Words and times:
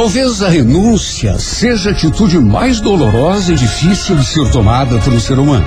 Talvez 0.00 0.40
a 0.40 0.48
renúncia 0.48 1.38
seja 1.38 1.90
a 1.90 1.92
atitude 1.92 2.38
mais 2.38 2.80
dolorosa 2.80 3.52
e 3.52 3.54
difícil 3.54 4.16
de 4.16 4.24
ser 4.24 4.50
tomada 4.50 4.98
por 5.00 5.12
um 5.12 5.20
ser 5.20 5.38
humano. 5.38 5.66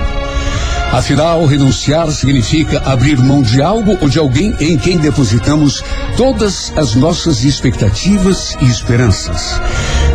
Afinal, 0.90 1.46
renunciar 1.46 2.10
significa 2.10 2.82
abrir 2.84 3.16
mão 3.16 3.42
de 3.42 3.62
algo 3.62 3.96
ou 4.00 4.08
de 4.08 4.18
alguém 4.18 4.52
em 4.58 4.76
quem 4.76 4.98
depositamos 4.98 5.84
todas 6.16 6.72
as 6.76 6.96
nossas 6.96 7.44
expectativas 7.44 8.56
e 8.60 8.64
esperanças. 8.64 9.60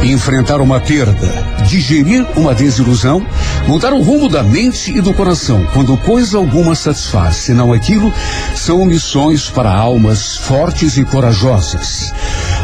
Enfrentar 0.04 0.62
uma 0.62 0.80
perda, 0.80 1.28
digerir 1.68 2.26
uma 2.36 2.56
desilusão, 2.56 3.26
mudar 3.68 3.94
o 3.94 4.02
rumo 4.02 4.30
da 4.30 4.42
mente 4.42 4.92
e 4.98 5.02
do 5.02 5.14
coração, 5.14 5.68
quando 5.74 5.98
coisa 5.98 6.38
alguma 6.38 6.74
satisfaz, 6.74 7.36
senão 7.36 7.74
aquilo, 7.74 8.12
são 8.56 8.86
missões 8.86 9.50
para 9.50 9.72
almas 9.72 10.38
fortes 10.38 10.98
e 10.98 11.04
corajosas. 11.04 12.14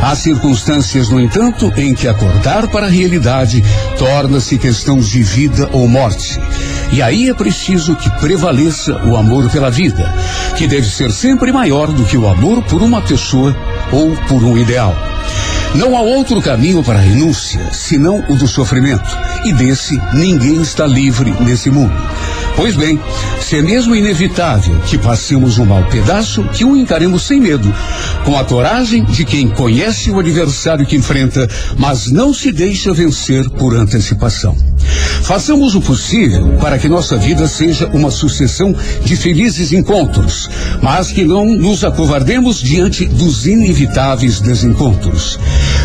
Há 0.02 0.16
circunstâncias, 0.16 1.10
no 1.10 1.20
entanto, 1.20 1.72
em 1.76 1.94
que 1.94 2.08
acordar 2.08 2.68
para 2.70 2.88
a 2.88 2.90
realidade 2.90 3.64
torna-se 3.98 4.58
questão 4.58 4.98
de 4.98 5.22
vida 5.22 5.70
ou 5.74 5.88
morte. 5.88 6.40
E 6.92 7.02
aí 7.02 7.30
é 7.30 7.34
preciso 7.34 7.96
que 7.96 8.10
prevaleça 8.20 8.96
o 9.06 9.18
amor 9.18 9.50
pela 9.50 9.70
vida, 9.70 10.14
que 10.58 10.68
deve 10.68 10.90
ser 10.90 11.12
sempre 11.12 11.52
maior 11.52 11.92
do 11.92 12.06
que 12.06 12.18
o 12.18 12.28
amor 12.28 12.64
por 12.64 12.82
uma 12.82 13.02
pessoa 13.02 13.56
ou 13.92 14.16
por 14.28 14.44
um 14.44 14.58
ideal. 14.58 14.96
Não 15.78 15.96
há 15.98 16.02
outro 16.02 16.42
caminho 16.42 16.82
para 16.82 17.00
a 17.00 17.02
renúncia 17.02 17.70
senão 17.74 18.24
o 18.30 18.36
do 18.36 18.48
sofrimento, 18.48 19.04
e 19.44 19.52
desse 19.52 20.00
ninguém 20.14 20.62
está 20.62 20.88
livre 20.88 21.36
nesse 21.42 21.70
mundo. 21.70 21.94
Pois 22.56 22.78
bem, 22.78 22.98
se 23.42 23.58
é 23.58 23.62
mesmo 23.62 23.94
inevitável 23.94 24.80
que 24.88 24.98
passemos 24.98 25.58
um 25.58 25.66
mau 25.66 25.84
pedaço, 25.90 26.44
que 26.46 26.64
o 26.64 26.78
encaremos 26.78 27.24
sem 27.24 27.42
medo, 27.42 27.74
com 28.24 28.40
a 28.40 28.46
coragem 28.46 29.04
de 29.04 29.26
quem 29.26 29.50
conhece 29.50 30.10
o 30.10 30.20
adversário 30.20 30.86
que 30.86 30.96
enfrenta, 30.96 31.48
mas 31.78 32.10
não 32.10 32.34
se 32.34 32.54
deixa 32.54 32.94
vencer 32.94 33.50
por 33.50 33.76
antecipação. 33.76 34.56
Façamos 35.24 35.76
o 35.76 35.82
possível 35.82 36.54
para 36.62 36.78
que 36.78 36.88
nossa 36.88 37.18
vida 37.18 37.48
seja 37.48 37.88
uma 37.88 38.12
sucessão 38.12 38.74
de 39.04 39.16
felizes 39.16 39.74
encontros, 39.74 40.50
mas 40.82 41.12
que 41.12 41.26
não 41.26 41.46
nos 41.46 41.84
acovardemos 41.84 42.62
diante 42.62 43.06
dos 43.06 43.46
inevitáveis 43.46 44.40
desencontros. 44.40 45.40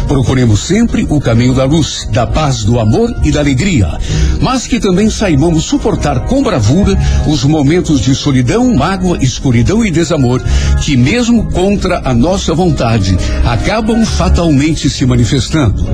Procuremos 0.07 0.61
sempre 0.61 1.07
o 1.09 1.21
caminho 1.21 1.55
da 1.55 1.65
luz, 1.65 2.09
da 2.11 2.27
paz, 2.27 2.65
do 2.65 2.81
amor 2.81 3.15
e 3.23 3.31
da 3.31 3.41
alegria, 3.41 3.97
mas 4.41 4.67
que 4.67 4.81
também 4.81 5.09
saibamos 5.09 5.65
suportar 5.65 6.21
com 6.27 6.43
bravura 6.43 6.99
os 7.27 7.45
momentos 7.45 8.01
de 8.01 8.15
solidão, 8.15 8.75
mágoa, 8.75 9.19
escuridão 9.23 9.85
e 9.85 9.91
desamor 9.91 10.43
que, 10.83 10.97
mesmo 10.97 11.51
contra 11.53 12.03
a 12.05 12.13
nossa 12.13 12.55
vontade, 12.55 13.17
acabam 13.45 14.05
fatalmente 14.05 14.91
se 14.91 15.07
manifestando. 15.07 15.87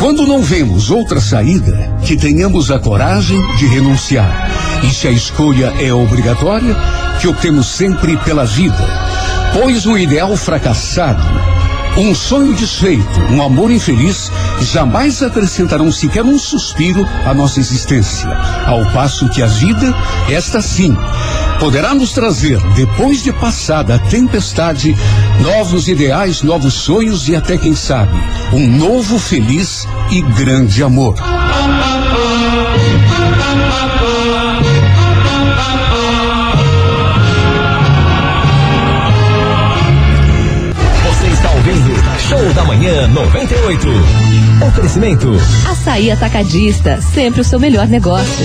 Quando 0.00 0.26
não 0.26 0.42
vemos 0.42 0.90
outra 0.90 1.20
saída, 1.20 1.96
que 2.04 2.16
tenhamos 2.16 2.70
a 2.70 2.78
coragem 2.78 3.38
de 3.56 3.66
renunciar. 3.66 4.50
E 4.82 4.92
se 4.92 5.06
a 5.06 5.10
escolha 5.10 5.72
é 5.78 5.92
obrigatória, 5.92 6.76
que 7.20 7.28
optemos 7.28 7.66
sempre 7.66 8.16
pela 8.18 8.44
vida. 8.44 8.84
Pois 9.52 9.84
o 9.86 9.98
ideal 9.98 10.36
fracassado 10.36 11.51
um 11.96 12.14
sonho 12.14 12.54
desfeito, 12.54 13.20
um 13.30 13.42
amor 13.42 13.70
infeliz, 13.70 14.30
jamais 14.60 15.22
acrescentarão 15.22 15.90
sequer 15.92 16.24
um 16.24 16.38
suspiro 16.38 17.06
à 17.26 17.34
nossa 17.34 17.60
existência. 17.60 18.28
Ao 18.66 18.84
passo 18.92 19.28
que 19.28 19.42
a 19.42 19.46
vida, 19.46 19.94
esta 20.30 20.62
sim, 20.62 20.96
poderá 21.58 21.94
nos 21.94 22.12
trazer, 22.12 22.58
depois 22.74 23.22
de 23.22 23.32
passada 23.32 23.96
a 23.96 23.98
tempestade, 23.98 24.96
novos 25.40 25.88
ideais, 25.88 26.42
novos 26.42 26.74
sonhos 26.74 27.28
e 27.28 27.36
até, 27.36 27.58
quem 27.58 27.74
sabe, 27.74 28.18
um 28.52 28.66
novo 28.66 29.18
feliz 29.18 29.86
e 30.10 30.22
grande 30.22 30.82
amor. 30.82 31.16
Manhã 42.82 43.06
98. 43.06 43.88
Oferecimento. 44.66 45.28
Açaí 45.70 46.10
Atacadista, 46.10 47.00
sempre 47.00 47.40
o 47.40 47.44
seu 47.44 47.60
melhor 47.60 47.86
negócio. 47.86 48.44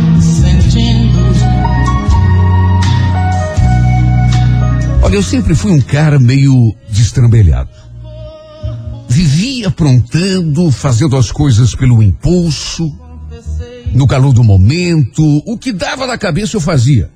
Olha, 5.01 5.15
eu 5.15 5.23
sempre 5.23 5.53
fui 5.55 5.71
um 5.71 5.81
cara 5.81 6.19
meio 6.19 6.73
destrambelhado. 6.89 7.69
Vivia 9.09 9.67
aprontando, 9.67 10.71
fazendo 10.71 11.17
as 11.17 11.31
coisas 11.31 11.75
pelo 11.75 12.01
impulso, 12.01 12.95
no 13.93 14.07
calor 14.07 14.31
do 14.31 14.43
momento, 14.43 15.21
o 15.45 15.57
que 15.57 15.73
dava 15.73 16.07
na 16.07 16.17
cabeça 16.17 16.55
eu 16.55 16.61
fazia. 16.61 17.09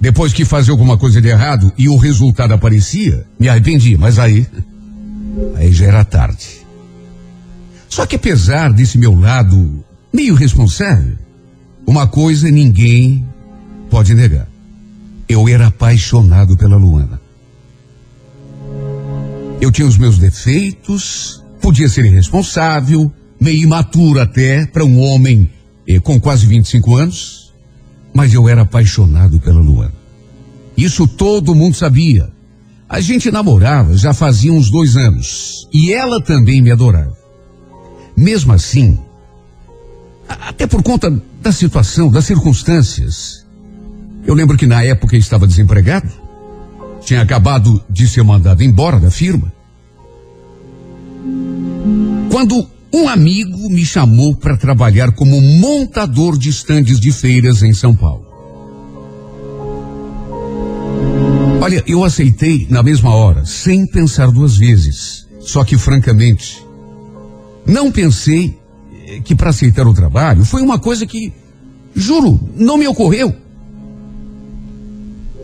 Depois 0.00 0.32
que 0.32 0.44
fazia 0.44 0.72
alguma 0.72 0.98
coisa 0.98 1.20
de 1.20 1.28
errado 1.28 1.72
e 1.78 1.88
o 1.88 1.96
resultado 1.96 2.52
aparecia, 2.52 3.24
me 3.38 3.48
arrependi, 3.48 3.96
mas 3.96 4.18
aí, 4.18 4.44
aí 5.54 5.72
já 5.72 5.86
era 5.86 6.04
tarde. 6.04 6.66
Só 7.88 8.04
que 8.04 8.16
apesar 8.16 8.72
desse 8.72 8.98
meu 8.98 9.14
lado 9.14 9.84
meio 10.12 10.34
responsável, 10.34 11.16
uma 11.86 12.06
coisa 12.06 12.50
ninguém 12.50 13.26
pode 13.90 14.14
negar. 14.14 14.48
Eu 15.28 15.48
era 15.48 15.68
apaixonado 15.68 16.56
pela 16.56 16.76
Luana. 16.76 17.20
Eu 19.60 19.70
tinha 19.70 19.86
os 19.86 19.96
meus 19.96 20.18
defeitos, 20.18 21.42
podia 21.60 21.88
ser 21.88 22.04
irresponsável, 22.04 23.10
meio 23.40 23.62
imaturo 23.62 24.20
até 24.20 24.66
para 24.66 24.84
um 24.84 25.00
homem 25.00 25.48
eh, 25.88 26.00
com 26.00 26.20
quase 26.20 26.46
25 26.46 26.96
anos, 26.96 27.52
mas 28.14 28.34
eu 28.34 28.48
era 28.48 28.62
apaixonado 28.62 29.40
pela 29.40 29.60
Luana. 29.60 29.94
Isso 30.76 31.06
todo 31.06 31.54
mundo 31.54 31.76
sabia. 31.76 32.30
A 32.88 33.00
gente 33.00 33.30
namorava 33.30 33.96
já 33.96 34.12
fazia 34.12 34.52
uns 34.52 34.70
dois 34.70 34.96
anos 34.96 35.66
e 35.72 35.92
ela 35.92 36.22
também 36.22 36.60
me 36.60 36.70
adorava. 36.70 37.16
Mesmo 38.16 38.52
assim, 38.52 38.98
até 40.28 40.66
por 40.66 40.82
conta 40.82 41.10
da 41.40 41.52
situação, 41.52 42.10
das 42.10 42.24
circunstâncias, 42.24 43.46
eu 44.26 44.34
lembro 44.34 44.56
que 44.56 44.66
na 44.66 44.82
época 44.84 45.16
estava 45.16 45.46
desempregado, 45.46 46.10
tinha 47.00 47.20
acabado 47.20 47.82
de 47.90 48.06
ser 48.06 48.22
mandado 48.22 48.62
embora 48.62 49.00
da 49.00 49.10
firma. 49.10 49.52
Quando 52.30 52.66
um 52.92 53.08
amigo 53.08 53.70
me 53.70 53.84
chamou 53.84 54.36
para 54.36 54.56
trabalhar 54.56 55.12
como 55.12 55.40
montador 55.40 56.36
de 56.36 56.50
estandes 56.50 57.00
de 57.00 57.10
feiras 57.10 57.62
em 57.62 57.72
São 57.72 57.94
Paulo. 57.94 58.26
Olha, 61.60 61.82
eu 61.86 62.04
aceitei 62.04 62.66
na 62.68 62.82
mesma 62.82 63.14
hora, 63.14 63.44
sem 63.46 63.86
pensar 63.86 64.30
duas 64.30 64.56
vezes. 64.56 65.26
Só 65.40 65.64
que, 65.64 65.78
francamente, 65.78 66.62
não 67.64 67.90
pensei 67.90 68.58
que 69.24 69.34
para 69.34 69.50
aceitar 69.50 69.86
o 69.86 69.94
trabalho 69.94 70.44
foi 70.44 70.62
uma 70.62 70.78
coisa 70.78 71.06
que, 71.06 71.32
juro, 71.94 72.40
não 72.56 72.76
me 72.76 72.86
ocorreu. 72.86 73.34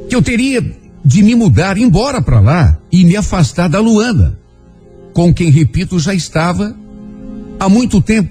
Que 0.09 0.15
eu 0.15 0.23
teria 0.23 0.63
de 1.05 1.23
me 1.23 1.35
mudar 1.35 1.79
embora 1.79 2.21
para 2.21 2.41
lá 2.41 2.79
e 2.91 3.05
me 3.05 3.17
afastar 3.17 3.69
da 3.69 3.81
Luana, 3.81 4.39
com 5.13 5.33
quem, 5.33 5.51
repito, 5.51 5.99
já 5.99 6.15
estava 6.15 6.77
há 7.59 7.69
muito 7.69 8.01
tempo 8.01 8.31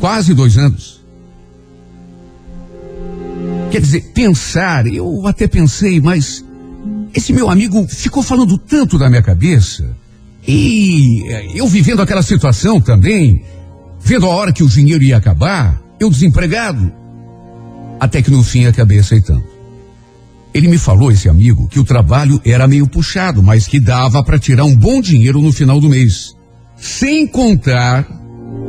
quase 0.00 0.34
dois 0.34 0.58
anos. 0.58 1.00
Quer 3.70 3.80
dizer, 3.80 4.12
pensar, 4.12 4.86
eu 4.86 5.26
até 5.26 5.46
pensei, 5.46 6.00
mas 6.00 6.44
esse 7.14 7.32
meu 7.32 7.48
amigo 7.48 7.86
ficou 7.88 8.22
falando 8.22 8.58
tanto 8.58 8.98
da 8.98 9.08
minha 9.08 9.22
cabeça. 9.22 9.96
E 10.46 11.22
eu 11.54 11.66
vivendo 11.68 12.02
aquela 12.02 12.22
situação 12.22 12.80
também, 12.80 13.44
vendo 14.02 14.26
a 14.26 14.30
hora 14.30 14.52
que 14.52 14.62
o 14.62 14.68
dinheiro 14.68 15.02
ia 15.02 15.16
acabar, 15.16 15.80
eu 15.98 16.10
desempregado. 16.10 16.92
Até 18.00 18.20
que 18.20 18.30
no 18.30 18.42
fim 18.42 18.66
acabei 18.66 18.98
aceitando. 18.98 19.44
Ele 20.52 20.68
me 20.68 20.76
falou, 20.76 21.10
esse 21.10 21.28
amigo, 21.28 21.68
que 21.68 21.80
o 21.80 21.84
trabalho 21.84 22.40
era 22.44 22.68
meio 22.68 22.86
puxado, 22.86 23.42
mas 23.42 23.66
que 23.66 23.80
dava 23.80 24.22
para 24.22 24.38
tirar 24.38 24.64
um 24.64 24.76
bom 24.76 25.00
dinheiro 25.00 25.40
no 25.40 25.52
final 25.52 25.80
do 25.80 25.88
mês. 25.88 26.34
Sem 26.76 27.26
contar, 27.26 28.06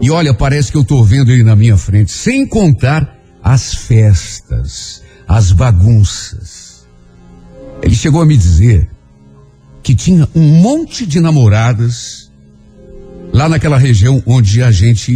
e 0.01 0.09
olha, 0.09 0.33
parece 0.33 0.71
que 0.71 0.77
eu 0.77 0.83
tô 0.83 1.03
vendo 1.03 1.31
ele 1.31 1.43
na 1.43 1.55
minha 1.55 1.75
frente, 1.77 2.11
sem 2.11 2.47
contar 2.47 3.17
as 3.43 3.73
festas, 3.73 5.01
as 5.27 5.51
bagunças. 5.51 6.85
Ele 7.81 7.95
chegou 7.95 8.21
a 8.21 8.25
me 8.25 8.37
dizer 8.37 8.89
que 9.81 9.93
tinha 9.93 10.29
um 10.33 10.61
monte 10.61 11.05
de 11.05 11.19
namoradas 11.19 12.22
lá 13.33 13.49
naquela 13.49 13.77
região 13.77 14.21
onde 14.25 14.61
a 14.61 14.71
gente 14.71 15.11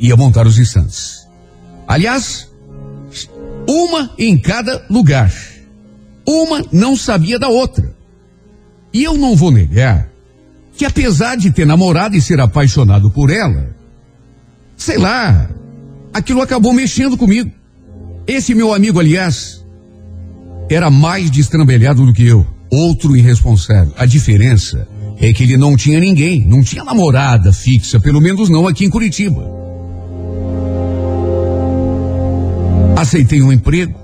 ia 0.00 0.16
montar 0.16 0.46
os 0.46 0.58
instantes. 0.58 1.26
Aliás, 1.86 2.50
uma 3.68 4.10
em 4.18 4.36
cada 4.36 4.84
lugar. 4.90 5.32
Uma 6.26 6.64
não 6.72 6.96
sabia 6.96 7.38
da 7.38 7.48
outra. 7.48 7.94
E 8.92 9.04
eu 9.04 9.14
não 9.14 9.36
vou 9.36 9.52
negar 9.52 10.08
que 10.76 10.84
apesar 10.84 11.36
de 11.36 11.50
ter 11.50 11.64
namorado 11.64 12.16
e 12.16 12.20
ser 12.20 12.40
apaixonado 12.40 13.10
por 13.10 13.30
ela, 13.30 13.74
sei 14.76 14.98
lá, 14.98 15.48
aquilo 16.12 16.42
acabou 16.42 16.72
mexendo 16.72 17.16
comigo. 17.16 17.50
Esse 18.26 18.54
meu 18.54 18.74
amigo, 18.74 19.00
aliás, 19.00 19.64
era 20.68 20.90
mais 20.90 21.30
destrambelhado 21.30 22.04
do 22.04 22.12
que 22.12 22.26
eu, 22.26 22.46
outro 22.70 23.16
irresponsável. 23.16 23.94
A 23.96 24.04
diferença 24.04 24.86
é 25.18 25.32
que 25.32 25.42
ele 25.42 25.56
não 25.56 25.76
tinha 25.76 25.98
ninguém, 25.98 26.44
não 26.46 26.62
tinha 26.62 26.84
namorada 26.84 27.52
fixa, 27.52 27.98
pelo 27.98 28.20
menos 28.20 28.48
não 28.48 28.66
aqui 28.66 28.84
em 28.84 28.90
Curitiba. 28.90 29.50
Aceitei 32.96 33.42
um 33.42 33.52
emprego 33.52 33.98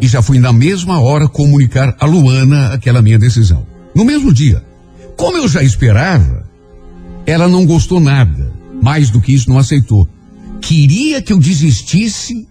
e 0.00 0.06
já 0.06 0.22
fui 0.22 0.38
na 0.38 0.52
mesma 0.52 1.00
hora 1.00 1.28
comunicar 1.28 1.96
a 1.98 2.06
Luana 2.06 2.72
aquela 2.72 3.02
minha 3.02 3.18
decisão. 3.18 3.66
No 3.94 4.04
mesmo 4.04 4.32
dia. 4.32 4.62
Como 5.16 5.38
eu 5.38 5.48
já 5.48 5.62
esperava, 5.62 6.46
ela 7.24 7.48
não 7.48 7.64
gostou 7.64 7.98
nada. 7.98 8.52
Mais 8.82 9.08
do 9.10 9.20
que 9.20 9.32
isso, 9.32 9.48
não 9.48 9.58
aceitou. 9.58 10.06
Queria 10.60 11.22
que 11.22 11.32
eu 11.32 11.38
desistisse 11.38 12.46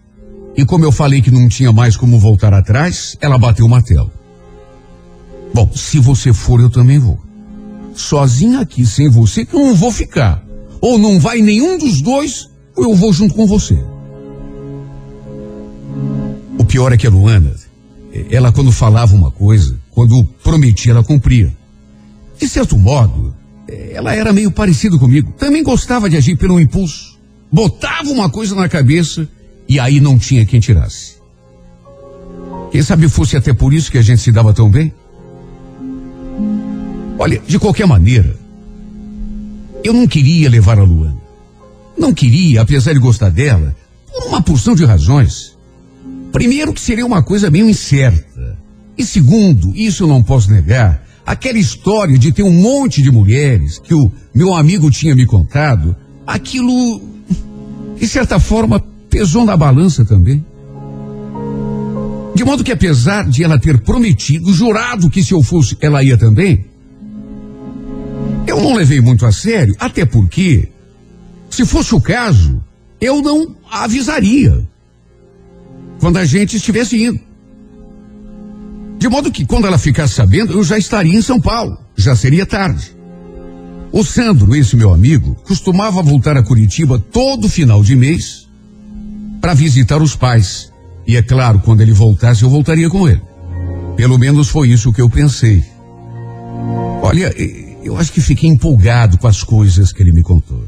e 0.58 0.66
como 0.66 0.86
eu 0.86 0.92
falei 0.92 1.22
que 1.22 1.30
não 1.30 1.48
tinha 1.50 1.72
mais 1.72 1.98
como 1.98 2.18
voltar 2.18 2.54
atrás, 2.54 3.18
ela 3.20 3.38
bateu 3.38 3.66
o 3.66 3.70
martelo. 3.70 4.12
Bom, 5.54 5.70
se 5.76 6.00
você 6.00 6.34
for, 6.34 6.60
eu 6.60 6.70
também 6.70 6.98
vou. 6.98 7.25
Sozinha 7.96 8.60
aqui, 8.60 8.86
sem 8.86 9.10
você, 9.10 9.46
que 9.46 9.56
eu 9.56 9.66
não 9.66 9.76
vou 9.76 9.92
ficar. 9.92 10.44
Ou 10.82 10.98
não 10.98 11.20
vai 11.20 11.42
nenhum 11.42 11.78
dos 11.78 12.02
dois, 12.02 12.50
ou 12.76 12.84
eu 12.84 12.96
vou 12.96 13.12
junto 13.14 13.34
com 13.34 13.48
você. 13.48 13.78
O 16.60 16.66
pior 16.66 16.92
é 16.92 16.98
que 16.98 17.08
a 17.08 17.10
Luana, 17.10 17.56
ela 18.30 18.52
quando 18.52 18.72
falava 18.72 19.16
uma 19.16 19.32
coisa, 19.32 19.80
quando 19.92 20.24
prometia, 20.44 20.92
ela 20.92 21.04
cumpria. 21.04 21.56
De 22.38 22.48
certo 22.48 22.78
modo, 22.78 23.34
ela 23.68 24.14
era 24.14 24.34
meio 24.34 24.52
parecida 24.52 24.98
comigo. 24.98 25.34
Também 25.38 25.64
gostava 25.64 26.10
de 26.10 26.18
agir 26.18 26.36
pelo 26.36 26.60
impulso. 26.60 27.18
Botava 27.52 28.10
uma 28.10 28.30
coisa 28.30 28.54
na 28.56 28.68
cabeça 28.68 29.28
e 29.68 29.80
aí 29.80 30.00
não 30.00 30.20
tinha 30.20 30.46
quem 30.46 30.60
tirasse. 30.60 31.16
Quem 32.72 32.82
sabe 32.82 33.08
fosse 33.08 33.38
até 33.38 33.54
por 33.54 33.74
isso 33.74 33.90
que 33.90 33.98
a 33.98 34.02
gente 34.02 34.22
se 34.22 34.32
dava 34.32 34.54
tão 34.54 34.70
bem? 34.70 34.94
Olha, 37.18 37.42
de 37.48 37.58
qualquer 37.58 37.88
maneira, 37.88 38.36
eu 39.84 39.94
não 39.94 40.08
queria 40.08 40.50
levar 40.50 40.78
a 40.80 40.84
Luana. 40.84 41.18
Não 41.98 42.14
queria, 42.14 42.62
apesar 42.62 42.94
de 42.94 43.00
gostar 43.00 43.30
dela, 43.30 43.76
por 44.12 44.28
uma 44.28 44.42
porção 44.42 44.76
de 44.76 44.84
razões. 44.84 45.56
Primeiro, 46.32 46.74
que 46.74 46.82
seria 46.82 47.06
uma 47.06 47.24
coisa 47.24 47.50
meio 47.50 47.70
incerta. 47.70 48.58
E 48.98 49.06
segundo, 49.06 49.74
isso 49.76 50.04
eu 50.04 50.08
não 50.08 50.22
posso 50.22 50.52
negar, 50.52 51.06
aquela 51.26 51.58
história 51.58 52.18
de 52.18 52.32
ter 52.32 52.44
um 52.44 52.52
monte 52.52 53.02
de 53.02 53.12
mulheres 53.12 53.80
que 53.80 53.94
o 53.94 54.12
meu 54.34 54.54
amigo 54.54 54.92
tinha 54.92 55.16
me 55.16 55.26
contado, 55.26 55.96
aquilo, 56.28 57.02
de 57.98 58.08
certa 58.08 58.40
forma, 58.40 58.80
pesou 59.10 59.46
na 59.46 59.56
balança 59.56 60.04
também. 60.04 60.46
De 62.34 62.44
modo 62.44 62.64
que 62.64 62.72
apesar 62.72 63.30
de 63.30 63.44
ela 63.44 63.58
ter 63.58 63.80
prometido, 63.80 64.54
jurado 64.54 65.10
que 65.10 65.24
se 65.24 65.34
eu 65.34 65.42
fosse, 65.42 65.78
ela 65.80 66.04
ia 66.04 66.18
também, 66.18 66.66
eu 68.48 68.62
não 68.62 68.74
levei 68.74 69.02
muito 69.02 69.26
a 69.26 69.32
sério, 69.32 69.76
até 69.80 70.06
porque, 70.06 70.70
se 71.50 71.66
fosse 71.66 71.96
o 71.96 72.02
caso, 72.02 72.64
eu 73.00 73.22
não 73.22 73.56
avisaria 73.70 74.68
quando 76.00 76.18
a 76.18 76.26
gente 76.26 76.58
estivesse 76.58 77.04
indo. 77.04 77.20
De 78.98 79.10
modo 79.10 79.32
que 79.32 79.46
quando 79.46 79.68
ela 79.68 79.78
ficasse 79.78 80.14
sabendo, 80.14 80.54
eu 80.54 80.64
já 80.64 80.78
estaria 80.78 81.18
em 81.18 81.22
São 81.22 81.40
Paulo, 81.40 81.78
já 81.96 82.16
seria 82.16 82.46
tarde. 82.46 82.96
O 83.92 84.04
Sandro, 84.04 84.56
esse 84.56 84.76
meu 84.76 84.94
amigo, 84.94 85.36
costumava 85.46 86.02
voltar 86.02 86.38
a 86.38 86.44
Curitiba 86.44 87.00
todo 87.12 87.48
final 87.48 87.84
de 87.84 87.96
mês 87.96 88.48
para 89.40 89.54
visitar 89.54 90.02
os 90.02 90.16
pais. 90.16 90.72
E 91.08 91.16
é 91.16 91.22
claro, 91.22 91.60
quando 91.60 91.82
ele 91.82 91.94
voltasse, 91.94 92.44
eu 92.44 92.50
voltaria 92.50 92.90
com 92.90 93.08
ele. 93.08 93.22
Pelo 93.96 94.18
menos 94.18 94.50
foi 94.50 94.70
isso 94.70 94.92
que 94.92 95.02
eu 95.02 95.10
pensei. 95.10 95.64
Olha, 97.02 97.34
eu 97.86 97.96
acho 97.96 98.12
que 98.12 98.20
fiquei 98.20 98.50
empolgado 98.50 99.16
com 99.20 99.28
as 99.28 99.44
coisas 99.44 99.94
que 99.94 100.02
ele 100.02 100.12
me 100.12 100.24
contou. 100.24 100.64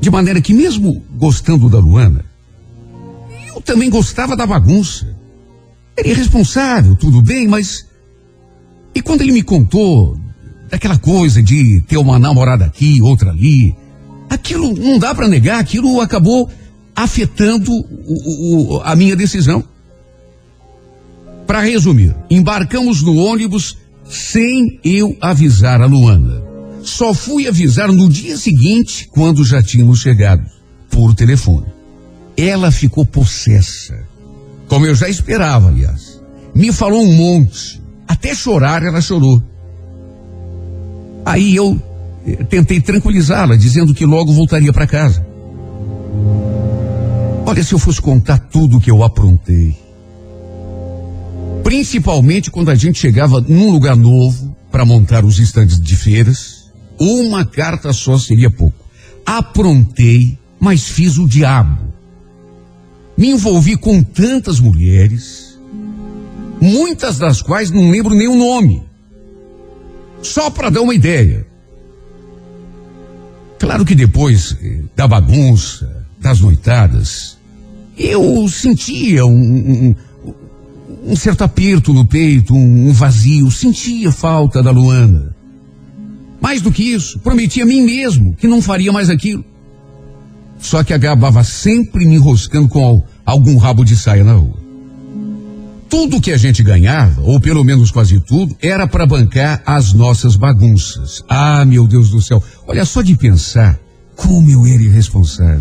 De 0.00 0.08
maneira 0.10 0.40
que, 0.40 0.54
mesmo 0.54 1.02
gostando 1.16 1.68
da 1.68 1.78
Luana, 1.78 2.24
eu 3.52 3.60
também 3.60 3.90
gostava 3.90 4.36
da 4.36 4.46
bagunça. 4.46 5.12
Era 5.96 6.08
irresponsável, 6.08 6.94
tudo 6.94 7.20
bem, 7.20 7.48
mas. 7.48 7.84
E 8.94 9.02
quando 9.02 9.22
ele 9.22 9.32
me 9.32 9.42
contou 9.42 10.16
daquela 10.70 10.96
coisa 10.96 11.42
de 11.42 11.82
ter 11.82 11.96
uma 11.96 12.18
namorada 12.18 12.64
aqui, 12.64 13.02
outra 13.02 13.30
ali, 13.30 13.74
aquilo 14.30 14.72
não 14.72 14.98
dá 14.98 15.12
para 15.14 15.28
negar, 15.28 15.58
aquilo 15.58 16.00
acabou 16.00 16.48
afetando 16.94 17.72
o, 17.72 18.76
o, 18.76 18.80
a 18.82 18.94
minha 18.94 19.16
decisão. 19.16 19.64
Para 21.44 21.60
resumir, 21.60 22.14
embarcamos 22.30 23.02
no 23.02 23.16
ônibus 23.16 23.81
sem 24.08 24.80
eu 24.84 25.16
avisar 25.20 25.80
a 25.80 25.86
Luana. 25.86 26.42
Só 26.82 27.14
fui 27.14 27.46
avisar 27.46 27.90
no 27.92 28.08
dia 28.08 28.36
seguinte, 28.36 29.08
quando 29.10 29.44
já 29.44 29.62
tínhamos 29.62 30.00
chegado, 30.00 30.44
por 30.90 31.14
telefone. 31.14 31.66
Ela 32.36 32.70
ficou 32.70 33.06
possessa, 33.06 34.06
como 34.66 34.86
eu 34.86 34.94
já 34.94 35.08
esperava, 35.08 35.68
aliás. 35.68 36.20
Me 36.54 36.72
falou 36.72 37.02
um 37.02 37.12
monte, 37.12 37.80
até 38.06 38.34
chorar 38.34 38.82
ela 38.82 39.00
chorou. 39.00 39.42
Aí 41.24 41.54
eu 41.54 41.80
eh, 42.26 42.44
tentei 42.44 42.80
tranquilizá-la, 42.80 43.56
dizendo 43.56 43.94
que 43.94 44.04
logo 44.04 44.32
voltaria 44.32 44.72
para 44.72 44.86
casa. 44.86 45.24
Olha, 47.46 47.62
se 47.62 47.72
eu 47.72 47.78
fosse 47.78 48.00
contar 48.00 48.38
tudo 48.38 48.80
que 48.80 48.90
eu 48.90 49.02
aprontei, 49.04 49.76
Principalmente 51.72 52.50
quando 52.50 52.70
a 52.70 52.74
gente 52.74 52.98
chegava 52.98 53.40
num 53.40 53.70
lugar 53.70 53.96
novo 53.96 54.54
para 54.70 54.84
montar 54.84 55.24
os 55.24 55.38
estandes 55.38 55.80
de 55.80 55.96
feiras, 55.96 56.70
uma 57.00 57.46
carta 57.46 57.94
só 57.94 58.18
seria 58.18 58.50
pouco. 58.50 58.84
Aprontei, 59.24 60.38
mas 60.60 60.86
fiz 60.86 61.16
o 61.16 61.26
diabo. 61.26 61.82
Me 63.16 63.30
envolvi 63.30 63.78
com 63.78 64.02
tantas 64.02 64.60
mulheres, 64.60 65.58
muitas 66.60 67.16
das 67.16 67.40
quais 67.40 67.70
não 67.70 67.90
lembro 67.90 68.14
nem 68.14 68.28
o 68.28 68.36
nome. 68.36 68.82
Só 70.20 70.50
para 70.50 70.68
dar 70.68 70.82
uma 70.82 70.94
ideia. 70.94 71.46
Claro 73.58 73.86
que 73.86 73.94
depois 73.94 74.58
eh, 74.62 74.82
da 74.94 75.08
bagunça, 75.08 76.04
das 76.20 76.38
noitadas, 76.38 77.38
eu 77.96 78.46
sentia 78.46 79.24
um, 79.24 79.32
um, 79.32 79.96
um 81.04 81.16
certo 81.16 81.42
aperto 81.42 81.92
no 81.92 82.04
peito, 82.04 82.54
um, 82.54 82.88
um 82.88 82.92
vazio, 82.92 83.50
sentia 83.50 84.12
falta 84.12 84.62
da 84.62 84.70
Luana. 84.70 85.34
Mais 86.40 86.60
do 86.60 86.72
que 86.72 86.82
isso, 86.82 87.18
prometi 87.20 87.60
a 87.60 87.66
mim 87.66 87.82
mesmo 87.82 88.34
que 88.34 88.48
não 88.48 88.62
faria 88.62 88.92
mais 88.92 89.10
aquilo. 89.10 89.44
Só 90.58 90.82
que 90.84 90.92
acabava 90.92 91.42
sempre 91.42 92.06
me 92.06 92.14
enroscando 92.14 92.68
com 92.68 93.02
algum 93.26 93.56
rabo 93.56 93.84
de 93.84 93.96
saia 93.96 94.24
na 94.24 94.34
rua. 94.34 94.62
Tudo 95.88 96.20
que 96.20 96.32
a 96.32 96.38
gente 96.38 96.62
ganhava, 96.62 97.20
ou 97.20 97.38
pelo 97.38 97.62
menos 97.62 97.90
quase 97.90 98.18
tudo, 98.20 98.56
era 98.62 98.86
para 98.86 99.04
bancar 99.04 99.62
as 99.66 99.92
nossas 99.92 100.36
bagunças. 100.36 101.22
Ah, 101.28 101.64
meu 101.64 101.86
Deus 101.86 102.10
do 102.10 102.22
céu, 102.22 102.42
olha 102.66 102.84
só 102.84 103.02
de 103.02 103.14
pensar 103.14 103.78
como 104.16 104.48
eu 104.48 104.64
era 104.66 104.82
irresponsável. 104.82 105.60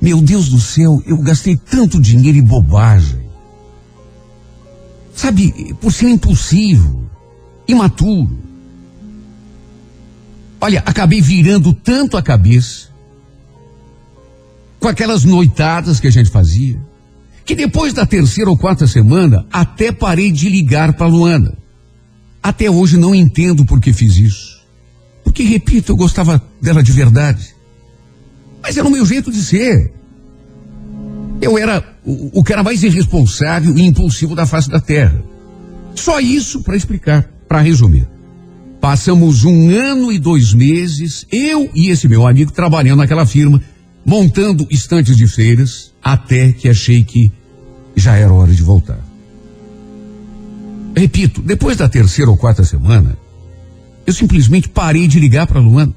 Meu 0.00 0.20
Deus 0.20 0.48
do 0.48 0.60
céu, 0.60 1.02
eu 1.06 1.18
gastei 1.18 1.56
tanto 1.56 2.00
dinheiro 2.00 2.38
em 2.38 2.44
bobagem. 2.44 3.23
Sabe, 5.14 5.74
por 5.80 5.92
ser 5.92 6.08
impulsivo, 6.08 7.08
imaturo. 7.68 8.36
Olha, 10.60 10.82
acabei 10.84 11.20
virando 11.20 11.72
tanto 11.72 12.16
a 12.16 12.22
cabeça 12.22 12.88
com 14.80 14.88
aquelas 14.88 15.24
noitadas 15.24 15.98
que 15.98 16.06
a 16.06 16.10
gente 16.10 16.30
fazia, 16.30 16.78
que 17.44 17.54
depois 17.54 17.94
da 17.94 18.04
terceira 18.04 18.50
ou 18.50 18.58
quarta 18.58 18.86
semana 18.86 19.46
até 19.50 19.92
parei 19.92 20.30
de 20.30 20.48
ligar 20.48 20.92
para 20.92 21.06
Luana. 21.06 21.56
Até 22.42 22.70
hoje 22.70 22.98
não 22.98 23.14
entendo 23.14 23.64
por 23.64 23.80
que 23.80 23.94
fiz 23.94 24.16
isso. 24.16 24.62
Porque, 25.24 25.42
repito, 25.42 25.92
eu 25.92 25.96
gostava 25.96 26.42
dela 26.60 26.82
de 26.82 26.92
verdade. 26.92 27.54
Mas 28.62 28.76
era 28.76 28.86
o 28.86 28.90
meu 28.90 29.06
jeito 29.06 29.32
de 29.32 29.42
ser. 29.42 29.93
Eu 31.44 31.58
era 31.58 31.84
o, 32.04 32.40
o 32.40 32.42
cara 32.42 32.62
mais 32.62 32.82
irresponsável 32.82 33.76
e 33.76 33.82
impulsivo 33.82 34.34
da 34.34 34.46
face 34.46 34.70
da 34.70 34.80
terra. 34.80 35.22
Só 35.94 36.18
isso 36.18 36.62
para 36.62 36.74
explicar, 36.74 37.28
para 37.46 37.60
resumir. 37.60 38.08
Passamos 38.80 39.44
um 39.44 39.68
ano 39.70 40.10
e 40.10 40.18
dois 40.18 40.54
meses, 40.54 41.26
eu 41.30 41.70
e 41.74 41.90
esse 41.90 42.08
meu 42.08 42.26
amigo 42.26 42.50
trabalhando 42.50 42.98
naquela 42.98 43.26
firma, 43.26 43.60
montando 44.04 44.66
estantes 44.70 45.16
de 45.16 45.26
feiras, 45.26 45.92
até 46.02 46.52
que 46.52 46.68
achei 46.68 47.04
que 47.04 47.30
já 47.94 48.16
era 48.16 48.32
hora 48.32 48.52
de 48.52 48.62
voltar. 48.62 48.98
Repito, 50.96 51.42
depois 51.42 51.76
da 51.76 51.88
terceira 51.88 52.30
ou 52.30 52.36
quarta 52.36 52.64
semana, 52.64 53.18
eu 54.06 54.12
simplesmente 54.12 54.68
parei 54.68 55.06
de 55.06 55.20
ligar 55.20 55.46
para 55.46 55.60
Luana. 55.60 55.94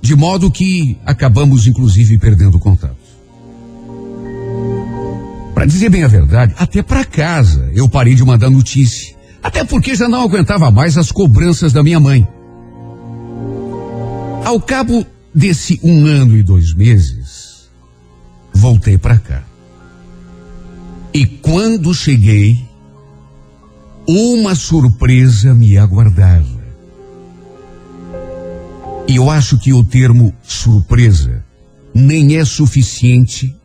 De 0.00 0.14
modo 0.14 0.50
que 0.50 0.96
acabamos, 1.04 1.66
inclusive, 1.66 2.16
perdendo 2.18 2.58
contato. 2.58 3.07
Para 5.58 5.66
dizer 5.66 5.90
bem 5.90 6.04
a 6.04 6.06
verdade, 6.06 6.54
até 6.56 6.84
para 6.84 7.04
casa 7.04 7.68
eu 7.74 7.88
parei 7.88 8.14
de 8.14 8.24
mandar 8.24 8.48
notícia. 8.48 9.16
Até 9.42 9.64
porque 9.64 9.96
já 9.96 10.08
não 10.08 10.22
aguentava 10.22 10.70
mais 10.70 10.96
as 10.96 11.10
cobranças 11.10 11.72
da 11.72 11.82
minha 11.82 11.98
mãe. 11.98 12.24
Ao 14.44 14.60
cabo 14.60 15.04
desse 15.34 15.80
um 15.82 16.06
ano 16.06 16.36
e 16.36 16.44
dois 16.44 16.72
meses, 16.74 17.68
voltei 18.54 18.96
para 18.96 19.18
cá. 19.18 19.42
E 21.12 21.26
quando 21.26 21.92
cheguei, 21.92 22.64
uma 24.06 24.54
surpresa 24.54 25.56
me 25.56 25.76
aguardava. 25.76 26.62
E 29.08 29.16
eu 29.16 29.28
acho 29.28 29.58
que 29.58 29.72
o 29.72 29.82
termo 29.82 30.32
surpresa 30.40 31.44
nem 31.92 32.36
é 32.36 32.44
suficiente 32.44 33.57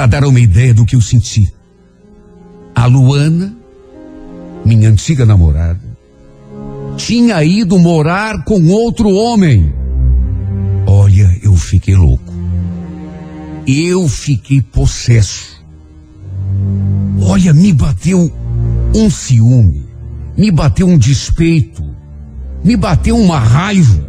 para 0.00 0.06
dar 0.06 0.24
uma 0.24 0.40
ideia 0.40 0.72
do 0.72 0.86
que 0.86 0.96
eu 0.96 1.00
senti. 1.02 1.52
A 2.74 2.86
Luana, 2.86 3.54
minha 4.64 4.88
antiga 4.88 5.26
namorada, 5.26 5.78
tinha 6.96 7.44
ido 7.44 7.78
morar 7.78 8.42
com 8.44 8.66
outro 8.68 9.10
homem. 9.10 9.74
Olha, 10.86 11.38
eu 11.42 11.54
fiquei 11.54 11.94
louco. 11.94 12.32
Eu 13.66 14.08
fiquei 14.08 14.62
possesso. 14.62 15.62
Olha, 17.20 17.52
me 17.52 17.70
bateu 17.70 18.32
um 18.96 19.10
ciúme, 19.10 19.86
me 20.34 20.50
bateu 20.50 20.88
um 20.88 20.96
despeito, 20.96 21.84
me 22.64 22.74
bateu 22.74 23.18
uma 23.18 23.38
raiva. 23.38 24.08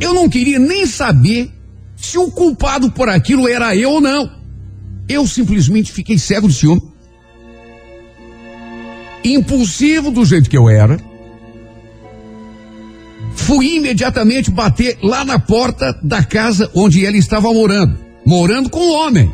Eu 0.00 0.14
não 0.14 0.30
queria 0.30 0.58
nem 0.58 0.86
saber 0.86 1.57
se 2.00 2.16
o 2.16 2.30
culpado 2.30 2.90
por 2.92 3.08
aquilo 3.08 3.48
era 3.48 3.74
eu 3.76 3.90
ou 3.90 4.00
não. 4.00 4.30
Eu 5.08 5.26
simplesmente 5.26 5.90
fiquei 5.90 6.18
cego 6.18 6.48
de 6.48 6.54
ciúme. 6.54 6.82
Impulsivo 9.24 10.10
do 10.10 10.24
jeito 10.24 10.48
que 10.48 10.56
eu 10.56 10.68
era. 10.68 10.98
Fui 13.34 13.76
imediatamente 13.76 14.50
bater 14.50 14.98
lá 15.02 15.24
na 15.24 15.38
porta 15.38 15.98
da 16.02 16.22
casa 16.22 16.70
onde 16.74 17.04
ela 17.04 17.16
estava 17.16 17.52
morando. 17.52 17.98
Morando 18.24 18.70
com 18.70 18.80
o 18.80 18.92
homem. 18.92 19.30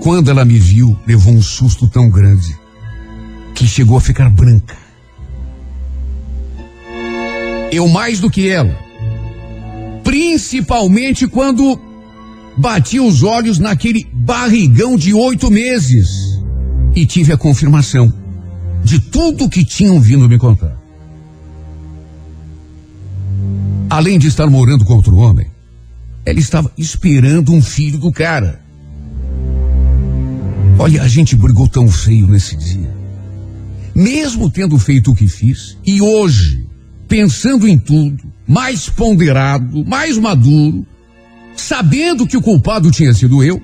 Quando 0.00 0.30
ela 0.30 0.44
me 0.44 0.58
viu, 0.58 0.98
levou 1.06 1.34
um 1.34 1.42
susto 1.42 1.88
tão 1.88 2.10
grande 2.10 2.56
que 3.54 3.66
chegou 3.66 3.96
a 3.96 4.00
ficar 4.00 4.30
branca. 4.30 4.76
Eu 7.70 7.88
mais 7.88 8.20
do 8.20 8.30
que 8.30 8.48
ela. 8.48 8.76
Principalmente 10.02 11.26
quando 11.26 11.80
bati 12.56 13.00
os 13.00 13.22
olhos 13.22 13.58
naquele 13.58 14.06
barrigão 14.12 14.96
de 14.96 15.14
oito 15.14 15.50
meses 15.50 16.08
e 16.94 17.06
tive 17.06 17.32
a 17.32 17.38
confirmação 17.38 18.12
de 18.84 18.98
tudo 18.98 19.48
que 19.48 19.64
tinham 19.64 20.00
vindo 20.00 20.28
me 20.28 20.38
contar. 20.38 20.76
Além 23.88 24.18
de 24.18 24.26
estar 24.26 24.48
morando 24.48 24.84
com 24.84 24.94
outro 24.94 25.16
homem, 25.16 25.46
ela 26.24 26.38
estava 26.38 26.72
esperando 26.78 27.52
um 27.52 27.60
filho 27.60 27.98
do 27.98 28.10
cara. 28.10 28.60
Olha, 30.78 31.02
a 31.02 31.08
gente 31.08 31.36
brigou 31.36 31.68
tão 31.68 31.88
feio 31.88 32.26
nesse 32.26 32.56
dia. 32.56 32.90
Mesmo 33.94 34.50
tendo 34.50 34.78
feito 34.78 35.10
o 35.10 35.14
que 35.14 35.28
fiz, 35.28 35.76
e 35.84 36.00
hoje, 36.00 36.66
pensando 37.06 37.68
em 37.68 37.78
tudo, 37.78 38.24
mais 38.52 38.86
ponderado, 38.86 39.82
mais 39.86 40.18
maduro, 40.18 40.86
sabendo 41.56 42.26
que 42.26 42.36
o 42.36 42.42
culpado 42.42 42.90
tinha 42.90 43.14
sido 43.14 43.42
eu, 43.42 43.58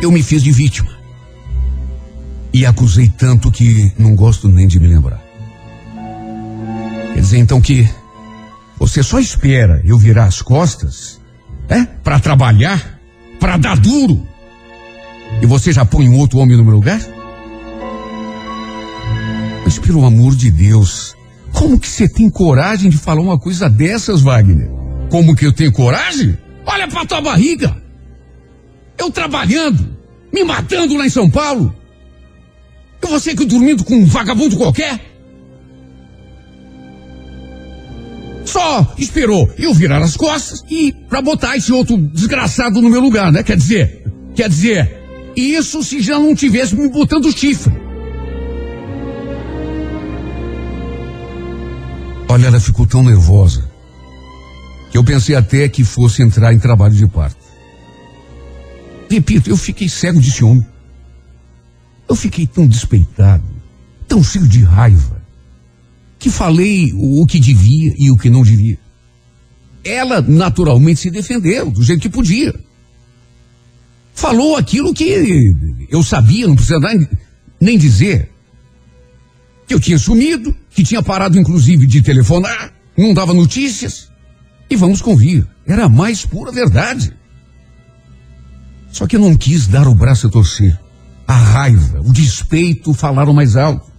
eu 0.00 0.12
me 0.12 0.22
fiz 0.22 0.44
de 0.44 0.52
vítima. 0.52 0.96
E 2.52 2.64
acusei 2.64 3.08
tanto 3.08 3.50
que 3.50 3.92
não 3.98 4.14
gosto 4.14 4.48
nem 4.48 4.68
de 4.68 4.78
me 4.78 4.86
lembrar. 4.86 5.20
Quer 7.14 7.20
dizer 7.20 7.38
então 7.38 7.60
que 7.60 7.88
você 8.78 9.02
só 9.02 9.18
espera 9.18 9.82
eu 9.84 9.98
virar 9.98 10.26
as 10.26 10.40
costas, 10.40 11.20
é? 11.68 11.84
Para 11.84 12.20
trabalhar, 12.20 13.00
para 13.40 13.56
dar 13.56 13.76
duro. 13.76 14.24
E 15.42 15.46
você 15.46 15.72
já 15.72 15.84
põe 15.84 16.08
um 16.08 16.16
outro 16.16 16.38
homem 16.38 16.56
no 16.56 16.62
meu 16.62 16.74
lugar? 16.74 17.00
Mas 19.64 19.80
pelo 19.80 20.06
amor 20.06 20.36
de 20.36 20.48
Deus, 20.48 21.15
como 21.56 21.80
que 21.80 21.88
você 21.88 22.06
tem 22.06 22.28
coragem 22.28 22.90
de 22.90 22.98
falar 22.98 23.22
uma 23.22 23.38
coisa 23.38 23.68
dessas, 23.68 24.20
Wagner? 24.20 24.70
Como 25.10 25.34
que 25.34 25.46
eu 25.46 25.52
tenho 25.54 25.72
coragem? 25.72 26.36
Olha 26.66 26.86
pra 26.86 27.06
tua 27.06 27.22
barriga. 27.22 27.74
Eu 28.98 29.10
trabalhando, 29.10 29.96
me 30.30 30.44
matando 30.44 30.94
lá 30.98 31.06
em 31.06 31.10
São 31.10 31.30
Paulo. 31.30 31.74
E 33.02 33.06
você 33.06 33.34
que 33.34 33.46
dormindo 33.46 33.84
com 33.84 33.94
um 33.94 34.04
vagabundo 34.04 34.56
qualquer? 34.56 35.00
Só 38.44 38.94
esperou 38.98 39.50
eu 39.58 39.72
virar 39.72 40.02
as 40.02 40.14
costas 40.14 40.62
e 40.70 40.92
para 41.08 41.22
botar 41.22 41.56
esse 41.56 41.72
outro 41.72 41.96
desgraçado 41.96 42.82
no 42.82 42.90
meu 42.90 43.00
lugar, 43.00 43.32
né? 43.32 43.42
Quer 43.42 43.56
dizer, 43.56 44.04
quer 44.34 44.50
dizer, 44.50 45.32
isso 45.34 45.82
se 45.82 46.00
já 46.00 46.18
não 46.18 46.34
tivesse 46.34 46.76
me 46.76 46.88
botando 46.90 47.32
chifre. 47.32 47.85
Olha, 52.28 52.46
ela 52.46 52.60
ficou 52.60 52.86
tão 52.86 53.02
nervosa 53.02 53.70
que 54.90 54.98
eu 54.98 55.04
pensei 55.04 55.34
até 55.34 55.68
que 55.68 55.84
fosse 55.84 56.22
entrar 56.22 56.52
em 56.52 56.58
trabalho 56.58 56.94
de 56.94 57.06
parto. 57.06 57.44
Repito, 59.08 59.48
eu 59.48 59.56
fiquei 59.56 59.88
cego 59.88 60.20
de 60.20 60.30
ciúme. 60.30 60.66
Eu 62.08 62.14
fiquei 62.14 62.46
tão 62.46 62.66
despeitado, 62.66 63.44
tão 64.06 64.22
cheio 64.22 64.46
de 64.46 64.62
raiva, 64.62 65.20
que 66.18 66.30
falei 66.30 66.92
o 66.94 67.26
que 67.26 67.40
devia 67.40 67.94
e 67.98 68.10
o 68.10 68.16
que 68.16 68.30
não 68.30 68.42
devia. 68.42 68.78
Ela 69.84 70.20
naturalmente 70.20 71.00
se 71.00 71.10
defendeu 71.10 71.70
do 71.70 71.82
jeito 71.82 72.02
que 72.02 72.08
podia. 72.08 72.54
Falou 74.14 74.56
aquilo 74.56 74.94
que 74.94 75.54
eu 75.90 76.02
sabia, 76.02 76.48
não 76.48 76.56
precisa 76.56 76.78
nem 77.60 77.76
dizer. 77.76 78.30
Que 79.66 79.74
eu 79.74 79.80
tinha 79.80 79.98
sumido, 79.98 80.54
que 80.76 80.84
tinha 80.84 81.02
parado 81.02 81.38
inclusive 81.38 81.86
de 81.86 82.02
telefonar, 82.02 82.70
não 82.98 83.14
dava 83.14 83.32
notícias. 83.32 84.12
E 84.68 84.76
vamos 84.76 85.00
convir, 85.00 85.46
era 85.66 85.86
a 85.86 85.88
mais 85.88 86.26
pura 86.26 86.52
verdade. 86.52 87.16
Só 88.92 89.06
que 89.06 89.16
eu 89.16 89.20
não 89.20 89.34
quis 89.34 89.66
dar 89.66 89.88
o 89.88 89.94
braço 89.94 90.26
a 90.26 90.30
torcer. 90.30 90.78
A 91.26 91.32
raiva, 91.32 92.00
o 92.00 92.12
despeito 92.12 92.92
falaram 92.92 93.32
mais 93.32 93.56
alto. 93.56 93.90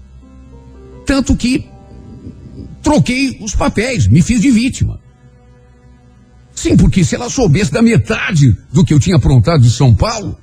Tanto 1.03 1.35
que 1.35 1.67
troquei 2.83 3.39
os 3.41 3.55
papéis, 3.55 4.05
me 4.05 4.21
fiz 4.21 4.39
de 4.39 4.51
vítima. 4.51 4.99
Sim, 6.53 6.77
porque 6.77 7.03
se 7.03 7.15
ela 7.15 7.29
soubesse 7.29 7.71
da 7.71 7.81
metade 7.81 8.55
do 8.71 8.85
que 8.85 8.93
eu 8.93 8.99
tinha 8.99 9.15
aprontado 9.15 9.61
de 9.61 9.71
São 9.71 9.95
Paulo, 9.95 10.37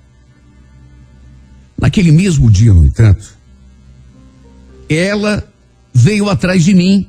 naquele 1.80 2.10
mesmo 2.10 2.50
dia, 2.50 2.74
no 2.74 2.84
entanto, 2.84 3.36
ela 4.88 5.53
veio 5.94 6.28
atrás 6.28 6.64
de 6.64 6.74
mim 6.74 7.08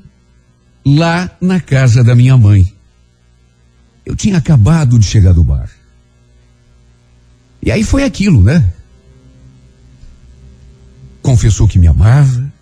lá 0.85 1.31
na 1.41 1.59
casa 1.59 2.03
da 2.03 2.15
minha 2.15 2.37
mãe. 2.37 2.71
Eu 4.05 4.15
tinha 4.15 4.37
acabado 4.37 4.99
de 4.99 5.05
chegar 5.05 5.33
do 5.33 5.43
bar. 5.43 5.69
E 7.63 7.71
aí 7.71 7.83
foi 7.83 8.03
aquilo, 8.03 8.43
né? 8.43 8.71
Confessou 11.23 11.67
que 11.67 11.79
me 11.79 11.87
amava, 11.87 12.53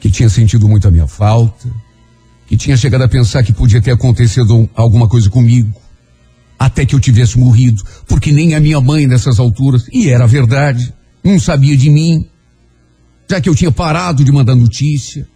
que 0.00 0.10
tinha 0.10 0.30
sentido 0.30 0.66
muito 0.66 0.88
a 0.88 0.90
minha 0.90 1.06
falta, 1.06 1.68
que 2.46 2.56
tinha 2.56 2.78
chegado 2.78 3.02
a 3.02 3.08
pensar 3.08 3.42
que 3.42 3.52
podia 3.52 3.82
ter 3.82 3.90
acontecido 3.90 4.68
alguma 4.74 5.06
coisa 5.06 5.28
comigo, 5.28 5.78
até 6.58 6.86
que 6.86 6.94
eu 6.94 7.00
tivesse 7.00 7.38
morrido, 7.38 7.82
porque 8.06 8.32
nem 8.32 8.54
a 8.54 8.60
minha 8.60 8.80
mãe 8.80 9.06
nessas 9.06 9.38
alturas, 9.38 9.86
e 9.92 10.08
era 10.08 10.26
verdade, 10.26 10.94
não 11.22 11.38
sabia 11.38 11.76
de 11.76 11.90
mim, 11.90 12.26
já 13.28 13.40
que 13.40 13.48
eu 13.48 13.54
tinha 13.54 13.70
parado 13.70 14.24
de 14.24 14.32
mandar 14.32 14.54
notícia. 14.54 15.28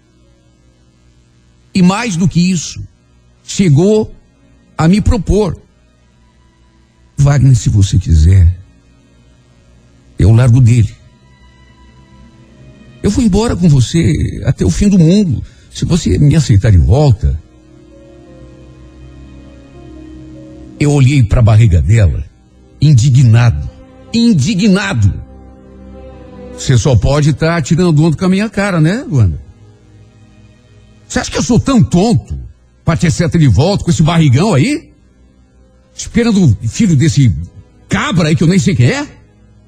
E 1.75 1.83
mais 1.83 2.17
do 2.17 2.27
que 2.27 2.41
isso, 2.51 2.83
chegou 3.45 4.15
a 4.77 4.89
me 4.89 5.01
propor. 5.01 5.61
Wagner, 7.17 7.55
se 7.55 7.69
você 7.69 7.99
quiser, 7.99 8.57
eu 10.19 10.33
largo 10.33 10.61
dele. 10.61 10.95
Eu 13.03 13.11
vou 13.11 13.23
embora 13.23 13.57
com 13.57 13.69
você 13.69 14.13
até 14.45 14.65
o 14.65 14.71
fim 14.71 14.89
do 14.89 14.99
mundo. 14.99 15.43
Se 15.71 15.85
você 15.85 16.19
me 16.19 16.35
aceitar 16.35 16.71
de 16.71 16.79
volta. 16.79 17.41
Eu 20.79 20.93
olhei 20.93 21.23
para 21.23 21.41
a 21.41 21.45
barriga 21.45 21.81
dela, 21.81 22.25
indignado. 22.81 23.71
Indignado. 24.13 25.32
Você 26.57 26.77
só 26.79 26.95
pode 26.95 27.31
estar 27.31 27.57
tá 27.57 27.63
tirando 27.63 28.05
onda 28.05 28.17
com 28.17 28.25
a 28.25 28.29
minha 28.29 28.49
cara, 28.49 28.81
né, 28.81 29.05
Luana? 29.09 29.41
Você 31.09 31.19
acha 31.19 31.31
que 31.31 31.39
eu 31.39 31.43
sou 31.43 31.61
tão 31.61 31.83
tonto 31.83 32.39
para 32.85 32.97
ter 32.97 33.11
certa 33.11 33.39
de 33.39 33.49
volta 33.49 33.85
com 33.85 33.91
esse 33.91 34.03
barrigão 34.03 34.55
aí? 34.55 34.93
Esperando 35.95 36.45
o 36.45 36.69
filho 36.69 36.97
desse 36.97 37.35
cabra 37.89 38.29
aí 38.29 38.37
que 38.37 38.43
eu 38.43 38.49
nem 38.49 38.59
sei 38.59 38.75
quem 38.75 38.87
é? 38.87 39.07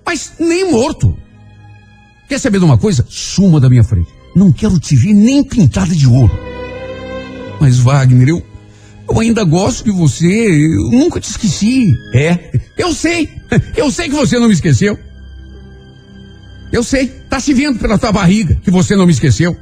Mas 0.07 0.33
nem 0.38 0.71
morto. 0.71 1.17
Quer 2.29 2.38
saber 2.38 2.59
de 2.59 2.64
uma 2.64 2.79
coisa? 2.79 3.05
Suma 3.09 3.61
da 3.61 3.69
minha 3.69 3.85
frente. 3.85 4.09
Não 4.35 4.50
quero 4.50 4.79
te 4.79 4.97
ver 4.97 5.12
nem 5.12 5.45
pintada 5.45 5.95
de 5.95 6.07
ouro. 6.07 6.33
Mas, 7.61 7.79
Wagner, 7.79 8.29
eu, 8.29 8.43
eu 9.09 9.21
ainda 9.21 9.45
gosto 9.45 9.85
de 9.85 9.91
você. 9.91 10.26
Eu 10.26 10.91
nunca 10.91 11.21
te 11.21 11.29
esqueci. 11.29 11.95
É, 12.14 12.59
eu 12.76 12.93
sei. 12.93 13.29
Eu 13.76 13.91
sei 13.91 14.09
que 14.09 14.14
você 14.14 14.38
não 14.38 14.49
me 14.49 14.55
esqueceu. 14.55 14.99
Eu 16.75 16.83
sei. 16.83 17.07
Tá 17.07 17.38
se 17.38 17.54
vendo 17.54 17.78
pela 17.78 17.97
tua 17.97 18.11
barriga 18.11 18.57
que 18.57 18.69
você 18.69 18.97
não 18.97 19.07
me 19.07 19.12
esqueceu. 19.12 19.57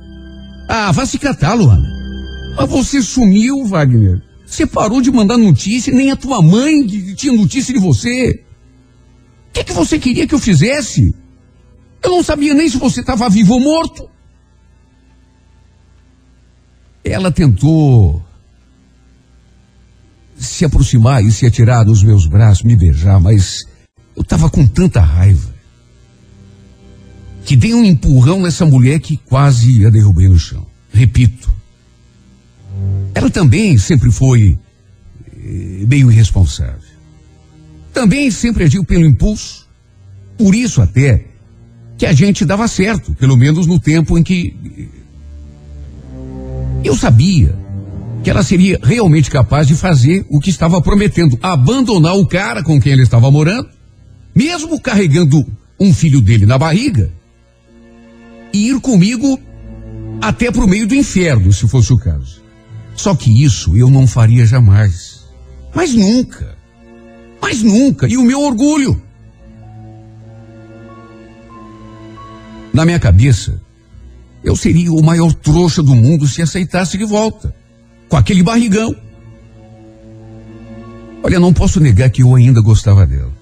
Ah, 0.66 0.90
vá 0.92 1.04
se 1.04 1.18
catar, 1.18 1.52
Luana. 1.52 1.86
Mas 2.56 2.70
você 2.70 3.02
sumiu, 3.02 3.66
Wagner. 3.66 4.22
Você 4.46 4.66
parou 4.66 5.02
de 5.02 5.10
mandar 5.10 5.36
notícia, 5.36 5.92
nem 5.92 6.10
a 6.10 6.16
tua 6.16 6.40
mãe 6.40 6.86
tinha 7.14 7.34
notícia 7.34 7.74
de 7.74 7.78
você. 7.78 8.42
O 9.50 9.52
que, 9.52 9.62
que 9.62 9.74
você 9.74 9.98
queria 9.98 10.26
que 10.26 10.34
eu 10.34 10.38
fizesse? 10.38 11.14
Eu 12.02 12.12
não 12.12 12.22
sabia 12.22 12.54
nem 12.54 12.70
se 12.70 12.78
você 12.78 13.00
estava 13.00 13.28
vivo 13.28 13.54
ou 13.54 13.60
morto. 13.60 14.08
Ela 17.04 17.30
tentou 17.30 18.24
se 20.34 20.64
aproximar 20.64 21.22
e 21.22 21.30
se 21.30 21.44
atirar 21.44 21.84
nos 21.84 22.02
meus 22.02 22.26
braços, 22.26 22.64
me 22.64 22.74
beijar, 22.74 23.20
mas 23.20 23.64
eu 24.16 24.22
estava 24.22 24.48
com 24.48 24.66
tanta 24.66 25.00
raiva 25.00 25.51
que 27.44 27.56
dei 27.56 27.74
um 27.74 27.84
empurrão 27.84 28.40
nessa 28.40 28.64
mulher 28.64 29.00
que 29.00 29.16
quase 29.16 29.84
a 29.84 29.90
derrubei 29.90 30.28
no 30.28 30.38
chão. 30.38 30.66
Repito, 30.92 31.52
ela 33.14 33.30
também 33.30 33.76
sempre 33.78 34.10
foi 34.10 34.58
eh, 35.36 35.84
meio 35.86 36.10
irresponsável. 36.10 36.92
Também 37.92 38.30
sempre 38.30 38.64
agiu 38.64 38.84
pelo 38.84 39.04
impulso. 39.04 39.66
Por 40.38 40.54
isso 40.54 40.80
até 40.80 41.26
que 41.98 42.06
a 42.06 42.12
gente 42.12 42.44
dava 42.44 42.66
certo, 42.66 43.14
pelo 43.14 43.36
menos 43.36 43.66
no 43.66 43.78
tempo 43.78 44.18
em 44.18 44.22
que 44.22 44.56
eu 46.84 46.96
sabia 46.96 47.54
que 48.22 48.30
ela 48.30 48.42
seria 48.42 48.78
realmente 48.82 49.30
capaz 49.30 49.66
de 49.66 49.74
fazer 49.74 50.24
o 50.28 50.38
que 50.38 50.50
estava 50.50 50.80
prometendo, 50.80 51.38
abandonar 51.42 52.14
o 52.14 52.26
cara 52.26 52.62
com 52.62 52.80
quem 52.80 52.92
ele 52.92 53.02
estava 53.02 53.30
morando, 53.30 53.68
mesmo 54.34 54.80
carregando 54.80 55.44
um 55.78 55.92
filho 55.92 56.20
dele 56.20 56.46
na 56.46 56.56
barriga, 56.56 57.12
e 58.52 58.68
ir 58.68 58.80
comigo 58.80 59.40
até 60.20 60.50
para 60.50 60.64
o 60.64 60.68
meio 60.68 60.86
do 60.86 60.94
inferno, 60.94 61.52
se 61.52 61.66
fosse 61.66 61.92
o 61.92 61.98
caso. 61.98 62.42
Só 62.94 63.14
que 63.14 63.42
isso 63.42 63.76
eu 63.76 63.90
não 63.90 64.06
faria 64.06 64.46
jamais. 64.46 65.24
Mas 65.74 65.94
nunca. 65.94 66.56
Mas 67.40 67.62
nunca. 67.62 68.06
E 68.06 68.16
o 68.16 68.22
meu 68.22 68.40
orgulho? 68.40 69.02
Na 72.72 72.84
minha 72.84 72.98
cabeça, 72.98 73.60
eu 74.44 74.56
seria 74.56 74.92
o 74.92 75.02
maior 75.02 75.32
trouxa 75.32 75.82
do 75.82 75.94
mundo 75.94 76.28
se 76.28 76.40
aceitasse 76.40 76.96
de 76.96 77.04
volta. 77.04 77.54
Com 78.08 78.16
aquele 78.16 78.42
barrigão. 78.42 78.94
Olha, 81.22 81.40
não 81.40 81.52
posso 81.52 81.80
negar 81.80 82.10
que 82.10 82.22
eu 82.22 82.34
ainda 82.34 82.60
gostava 82.60 83.06
dela. 83.06 83.41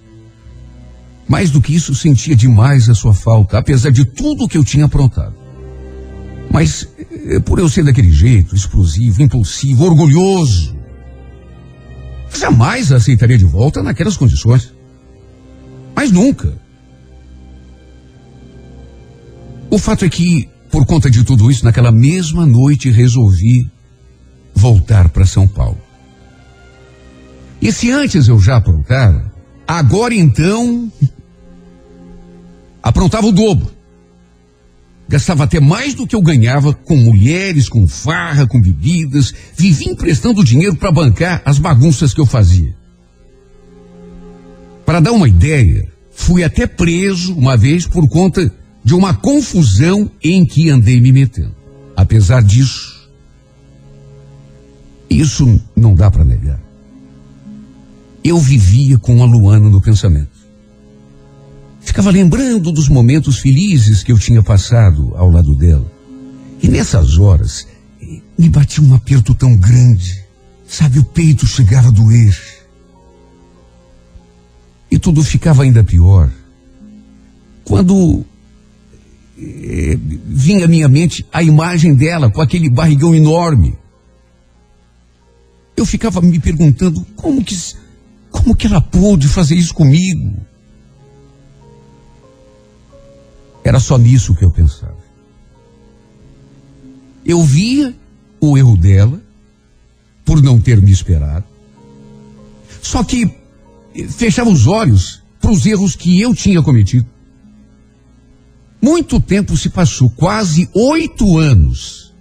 Mais 1.30 1.48
do 1.48 1.60
que 1.60 1.72
isso, 1.72 1.94
sentia 1.94 2.34
demais 2.34 2.88
a 2.88 2.94
sua 2.94 3.14
falta, 3.14 3.56
apesar 3.56 3.90
de 3.90 4.04
tudo 4.04 4.48
que 4.48 4.58
eu 4.58 4.64
tinha 4.64 4.86
aprontado. 4.86 5.32
Mas, 6.52 6.88
eh, 6.98 7.38
por 7.38 7.60
eu 7.60 7.68
ser 7.68 7.84
daquele 7.84 8.10
jeito, 8.10 8.56
explosivo, 8.56 9.22
impulsivo, 9.22 9.84
orgulhoso, 9.84 10.76
jamais 12.36 12.90
a 12.90 12.96
aceitaria 12.96 13.38
de 13.38 13.44
volta 13.44 13.80
naquelas 13.80 14.16
condições. 14.16 14.74
Mas 15.94 16.10
nunca. 16.10 16.52
O 19.70 19.78
fato 19.78 20.04
é 20.04 20.08
que, 20.08 20.48
por 20.68 20.84
conta 20.84 21.08
de 21.08 21.22
tudo 21.22 21.48
isso, 21.48 21.64
naquela 21.64 21.92
mesma 21.92 22.44
noite 22.44 22.90
resolvi 22.90 23.70
voltar 24.52 25.08
para 25.10 25.24
São 25.24 25.46
Paulo. 25.46 25.78
E 27.62 27.70
se 27.70 27.88
antes 27.92 28.26
eu 28.26 28.40
já 28.40 28.56
aprontara, 28.56 29.32
agora 29.68 30.12
então 30.12 30.90
aprontava 32.82 33.26
o 33.26 33.32
dobro. 33.32 33.70
Gastava 35.08 35.44
até 35.44 35.58
mais 35.58 35.94
do 35.94 36.06
que 36.06 36.14
eu 36.14 36.22
ganhava 36.22 36.72
com 36.72 36.96
mulheres, 36.96 37.68
com 37.68 37.88
farra, 37.88 38.46
com 38.46 38.60
bebidas, 38.60 39.34
vivia 39.56 39.90
emprestando 39.90 40.44
dinheiro 40.44 40.76
para 40.76 40.92
bancar 40.92 41.42
as 41.44 41.58
bagunças 41.58 42.14
que 42.14 42.20
eu 42.20 42.26
fazia. 42.26 42.76
Para 44.86 45.00
dar 45.00 45.12
uma 45.12 45.28
ideia, 45.28 45.88
fui 46.12 46.44
até 46.44 46.66
preso 46.66 47.34
uma 47.34 47.56
vez 47.56 47.86
por 47.86 48.08
conta 48.08 48.52
de 48.84 48.94
uma 48.94 49.12
confusão 49.12 50.10
em 50.22 50.46
que 50.46 50.70
andei 50.70 51.00
me 51.00 51.12
metendo. 51.12 51.54
Apesar 51.96 52.42
disso, 52.42 53.10
isso 55.08 55.60
não 55.74 55.94
dá 55.94 56.10
para 56.10 56.24
negar. 56.24 56.60
Eu 58.22 58.38
vivia 58.38 58.96
com 58.98 59.22
a 59.22 59.26
Luana 59.26 59.68
no 59.68 59.80
pensamento. 59.80 60.39
Ficava 61.80 62.10
lembrando 62.10 62.70
dos 62.70 62.88
momentos 62.88 63.38
felizes 63.38 64.02
que 64.02 64.12
eu 64.12 64.18
tinha 64.18 64.42
passado 64.42 65.12
ao 65.16 65.30
lado 65.30 65.54
dela. 65.54 65.90
E 66.62 66.68
nessas 66.68 67.18
horas, 67.18 67.66
me 68.38 68.48
batia 68.48 68.84
um 68.84 68.94
aperto 68.94 69.34
tão 69.34 69.56
grande. 69.56 70.22
Sabe, 70.66 70.98
o 70.98 71.04
peito 71.04 71.46
chegava 71.46 71.88
a 71.88 71.90
doer. 71.90 72.38
E 74.90 74.98
tudo 74.98 75.22
ficava 75.22 75.62
ainda 75.62 75.82
pior. 75.82 76.30
Quando 77.64 78.24
eh, 79.38 79.98
vinha 80.26 80.66
à 80.66 80.68
minha 80.68 80.86
mente 80.86 81.24
a 81.32 81.42
imagem 81.42 81.94
dela 81.94 82.30
com 82.30 82.42
aquele 82.42 82.68
barrigão 82.68 83.14
enorme. 83.14 83.74
Eu 85.74 85.86
ficava 85.86 86.20
me 86.20 86.38
perguntando 86.38 87.04
como 87.16 87.42
que, 87.42 87.56
como 88.30 88.54
que 88.54 88.66
ela 88.66 88.82
pôde 88.82 89.28
fazer 89.28 89.54
isso 89.54 89.72
comigo? 89.72 90.36
Era 93.64 93.78
só 93.78 93.98
nisso 93.98 94.34
que 94.34 94.44
eu 94.44 94.50
pensava. 94.50 94.98
Eu 97.24 97.42
via 97.42 97.94
o 98.40 98.56
erro 98.56 98.76
dela 98.76 99.20
por 100.24 100.42
não 100.42 100.60
ter 100.60 100.80
me 100.80 100.90
esperado. 100.90 101.44
Só 102.80 103.04
que 103.04 103.24
eh, 103.94 104.08
fechava 104.08 104.48
os 104.48 104.66
olhos 104.66 105.22
para 105.40 105.50
os 105.50 105.64
erros 105.66 105.94
que 105.94 106.20
eu 106.20 106.34
tinha 106.34 106.62
cometido. 106.62 107.06
Muito 108.80 109.20
tempo 109.20 109.56
se 109.56 109.68
passou, 109.68 110.08
quase 110.10 110.68
oito 110.72 111.36
anos. 111.38 112.14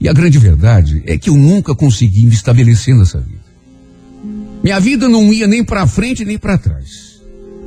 E 0.00 0.08
a 0.08 0.12
grande 0.12 0.38
verdade 0.38 1.02
é 1.06 1.18
que 1.18 1.30
eu 1.30 1.34
nunca 1.34 1.74
consegui 1.74 2.26
me 2.26 2.34
estabelecer 2.34 2.94
nessa 2.94 3.18
vida. 3.18 3.44
Minha 4.62 4.78
vida 4.78 5.08
não 5.08 5.32
ia 5.32 5.46
nem 5.46 5.64
para 5.64 5.86
frente 5.86 6.24
nem 6.24 6.38
para 6.38 6.58
trás. 6.58 7.20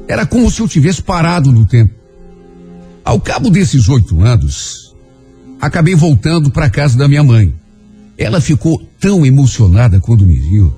Era 0.08 0.26
como 0.26 0.50
se 0.50 0.62
eu 0.62 0.67
tivesse 0.67 1.02
parado 1.02 1.52
no 1.52 1.65
tempo. 1.65 1.96
Ao 3.07 3.21
cabo 3.21 3.49
desses 3.49 3.87
oito 3.87 4.21
anos, 4.21 4.93
acabei 5.61 5.95
voltando 5.95 6.51
para 6.51 6.69
casa 6.69 6.97
da 6.97 7.07
minha 7.07 7.23
mãe. 7.23 7.55
ela 8.17 8.41
ficou 8.41 8.85
tão 8.99 9.25
emocionada 9.25 9.97
quando 10.01 10.27
me 10.27 10.35
viu. 10.35 10.73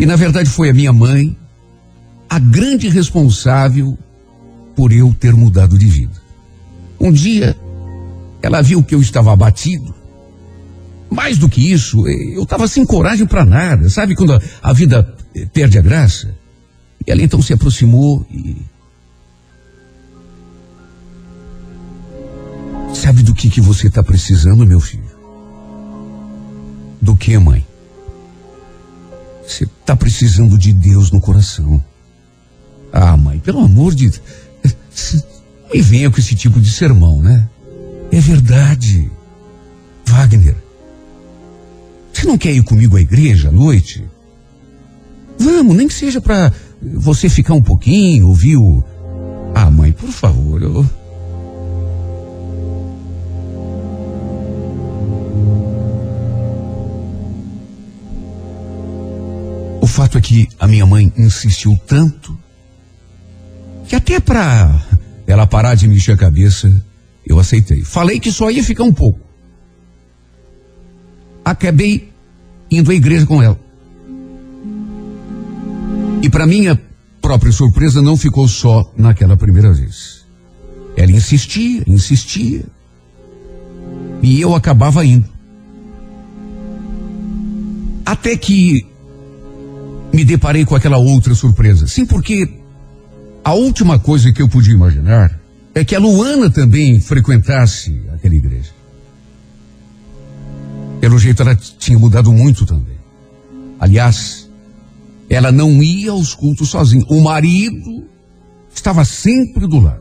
E 0.00 0.06
na 0.06 0.16
verdade 0.16 0.48
foi 0.48 0.70
a 0.70 0.72
minha 0.72 0.94
mãe 0.94 1.36
a 2.26 2.38
grande 2.38 2.88
responsável 2.88 3.98
por 4.74 4.92
eu 4.92 5.14
ter 5.20 5.34
mudado 5.34 5.78
de 5.78 5.84
vida. 5.84 6.22
Um 6.98 7.12
dia, 7.12 7.54
ela 8.40 8.62
viu 8.62 8.82
que 8.82 8.94
eu 8.94 9.02
estava 9.02 9.30
abatido. 9.30 9.94
Mais 11.10 11.36
do 11.36 11.50
que 11.50 11.70
isso, 11.70 12.08
eu 12.08 12.44
estava 12.44 12.66
sem 12.66 12.86
coragem 12.86 13.26
para 13.26 13.44
nada. 13.44 13.90
Sabe 13.90 14.14
quando 14.14 14.32
a, 14.32 14.40
a 14.62 14.72
vida 14.72 15.14
eh, 15.34 15.44
perde 15.52 15.76
a 15.76 15.82
graça? 15.82 16.34
E 17.06 17.10
ela 17.10 17.20
então 17.20 17.42
se 17.42 17.52
aproximou 17.52 18.26
e. 18.30 18.56
Sabe 22.96 23.22
do 23.22 23.34
que, 23.34 23.50
que 23.50 23.60
você 23.60 23.88
está 23.88 24.02
precisando, 24.02 24.66
meu 24.66 24.80
filho? 24.80 25.04
Do 27.00 27.14
que, 27.14 27.38
mãe? 27.38 27.64
Você 29.46 29.64
está 29.64 29.94
precisando 29.94 30.56
de 30.56 30.72
Deus 30.72 31.10
no 31.10 31.20
coração. 31.20 31.82
Ah, 32.90 33.16
mãe, 33.16 33.38
pelo 33.38 33.60
amor 33.60 33.94
de. 33.94 34.10
Me 35.72 35.82
venha 35.82 36.10
com 36.10 36.18
esse 36.18 36.34
tipo 36.34 36.58
de 36.58 36.70
sermão, 36.70 37.22
né? 37.22 37.46
É 38.10 38.18
verdade. 38.18 39.10
Wagner, 40.06 40.56
você 42.12 42.26
não 42.26 42.38
quer 42.38 42.52
ir 42.54 42.62
comigo 42.64 42.96
à 42.96 43.00
igreja 43.00 43.50
à 43.50 43.52
noite? 43.52 44.04
Vamos, 45.38 45.76
nem 45.76 45.86
que 45.86 45.94
seja 45.94 46.20
para 46.20 46.50
você 46.80 47.28
ficar 47.28 47.52
um 47.52 47.62
pouquinho, 47.62 48.28
ouvir 48.28 48.56
o. 48.56 48.82
Ah, 49.54 49.70
mãe, 49.70 49.92
por 49.92 50.08
favor, 50.08 50.62
eu. 50.62 51.05
Fato 59.96 60.18
é 60.18 60.20
que 60.20 60.46
a 60.60 60.68
minha 60.68 60.84
mãe 60.84 61.10
insistiu 61.16 61.74
tanto 61.86 62.38
que 63.88 63.96
até 63.96 64.20
para 64.20 64.84
ela 65.26 65.46
parar 65.46 65.74
de 65.74 65.88
mexer 65.88 66.12
a 66.12 66.16
cabeça, 66.18 66.70
eu 67.24 67.38
aceitei. 67.38 67.82
Falei 67.82 68.20
que 68.20 68.30
só 68.30 68.50
ia 68.50 68.62
ficar 68.62 68.84
um 68.84 68.92
pouco. 68.92 69.18
Acabei 71.42 72.12
indo 72.70 72.90
à 72.90 72.94
igreja 72.94 73.24
com 73.24 73.42
ela. 73.42 73.58
E 76.22 76.28
para 76.28 76.46
minha 76.46 76.78
própria 77.22 77.50
surpresa, 77.50 78.02
não 78.02 78.18
ficou 78.18 78.46
só 78.48 78.92
naquela 78.98 79.34
primeira 79.34 79.72
vez. 79.72 80.26
Ela 80.94 81.12
insistia, 81.12 81.82
insistia. 81.86 82.66
E 84.22 84.42
eu 84.42 84.54
acabava 84.54 85.06
indo. 85.06 85.28
Até 88.04 88.36
que 88.36 88.94
me 90.16 90.24
deparei 90.24 90.64
com 90.64 90.74
aquela 90.74 90.96
outra 90.96 91.34
surpresa. 91.34 91.86
Sim, 91.86 92.06
porque 92.06 92.48
a 93.44 93.52
última 93.52 93.98
coisa 93.98 94.32
que 94.32 94.40
eu 94.40 94.48
podia 94.48 94.72
imaginar 94.72 95.38
é 95.74 95.84
que 95.84 95.94
a 95.94 95.98
Luana 95.98 96.48
também 96.48 96.98
frequentasse 96.98 98.02
aquela 98.14 98.34
igreja. 98.34 98.70
Pelo 101.02 101.18
jeito, 101.18 101.42
ela 101.42 101.54
tinha 101.54 101.98
mudado 101.98 102.32
muito 102.32 102.64
também. 102.64 102.96
Aliás, 103.78 104.48
ela 105.28 105.52
não 105.52 105.82
ia 105.82 106.12
aos 106.12 106.34
cultos 106.34 106.70
sozinha. 106.70 107.04
O 107.10 107.20
marido 107.20 108.06
estava 108.74 109.04
sempre 109.04 109.66
do 109.66 109.78
lado. 109.78 110.00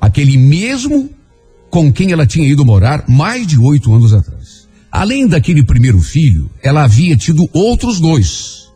Aquele 0.00 0.38
mesmo 0.38 1.10
com 1.68 1.92
quem 1.92 2.12
ela 2.12 2.26
tinha 2.26 2.48
ido 2.48 2.64
morar 2.64 3.04
mais 3.06 3.46
de 3.46 3.58
oito 3.58 3.92
anos 3.94 4.14
atrás. 4.14 4.66
Além 4.90 5.26
daquele 5.26 5.62
primeiro 5.62 6.00
filho, 6.00 6.50
ela 6.62 6.84
havia 6.84 7.14
tido 7.14 7.46
outros 7.52 8.00
dois. 8.00 8.71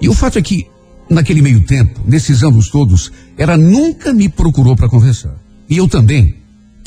E 0.00 0.08
o 0.08 0.14
fato 0.14 0.38
é 0.38 0.42
que 0.42 0.66
naquele 1.08 1.42
meio 1.42 1.60
tempo, 1.62 2.00
nesses 2.06 2.42
anos 2.42 2.68
todos, 2.68 3.12
ela 3.36 3.56
nunca 3.56 4.12
me 4.12 4.28
procurou 4.28 4.76
para 4.76 4.88
conversar. 4.88 5.34
E 5.68 5.76
eu 5.76 5.88
também. 5.88 6.36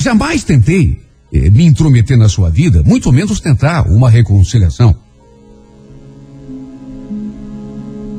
Jamais 0.00 0.44
tentei 0.44 1.00
eh, 1.32 1.50
me 1.50 1.64
intrometer 1.64 2.16
na 2.16 2.28
sua 2.28 2.50
vida, 2.50 2.82
muito 2.84 3.12
menos 3.12 3.40
tentar 3.40 3.88
uma 3.88 4.08
reconciliação. 4.08 4.94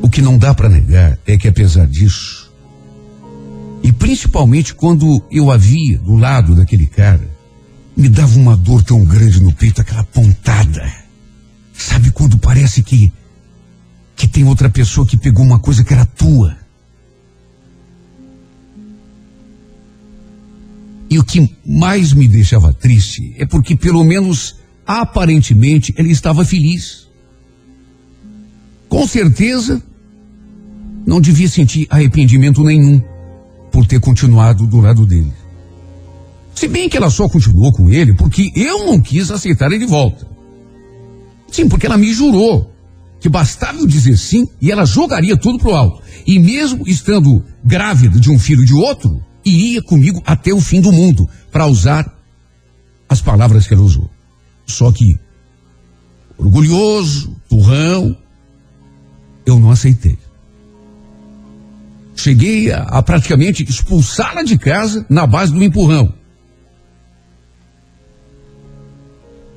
O 0.02 0.10
que 0.10 0.22
não 0.22 0.38
dá 0.38 0.54
para 0.54 0.70
negar 0.70 1.18
é 1.26 1.38
que, 1.38 1.48
apesar 1.48 1.88
disso, 1.88 2.52
e 3.84 3.92
principalmente 3.92 4.74
quando 4.74 5.24
eu 5.32 5.52
a 5.52 5.58
via 5.58 5.98
do 6.00 6.16
lado 6.16 6.56
daquele 6.56 6.88
cara, 6.88 7.30
me 7.96 8.10
dava 8.10 8.38
uma 8.38 8.56
dor 8.56 8.84
tão 8.84 9.04
grande 9.04 9.42
no 9.42 9.54
peito, 9.54 9.82
aquela 9.82 10.04
pontada. 10.04 10.92
Sabe 11.74 12.12
quando 12.12 12.38
parece 12.38 12.84
que 12.84 13.12
que 14.20 14.28
tem 14.28 14.44
outra 14.44 14.70
pessoa 14.70 15.08
que 15.08 15.16
pegou 15.16 15.46
uma 15.46 15.60
coisa 15.60 15.82
que 15.82 15.94
era 15.94 16.06
tua. 16.06 16.58
E 21.10 21.18
o 21.18 21.24
que 21.24 21.56
mais 21.66 22.12
me 22.12 22.28
deixava 22.28 22.74
triste 22.74 23.34
é 23.38 23.46
porque, 23.46 23.78
pelo 23.78 24.04
menos 24.04 24.58
aparentemente, 24.86 25.96
ele 25.98 26.12
estava 26.12 26.44
feliz. 26.44 27.08
Com 28.90 29.08
certeza, 29.08 29.82
não 31.06 31.22
devia 31.22 31.48
sentir 31.48 31.88
arrependimento 31.90 32.62
nenhum 32.62 33.02
por 33.72 33.88
ter 33.88 34.02
continuado 34.02 34.68
do 34.68 34.82
lado 34.82 35.06
dele. 35.06 35.32
Se 36.54 36.68
bem 36.68 36.90
que 36.90 36.98
ela 36.98 37.10
só 37.10 37.30
continuou 37.30 37.72
com 37.72 37.90
ele 37.90 38.14
porque 38.14 38.52
eu 38.54 38.86
não 38.86 39.00
quis 39.00 39.32
aceitar 39.32 39.68
ele 39.68 39.80
de 39.80 39.86
volta. 39.86 40.28
Sim, 41.50 41.70
porque 41.70 41.86
ela 41.86 41.98
me 41.98 42.12
jurou 42.12 42.70
que 43.20 43.30
bastava 43.30 43.78
eu 43.78 43.88
dizer 43.88 44.18
sim 44.18 44.48
e 44.62 44.72
ela 44.72 44.86
jogaria 44.86 45.38
tudo 45.38 45.60
pro 45.60 45.76
alto. 45.76 46.02
E 46.26 46.40
mesmo 46.40 46.88
estando 46.88 47.44
grávida 47.64 48.20
de 48.20 48.32
um 48.32 48.40
filho 48.40 48.66
de 48.66 48.74
outro, 48.74 49.24
iria 49.44 49.82
comigo 49.82 50.22
até 50.26 50.54
o 50.54 50.62
fim 50.62 50.80
do 50.82 50.92
mundo, 50.92 51.28
para 51.52 51.66
usar 51.66 52.12
as 53.08 53.22
palavras 53.22 53.68
que 53.68 53.74
ela 53.74 53.84
usou. 53.84 54.10
Só 54.66 54.92
que, 54.92 55.20
orgulhoso, 56.38 57.36
turrão, 57.50 58.16
eu 59.46 59.60
não 59.60 59.72
aceitei. 59.72 60.18
Cheguei 62.16 62.72
a, 62.72 62.84
a 62.84 63.02
praticamente 63.02 63.64
expulsá-la 63.64 64.44
de 64.44 64.58
casa 64.58 65.06
na 65.10 65.26
base 65.26 65.54
do 65.54 65.64
empurrão. 65.64 66.14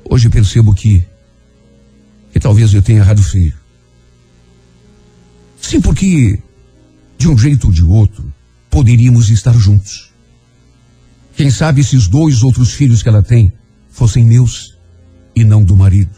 Hoje 0.09 0.29
percebo 0.29 0.73
que 0.73 0.73
que 0.73 1.12
talvez 2.43 2.73
eu 2.73 2.81
tenha 2.81 2.99
errado 2.99 3.23
feio. 3.23 3.53
Sim, 5.61 5.79
porque 5.79 6.37
de 7.17 7.29
um 7.29 7.37
jeito 7.37 7.67
ou 7.67 7.73
de 7.73 7.81
outro 7.81 8.31
poderíamos 8.69 9.29
estar 9.29 9.53
juntos. 9.53 10.11
Quem 11.37 11.49
sabe 11.49 11.79
esses 11.79 12.05
dois 12.05 12.43
outros 12.43 12.73
filhos 12.73 13.01
que 13.01 13.07
ela 13.07 13.23
tem 13.23 13.53
fossem 13.89 14.25
meus 14.25 14.77
e 15.33 15.45
não 15.45 15.63
do 15.63 15.73
marido. 15.73 16.11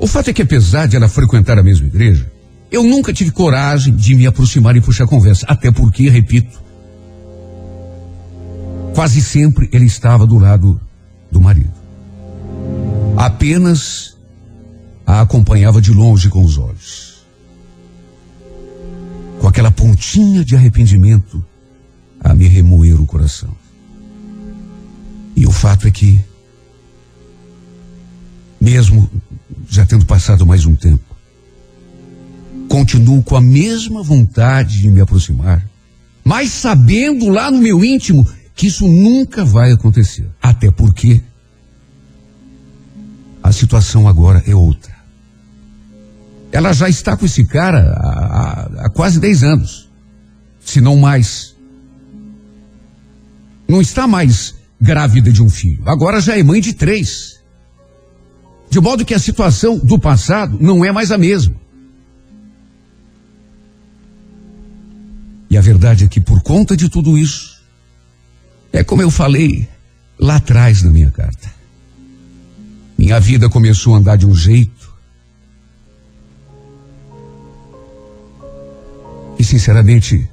O 0.00 0.08
fato 0.08 0.28
é 0.28 0.32
que 0.32 0.42
apesar 0.42 0.86
de 0.86 0.96
ela 0.96 1.08
frequentar 1.08 1.56
a 1.56 1.62
mesma 1.62 1.86
igreja, 1.86 2.30
eu 2.70 2.82
nunca 2.82 3.12
tive 3.12 3.30
coragem 3.30 3.94
de 3.94 4.12
me 4.16 4.26
aproximar 4.26 4.74
e 4.74 4.80
puxar 4.80 5.06
conversa, 5.06 5.46
até 5.48 5.70
porque, 5.70 6.10
repito, 6.10 6.60
quase 8.92 9.22
sempre 9.22 9.68
ele 9.72 9.86
estava 9.86 10.26
do 10.26 10.36
lado 10.36 10.80
do 11.30 11.40
marido. 11.40 11.72
Apenas 13.16 14.15
a 15.06 15.20
acompanhava 15.20 15.80
de 15.80 15.92
longe 15.92 16.28
com 16.28 16.44
os 16.44 16.58
olhos. 16.58 17.24
Com 19.40 19.46
aquela 19.46 19.70
pontinha 19.70 20.44
de 20.44 20.56
arrependimento 20.56 21.44
a 22.20 22.34
me 22.34 22.48
remoer 22.48 23.00
o 23.00 23.06
coração. 23.06 23.54
E 25.36 25.46
o 25.46 25.52
fato 25.52 25.86
é 25.86 25.90
que, 25.90 26.18
mesmo 28.60 29.08
já 29.68 29.86
tendo 29.86 30.04
passado 30.06 30.44
mais 30.44 30.64
um 30.64 30.74
tempo, 30.74 31.04
continuo 32.68 33.22
com 33.22 33.36
a 33.36 33.40
mesma 33.40 34.02
vontade 34.02 34.80
de 34.80 34.90
me 34.90 35.00
aproximar, 35.00 35.64
mas 36.24 36.50
sabendo 36.50 37.28
lá 37.28 37.50
no 37.50 37.58
meu 37.58 37.84
íntimo 37.84 38.26
que 38.56 38.66
isso 38.66 38.88
nunca 38.88 39.44
vai 39.44 39.70
acontecer. 39.70 40.28
Até 40.42 40.70
porque 40.70 41.22
a 43.42 43.52
situação 43.52 44.08
agora 44.08 44.42
é 44.46 44.54
outra. 44.54 44.95
Ela 46.56 46.72
já 46.72 46.88
está 46.88 47.14
com 47.14 47.26
esse 47.26 47.44
cara 47.44 47.92
há, 47.98 48.86
há 48.86 48.88
quase 48.88 49.20
10 49.20 49.42
anos, 49.44 49.90
se 50.58 50.80
não 50.80 50.96
mais. 50.96 51.54
Não 53.68 53.78
está 53.78 54.06
mais 54.06 54.54
grávida 54.80 55.30
de 55.30 55.42
um 55.42 55.50
filho, 55.50 55.82
agora 55.84 56.18
já 56.18 56.38
é 56.38 56.42
mãe 56.42 56.62
de 56.62 56.72
três. 56.72 57.42
De 58.70 58.80
modo 58.80 59.04
que 59.04 59.12
a 59.12 59.18
situação 59.18 59.76
do 59.76 59.98
passado 59.98 60.56
não 60.58 60.82
é 60.82 60.90
mais 60.90 61.12
a 61.12 61.18
mesma. 61.18 61.54
E 65.50 65.58
a 65.58 65.60
verdade 65.60 66.04
é 66.04 66.08
que 66.08 66.22
por 66.22 66.40
conta 66.42 66.74
de 66.74 66.88
tudo 66.88 67.18
isso, 67.18 67.60
é 68.72 68.82
como 68.82 69.02
eu 69.02 69.10
falei 69.10 69.68
lá 70.18 70.36
atrás 70.36 70.82
na 70.82 70.90
minha 70.90 71.10
carta. 71.10 71.54
Minha 72.96 73.20
vida 73.20 73.46
começou 73.50 73.94
a 73.94 73.98
andar 73.98 74.16
de 74.16 74.26
um 74.26 74.34
jeito 74.34 74.75
e, 79.38 79.44
sinceramente, 79.44 80.28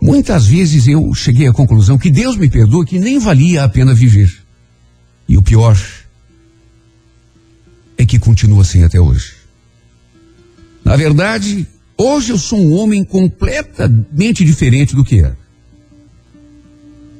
muitas 0.00 0.46
vezes 0.46 0.86
eu 0.86 1.12
cheguei 1.14 1.46
à 1.46 1.52
conclusão 1.52 1.98
que 1.98 2.10
Deus 2.10 2.36
me 2.36 2.48
perdoa 2.48 2.84
que 2.84 2.98
nem 2.98 3.18
valia 3.18 3.64
a 3.64 3.68
pena 3.68 3.94
viver. 3.94 4.32
E 5.28 5.36
o 5.36 5.42
pior 5.42 5.78
é 7.96 8.06
que 8.06 8.18
continua 8.18 8.62
assim 8.62 8.84
até 8.84 9.00
hoje. 9.00 9.34
Na 10.84 10.96
verdade, 10.96 11.66
hoje 11.96 12.32
eu 12.32 12.38
sou 12.38 12.58
um 12.60 12.72
homem 12.72 13.04
completamente 13.04 14.44
diferente 14.44 14.94
do 14.94 15.04
que 15.04 15.20
era. 15.20 15.36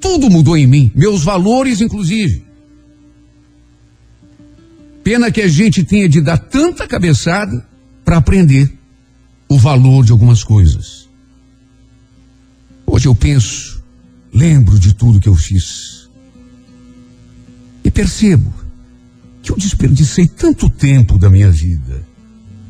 Tudo 0.01 0.31
mudou 0.31 0.57
em 0.57 0.67
mim, 0.67 0.93
meus 0.95 1.25
valores, 1.25 1.81
inclusive. 1.81 2.47
Pena 5.03 5.31
que 5.31 5.41
a 5.41 5.49
gente 5.49 5.83
tenha 5.85 6.09
de 6.09 6.21
dar 6.21 6.39
tanta 6.39 6.87
cabeçada 6.87 7.67
para 8.05 8.19
aprender 8.19 8.78
o 9.49 9.59
valor 9.59 10.05
de 10.05 10.13
algumas 10.13 10.45
coisas. 10.45 11.09
Hoje 12.87 13.07
eu 13.07 13.15
penso, 13.15 13.83
lembro 14.33 14.79
de 14.79 14.95
tudo 14.95 15.21
que 15.21 15.29
eu 15.29 15.35
fiz. 15.35 16.09
E 17.85 17.91
percebo 17.91 18.53
que 19.43 19.51
eu 19.51 19.57
desperdicei 19.57 20.27
tanto 20.27 20.69
tempo 20.69 21.19
da 21.19 21.31
minha 21.31 21.51
vida 21.51 22.07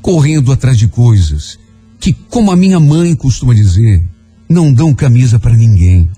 correndo 0.00 0.52
atrás 0.52 0.78
de 0.78 0.88
coisas 0.88 1.58
que, 1.98 2.12
como 2.12 2.50
a 2.50 2.56
minha 2.56 2.78
mãe 2.78 3.14
costuma 3.14 3.52
dizer, 3.52 4.06
não 4.48 4.72
dão 4.72 4.94
camisa 4.94 5.38
para 5.38 5.56
ninguém. 5.56 6.08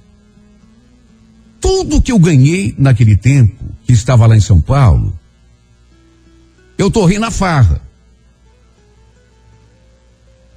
Tudo 1.60 2.00
que 2.00 2.12
eu 2.12 2.18
ganhei 2.18 2.74
naquele 2.78 3.16
tempo, 3.16 3.64
que 3.84 3.92
estava 3.92 4.26
lá 4.26 4.36
em 4.36 4.40
São 4.40 4.60
Paulo, 4.60 5.18
eu 6.78 6.90
torrei 6.90 7.18
na 7.18 7.30
farra. 7.30 7.82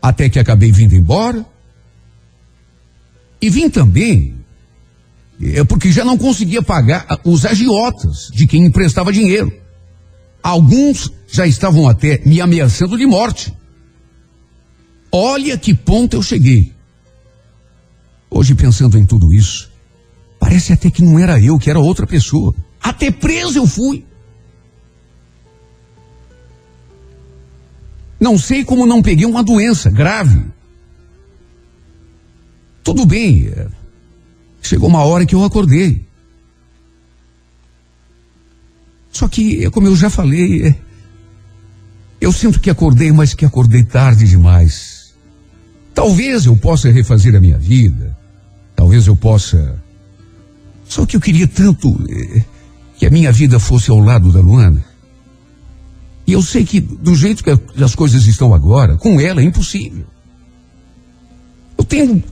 Até 0.04 0.28
que 0.28 0.38
acabei 0.38 0.70
vindo 0.70 0.94
embora. 0.94 1.46
E 3.42 3.50
vim 3.50 3.70
também, 3.70 4.36
é 5.42 5.64
porque 5.64 5.94
já 5.94 6.04
não 6.04 6.18
conseguia 6.18 6.62
pagar 6.62 7.22
os 7.24 7.46
agiotas 7.46 8.28
de 8.34 8.46
quem 8.46 8.66
emprestava 8.66 9.14
dinheiro. 9.14 9.50
Alguns 10.44 11.10
já 11.26 11.48
estavam 11.48 11.88
até 11.88 12.22
me 12.26 12.42
ameaçando 12.42 12.98
de 12.98 13.06
morte. 13.06 13.54
Olha 15.10 15.58
que 15.58 15.74
ponto 15.74 16.18
eu 16.18 16.22
cheguei. 16.22 16.74
Hoje, 18.30 18.56
pensando 18.56 18.98
em 18.98 19.06
tudo 19.06 19.34
isso, 19.34 19.72
parece 20.38 20.74
até 20.74 20.92
que 20.92 21.02
não 21.02 21.18
era 21.18 21.40
eu, 21.40 21.58
que 21.58 21.70
era 21.70 21.80
outra 21.80 22.06
pessoa. 22.06 22.54
Até 22.82 23.10
preso 23.10 23.58
eu 23.58 23.66
fui. 23.66 24.06
Não 28.24 28.40
sei 28.40 28.64
como 28.64 28.86
não 28.86 29.02
peguei 29.02 29.26
uma 29.26 29.44
doença 29.44 29.90
grave. 29.90 30.46
Tudo 32.82 33.06
bem. 33.06 33.48
é, 33.54 33.68
Chegou 34.62 34.88
uma 34.88 35.04
hora 35.04 35.26
que 35.26 35.36
eu 35.36 35.44
acordei. 35.44 36.06
Só 39.12 39.28
que, 39.28 39.66
é 39.66 39.70
como 39.70 39.88
eu 39.88 39.96
já 39.98 40.10
falei, 40.10 40.68
é, 40.68 40.76
eu 42.22 42.32
sinto 42.32 42.62
que 42.62 42.70
acordei, 42.70 43.12
mas 43.12 43.34
que 43.34 43.44
acordei 43.44 43.84
tarde 43.84 44.26
demais. 44.26 45.14
Talvez 45.94 46.46
eu 46.46 46.56
possa 46.56 46.90
refazer 46.90 47.36
a 47.36 47.42
minha 47.42 47.58
vida. 47.58 48.18
Talvez 48.74 49.06
eu 49.06 49.18
possa. 49.18 49.84
Só 50.86 51.06
que 51.06 51.18
eu 51.18 51.20
queria 51.20 51.46
tanto 51.46 51.94
que 52.96 53.06
a 53.06 53.10
minha 53.10 53.34
vida 53.34 53.60
fosse 53.60 53.92
ao 53.92 54.00
lado 54.00 54.32
da 54.32 54.40
Luana. 54.40 54.93
E 56.26 56.32
eu 56.34 56.42
sei 56.42 56.64
que 56.64 56.80
do 56.80 57.16
jeito 57.16 57.44
que 57.44 57.50
as 57.84 57.96
coisas 57.96 58.26
estão 58.28 58.54
agora, 58.54 58.96
com 58.98 59.20
ela 59.20 59.42
é 59.42 59.44
impossível. 59.44 60.06
Eu 61.78 61.84
tenho. 61.84 62.24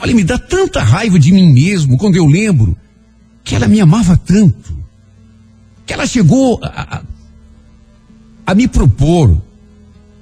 Olha, 0.00 0.14
me 0.14 0.24
dá 0.24 0.38
tanta 0.38 0.82
raiva 0.82 1.18
de 1.18 1.32
mim 1.32 1.52
mesmo 1.52 1.96
quando 1.96 2.16
eu 2.16 2.26
lembro 2.26 2.76
que 3.42 3.54
ela 3.54 3.66
me 3.66 3.80
amava 3.80 4.16
tanto. 4.16 4.76
Que 5.86 5.92
ela 5.94 6.06
chegou 6.06 6.60
a, 6.62 6.96
a- 6.98 7.02
a 8.46 8.54
me 8.54 8.68
propor 8.68 9.40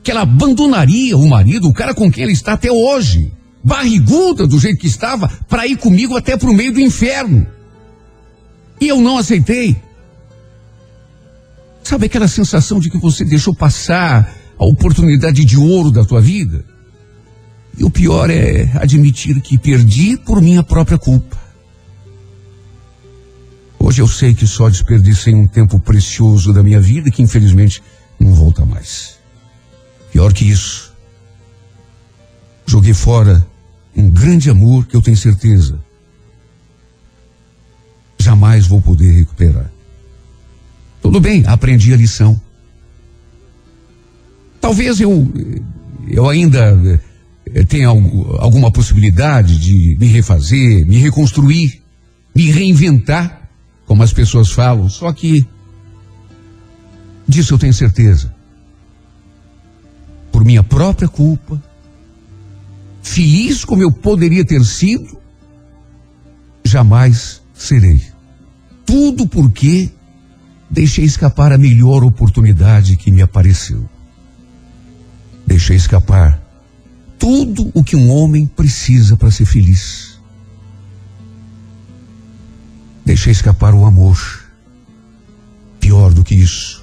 que 0.03 0.11
ela 0.11 0.23
abandonaria 0.23 1.17
o 1.17 1.29
marido, 1.29 1.69
o 1.69 1.73
cara 1.73 1.95
com 1.95 2.11
quem 2.11 2.23
ela 2.25 2.33
está 2.33 2.53
até 2.53 2.71
hoje, 2.71 3.33
barriguda 3.65 4.47
do 4.47 4.59
jeito 4.59 4.79
que 4.81 4.87
estava, 4.89 5.29
para 5.49 5.67
ir 5.67 5.77
comigo 5.77 6.17
até 6.17 6.37
para 6.37 6.51
o 6.51 6.55
meio 6.55 6.73
do 6.73 6.81
inferno. 6.81 7.47
E 8.81 8.89
eu 8.89 9.01
não 9.01 9.17
aceitei. 9.19 9.77
Sabe 11.83 12.07
aquela 12.07 12.29
sensação 12.29 12.79
de 12.79 12.91
que 12.91 12.99
você 12.99 13.25
deixou 13.25 13.55
passar 13.55 14.35
a 14.59 14.65
oportunidade 14.65 15.45
de 15.45 15.59
ouro 15.59 15.91
da 15.91 16.05
tua 16.05 16.21
vida? 16.21 16.65
E 17.77 17.85
o 17.85 17.91
pior 17.91 18.31
é 18.31 18.71
admitir 18.75 19.41
que 19.41 19.59
perdi 19.59 20.17
por 20.17 20.41
minha 20.41 20.63
própria 20.63 20.99
culpa. 20.99 21.41
Hoje 23.79 24.01
eu 24.01 24.07
sei 24.07 24.35
que 24.35 24.47
só 24.47 24.69
desperdicei 24.69 25.35
um 25.35 25.47
tempo 25.47 25.81
precioso 25.81 26.53
da 26.53 26.63
minha 26.63 26.81
vida 26.81 27.11
que 27.11 27.23
infelizmente 27.23 27.83
não 28.19 28.33
volta 28.33 28.65
mais. 28.65 29.19
Pior 30.13 30.33
que 30.33 30.49
isso, 30.49 30.93
joguei 32.67 32.95
fora 32.95 33.45
um 33.97 34.09
grande 34.09 34.49
amor 34.49 34.87
que 34.87 34.97
eu 34.97 35.03
tenho 35.03 35.17
certeza 35.17 35.81
jamais 38.23 38.67
vou 38.67 38.81
poder 38.81 39.11
recuperar. 39.11 39.72
Tudo 41.03 41.21
bem, 41.21 41.45
aprendi 41.47 41.93
a 41.93 41.97
lição. 41.97 42.41
Talvez 44.61 45.01
eu, 45.01 45.31
eu 46.09 46.29
ainda 46.29 47.01
eh, 47.53 47.65
tenha 47.65 47.89
algu- 47.89 48.37
alguma 48.39 48.71
possibilidade 48.71 49.59
de 49.59 49.97
me 49.99 50.07
refazer, 50.07 50.87
me 50.87 50.97
reconstruir, 50.99 51.83
me 52.35 52.51
reinventar, 52.51 53.51
como 53.85 54.03
as 54.03 54.13
pessoas 54.13 54.51
falam, 54.53 54.89
só 54.89 55.13
que 55.13 55.45
disso 57.27 57.55
eu 57.55 57.59
tenho 57.59 57.75
certeza. 57.75 58.33
Por 60.31 60.45
minha 60.45 60.63
própria 60.63 61.09
culpa, 61.09 61.63
feliz 63.03 63.65
como 63.65 63.83
eu 63.83 63.91
poderia 63.91 64.45
ter 64.45 64.65
sido, 64.65 65.19
jamais 66.65 67.43
serei. 67.53 68.01
Tudo 68.87 69.27
porque 69.27 69.91
deixei 70.73 71.05
escapar 71.05 71.53
a 71.53 71.59
melhor 71.59 72.03
oportunidade 72.03 72.97
que 72.97 73.11
me 73.11 73.21
apareceu. 73.21 73.87
Deixei 75.47 75.77
escapar 75.77 76.43
tudo 77.19 77.71
o 77.75 77.85
que 77.85 77.95
um 77.95 78.11
homem 78.11 78.47
precisa 78.47 79.15
para 79.17 79.31
ser 79.31 79.45
feliz. 79.45 80.19
Deixei 83.05 83.33
escapar 83.33 83.75
o 83.75 83.85
amor. 83.85 84.19
Pior 85.79 86.13
do 86.15 86.25
que 86.25 86.35
isso. 86.35 86.83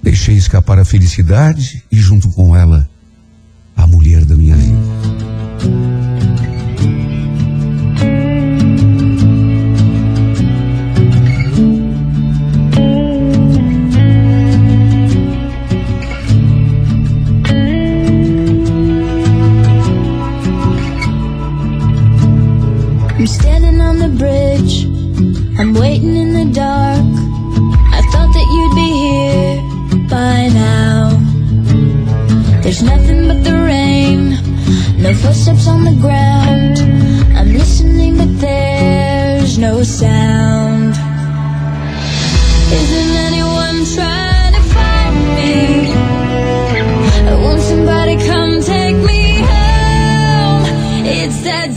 Deixei 0.00 0.36
escapar 0.36 0.78
a 0.78 0.84
felicidade 0.84 1.82
e, 1.90 1.96
junto 1.98 2.28
com 2.30 2.54
ela, 2.54 2.88
a 3.76 3.86
mulher 3.86 4.24
da 4.24 4.36
minha 4.36 4.54
vida. 4.54 4.97
I'm 25.60 25.74
waiting 25.74 26.16
in 26.16 26.34
the 26.34 26.44
dark. 26.54 27.02
I 27.92 28.00
thought 28.12 28.32
that 28.32 28.46
you'd 28.54 28.74
be 28.76 28.90
here 29.02 29.56
by 30.08 30.46
now. 30.54 31.18
There's 32.62 32.80
nothing 32.80 33.26
but 33.26 33.42
the 33.42 33.54
rain, 33.54 34.38
no 35.02 35.12
footsteps 35.14 35.66
on 35.66 35.82
the 35.82 35.96
ground. 36.00 36.78
I'm 37.36 37.52
listening, 37.52 38.18
but 38.18 38.38
there's 38.38 39.58
no 39.58 39.82
sound. 39.82 40.94
Isn't 42.78 43.14
anyone 43.28 43.84
trying 43.96 44.54
to 44.54 44.62
find 44.74 45.16
me? 45.38 45.92
Won't 47.42 47.62
somebody 47.62 48.16
come 48.16 48.60
take 48.62 48.94
me 48.94 49.40
home? 49.40 50.62
It's 51.04 51.40
that 51.42 51.67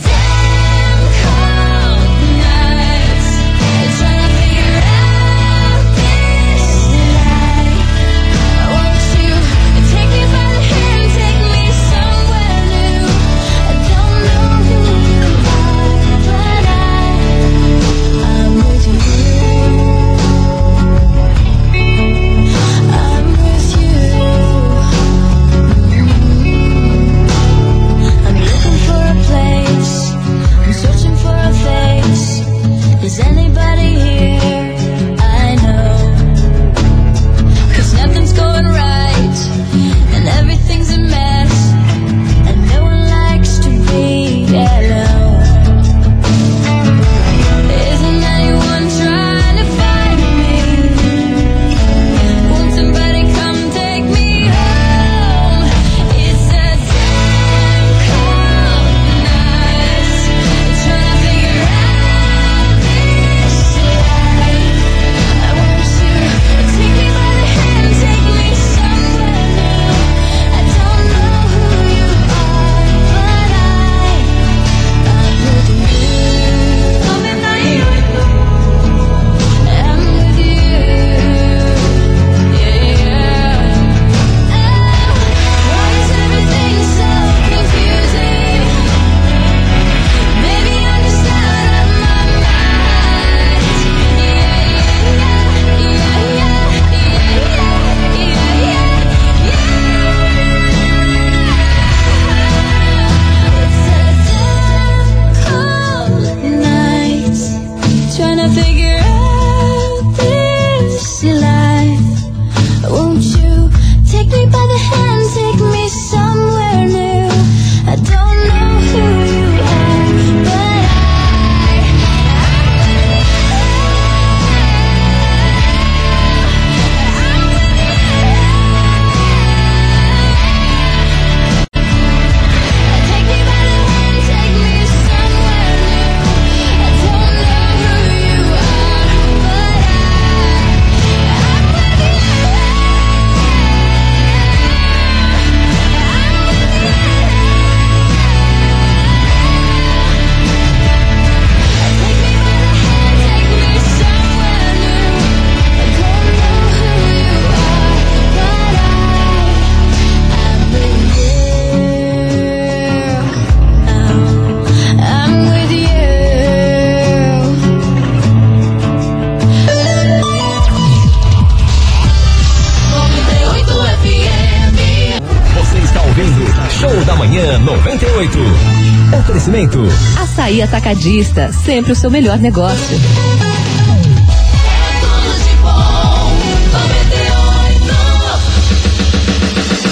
Oferecimento. 179.62 179.80
Açaí 180.20 180.62
Atacadista, 180.62 181.52
sempre 181.52 181.92
o 181.92 181.96
seu 181.96 182.10
melhor 182.10 182.40
negócio. 182.40 182.98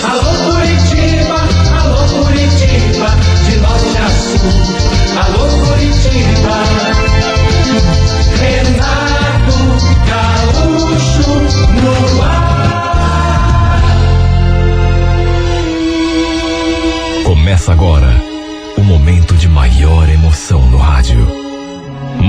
Alô 0.03 0.51
Curitiba, 0.51 1.49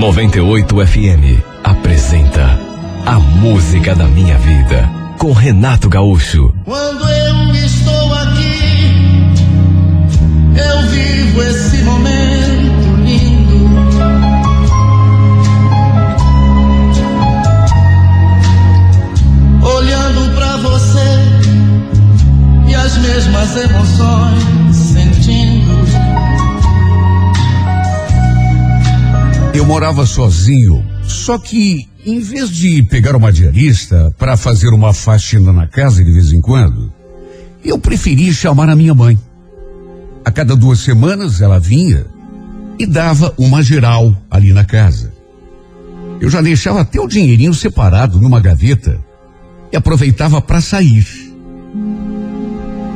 98 0.01 0.87
FM 0.87 1.45
apresenta 1.63 2.59
A 3.05 3.19
Música 3.19 3.93
da 3.93 4.05
Minha 4.05 4.35
Vida 4.39 4.89
com 5.19 5.31
Renato 5.31 5.87
Gaúcho. 5.87 6.51
Quando 6.65 7.07
eu 7.07 7.53
estou 7.53 8.13
aqui, 8.15 8.89
eu 10.57 10.81
vivo 10.89 11.43
esse 11.43 11.83
momento 11.83 12.95
lindo. 13.05 13.69
Olhando 19.63 20.33
pra 20.33 20.57
você 20.57 21.19
e 22.67 22.73
as 22.73 22.97
mesmas 22.97 23.55
emoções 23.55 24.75
sentindo. 24.75 25.60
Eu 29.53 29.65
morava 29.65 30.05
sozinho, 30.05 30.83
só 31.03 31.37
que 31.37 31.85
em 32.05 32.19
vez 32.19 32.49
de 32.49 32.81
pegar 32.83 33.17
uma 33.17 33.31
diarista 33.31 34.13
para 34.17 34.37
fazer 34.37 34.69
uma 34.69 34.93
faxina 34.93 35.51
na 35.51 35.67
casa 35.67 36.03
de 36.03 36.09
vez 36.09 36.31
em 36.31 36.39
quando, 36.39 36.91
eu 37.63 37.77
preferi 37.77 38.33
chamar 38.33 38.69
a 38.69 38.75
minha 38.75 38.95
mãe. 38.95 39.19
A 40.23 40.31
cada 40.31 40.55
duas 40.55 40.79
semanas 40.79 41.41
ela 41.41 41.59
vinha 41.59 42.05
e 42.79 42.85
dava 42.85 43.33
uma 43.37 43.61
geral 43.61 44.15
ali 44.29 44.53
na 44.53 44.63
casa. 44.63 45.11
Eu 46.21 46.29
já 46.29 46.41
deixava 46.41 46.81
até 46.81 47.01
o 47.01 47.07
dinheirinho 47.07 47.53
separado 47.53 48.21
numa 48.21 48.39
gaveta 48.39 48.99
e 49.71 49.75
aproveitava 49.75 50.41
para 50.41 50.61
sair. 50.61 51.05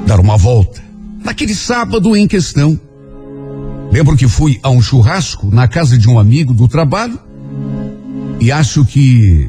Dar 0.07 0.19
uma 0.21 0.37
volta. 0.37 0.81
Naquele 1.23 1.53
sábado 1.53 2.15
em 2.15 2.27
questão, 2.27 2.79
Lembro 3.95 4.17
que 4.17 4.27
fui 4.27 4.59
a 4.61 4.69
um 4.69 4.81
churrasco 4.81 5.49
na 5.49 5.69
casa 5.69 5.97
de 5.97 6.09
um 6.09 6.19
amigo 6.19 6.53
do 6.53 6.67
trabalho 6.67 7.17
e 8.41 8.51
acho 8.51 8.83
que 8.83 9.47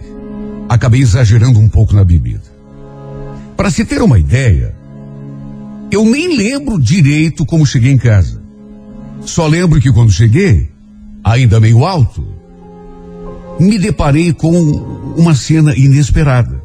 acabei 0.68 1.00
exagerando 1.00 1.58
um 1.58 1.68
pouco 1.68 1.96
na 1.96 2.04
bebida. 2.04 2.44
Para 3.56 3.72
se 3.72 3.84
ter 3.84 4.00
uma 4.00 4.20
ideia, 4.20 4.72
eu 5.90 6.04
nem 6.04 6.36
lembro 6.36 6.80
direito 6.80 7.44
como 7.44 7.66
cheguei 7.66 7.90
em 7.90 7.98
casa. 7.98 8.40
Só 9.22 9.48
lembro 9.48 9.80
que 9.80 9.92
quando 9.92 10.12
cheguei, 10.12 10.70
ainda 11.24 11.58
meio 11.58 11.84
alto, 11.84 12.24
me 13.58 13.80
deparei 13.80 14.32
com 14.32 14.56
uma 15.16 15.34
cena 15.34 15.74
inesperada. 15.76 16.62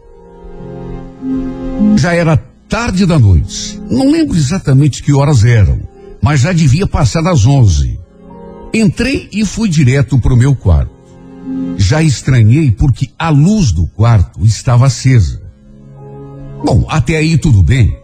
Já 1.98 2.14
era 2.14 2.38
tarde 2.70 3.08
da 3.08 3.18
noite. 3.18 3.82
Não 3.90 4.12
lembro 4.12 4.38
exatamente 4.38 5.02
que 5.02 5.14
horas 5.14 5.44
eram 5.44 5.90
mas 6.22 6.42
já 6.42 6.54
devia 6.54 6.86
passar 6.86 7.22
das 7.22 7.46
onze. 7.46 8.00
Entrei 8.74 9.28
e 9.34 9.44
fui 9.46 9.68
direto 9.68 10.20
para 10.20 10.34
o 10.34 10.38
meu 10.38 10.56
quarto. 10.56 10.92
Já 11.78 12.02
estranhei 12.02 12.72
porque 12.72 13.10
a 13.18 13.30
luz 13.30 13.72
do 13.72 13.88
quarto 13.88 14.46
estava 14.46 14.86
acesa. 14.86 15.42
Bom, 16.64 16.86
até 16.88 17.18
aí 17.18 17.38
tudo 17.38 17.64
bem. 17.64 17.98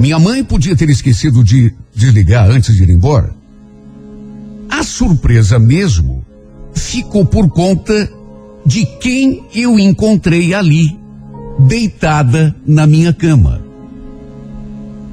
Minha 0.00 0.18
mãe 0.18 0.42
podia 0.42 0.76
ter 0.76 0.88
esquecido 0.88 1.44
de 1.44 1.72
desligar 1.94 2.50
antes 2.50 2.74
de 2.74 2.82
ir 2.82 2.90
embora. 2.90 3.34
A 4.68 4.82
surpresa 4.82 5.58
mesmo 5.58 6.24
ficou 6.74 7.24
por 7.24 7.48
conta 7.48 8.10
de 8.64 8.84
quem 9.00 9.46
eu 9.54 9.78
encontrei 9.78 10.52
ali, 10.52 10.98
deitada 11.58 12.54
na 12.66 12.86
minha 12.86 13.12
cama. 13.12 13.64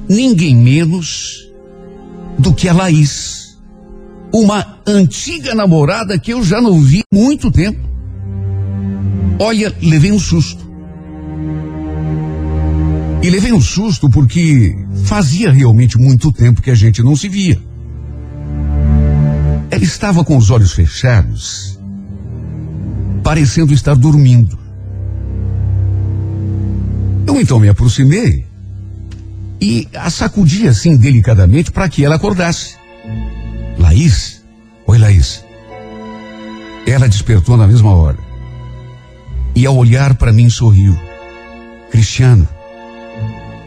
Ninguém 0.08 0.56
menos 0.56 1.44
do 2.38 2.52
que 2.52 2.68
a 2.68 2.72
Laís. 2.72 3.58
Uma 4.32 4.78
antiga 4.86 5.54
namorada 5.54 6.18
que 6.18 6.32
eu 6.32 6.42
já 6.42 6.60
não 6.60 6.80
vi 6.80 7.00
há 7.00 7.16
muito 7.16 7.50
tempo. 7.50 7.78
Olha, 9.38 9.72
levei 9.80 10.12
um 10.12 10.18
susto. 10.18 10.64
E 13.22 13.30
levei 13.30 13.52
um 13.52 13.60
susto 13.60 14.10
porque 14.10 14.76
fazia 15.04 15.50
realmente 15.50 15.96
muito 15.96 16.30
tempo 16.30 16.60
que 16.60 16.70
a 16.70 16.74
gente 16.74 17.02
não 17.02 17.16
se 17.16 17.28
via. 17.28 17.60
Ela 19.70 19.82
estava 19.82 20.24
com 20.24 20.36
os 20.36 20.50
olhos 20.50 20.72
fechados, 20.72 21.78
parecendo 23.22 23.72
estar 23.72 23.94
dormindo. 23.94 24.58
Eu 27.26 27.40
então 27.40 27.58
me 27.58 27.68
aproximei 27.68 28.46
e 29.64 29.88
a 29.94 30.10
sacudi 30.10 30.68
assim 30.68 30.94
delicadamente 30.94 31.72
para 31.72 31.88
que 31.88 32.04
ela 32.04 32.16
acordasse. 32.16 32.76
Laís? 33.78 34.44
Oi, 34.86 34.98
Laís. 34.98 35.42
Ela 36.86 37.08
despertou 37.08 37.56
na 37.56 37.66
mesma 37.66 37.94
hora. 37.94 38.18
E 39.56 39.64
ao 39.64 39.74
olhar 39.74 40.16
para 40.16 40.34
mim 40.34 40.50
sorriu. 40.50 40.94
Cristiano. 41.90 42.46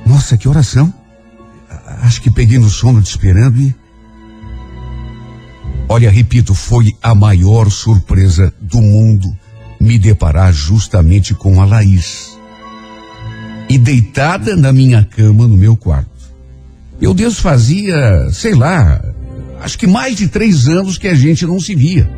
Nossa, 0.06 0.38
que 0.38 0.48
oração. 0.48 0.94
Acho 2.04 2.22
que 2.22 2.30
peguei 2.30 2.60
no 2.60 2.70
sono 2.70 3.02
te 3.02 3.10
esperando 3.10 3.60
e. 3.60 3.76
Olha, 5.90 6.12
repito, 6.12 6.54
foi 6.54 6.92
a 7.02 7.16
maior 7.16 7.72
surpresa 7.72 8.54
do 8.62 8.80
mundo 8.84 9.36
me 9.80 9.98
deparar 9.98 10.54
justamente 10.54 11.34
com 11.34 11.60
a 11.60 11.66
Laís 11.66 12.37
e 13.70 13.78
deitada 13.78 14.56
na 14.56 14.72
minha 14.72 15.04
cama 15.04 15.48
no 15.48 15.58
meu 15.58 15.76
quarto. 15.76 16.10
Meu 17.00 17.14
Deus, 17.14 17.40
fazia, 17.40 18.30
sei 18.32 18.56
lá, 18.56 19.04
acho 19.62 19.78
que 19.78 19.86
mais 19.86 20.16
de 20.16 20.28
três 20.28 20.68
anos 20.68 20.98
que 20.98 21.08
a 21.08 21.14
gente 21.14 21.46
não 21.46 21.60
se 21.60 21.76
via. 21.76 22.10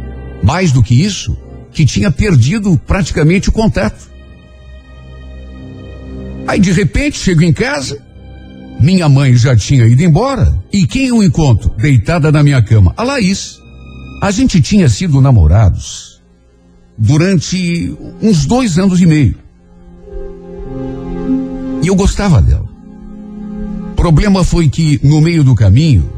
Mais 0.41 0.71
do 0.71 0.81
que 0.81 0.95
isso, 0.95 1.37
que 1.71 1.85
tinha 1.85 2.09
perdido 2.09 2.79
praticamente 2.87 3.49
o 3.49 3.51
contato. 3.51 4.09
Aí 6.47 6.59
de 6.59 6.71
repente 6.71 7.19
chego 7.19 7.43
em 7.43 7.53
casa, 7.53 8.01
minha 8.79 9.09
mãe 9.09 9.35
já 9.35 9.55
tinha 9.55 9.85
ido 9.85 10.01
embora, 10.01 10.57
e 10.71 10.87
quem 10.87 11.07
eu 11.07 11.21
encontro 11.21 11.71
deitada 11.77 12.31
na 12.31 12.41
minha 12.41 12.61
cama? 12.61 12.93
A 12.95 13.03
Laís. 13.03 13.59
A 14.21 14.31
gente 14.31 14.61
tinha 14.61 14.89
sido 14.89 15.21
namorados 15.21 16.21
durante 16.97 17.95
uns 18.21 18.45
dois 18.45 18.77
anos 18.77 18.99
e 19.01 19.05
meio. 19.05 19.37
E 21.81 21.87
eu 21.87 21.95
gostava 21.95 22.41
dela. 22.41 22.67
Problema 23.95 24.43
foi 24.43 24.69
que, 24.69 24.99
no 25.03 25.21
meio 25.21 25.43
do 25.43 25.55
caminho, 25.55 26.09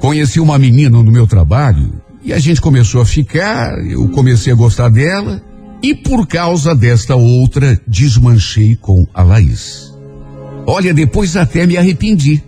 conheci 0.00 0.40
uma 0.40 0.58
menina 0.58 1.02
no 1.02 1.10
meu 1.10 1.26
trabalho 1.26 1.92
e 2.22 2.32
a 2.32 2.38
gente 2.38 2.60
começou 2.60 3.00
a 3.00 3.06
ficar, 3.06 3.78
eu 3.86 4.08
comecei 4.08 4.52
a 4.52 4.56
gostar 4.56 4.88
dela 4.90 5.42
e 5.82 5.94
por 5.94 6.26
causa 6.26 6.74
desta 6.74 7.16
outra 7.16 7.80
desmanchei 7.86 8.76
com 8.76 9.06
a 9.14 9.22
Laís. 9.22 9.92
Olha, 10.66 10.92
depois 10.92 11.36
até 11.36 11.66
me 11.66 11.76
arrependi. 11.76 12.42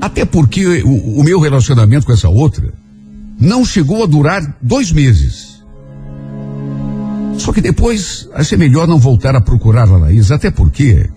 Até 0.00 0.24
porque 0.24 0.82
o, 0.82 1.20
o 1.20 1.24
meu 1.24 1.40
relacionamento 1.40 2.06
com 2.06 2.12
essa 2.12 2.28
outra 2.28 2.72
não 3.40 3.64
chegou 3.64 4.02
a 4.02 4.06
durar 4.06 4.56
dois 4.60 4.92
meses. 4.92 5.47
Só 7.38 7.52
que 7.52 7.60
depois 7.60 8.28
achei 8.34 8.58
melhor 8.58 8.86
não 8.86 8.98
voltar 8.98 9.34
a 9.36 9.40
procurar 9.40 9.88
a 9.88 9.96
Laís, 9.96 10.30
até 10.30 10.50
porque 10.50 11.08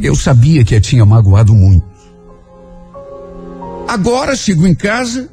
eu 0.00 0.14
sabia 0.14 0.64
que 0.64 0.74
a 0.74 0.80
tinha 0.80 1.04
magoado 1.04 1.54
muito. 1.54 1.84
Agora 3.88 4.34
chego 4.36 4.66
em 4.66 4.74
casa 4.74 5.28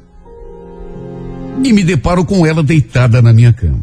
e 1.62 1.72
me 1.72 1.82
deparo 1.82 2.24
com 2.24 2.44
ela 2.44 2.62
deitada 2.62 3.22
na 3.22 3.32
minha 3.32 3.52
cama. 3.52 3.82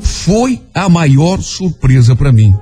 Foi 0.00 0.60
a 0.74 0.88
maior 0.88 1.40
surpresa 1.40 2.14
para 2.14 2.32
mim. 2.32 2.54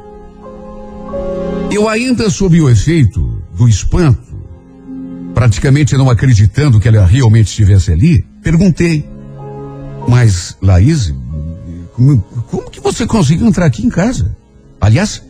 Eu 1.71 1.89
ainda 1.89 2.31
sob 2.31 2.61
o 2.61 2.71
efeito 2.71 3.43
do 3.57 3.69
espanto, 3.69 4.37
praticamente 5.35 5.97
não 5.97 6.09
acreditando 6.09 6.79
que 6.79 6.89
ela 6.89 7.05
realmente 7.05 7.49
estivesse 7.49 7.91
ali, 7.91 8.25
perguntei: 8.43 9.05
Mas, 10.09 10.57
Laís, 10.63 11.13
como, 12.51 12.71
que 12.71 12.81
você 12.81 13.07
conseguiu 13.07 13.47
entrar 13.47 13.67
aqui 13.67 13.85
em 13.85 13.89
casa? 13.89 14.37
Aliás, 14.81 15.23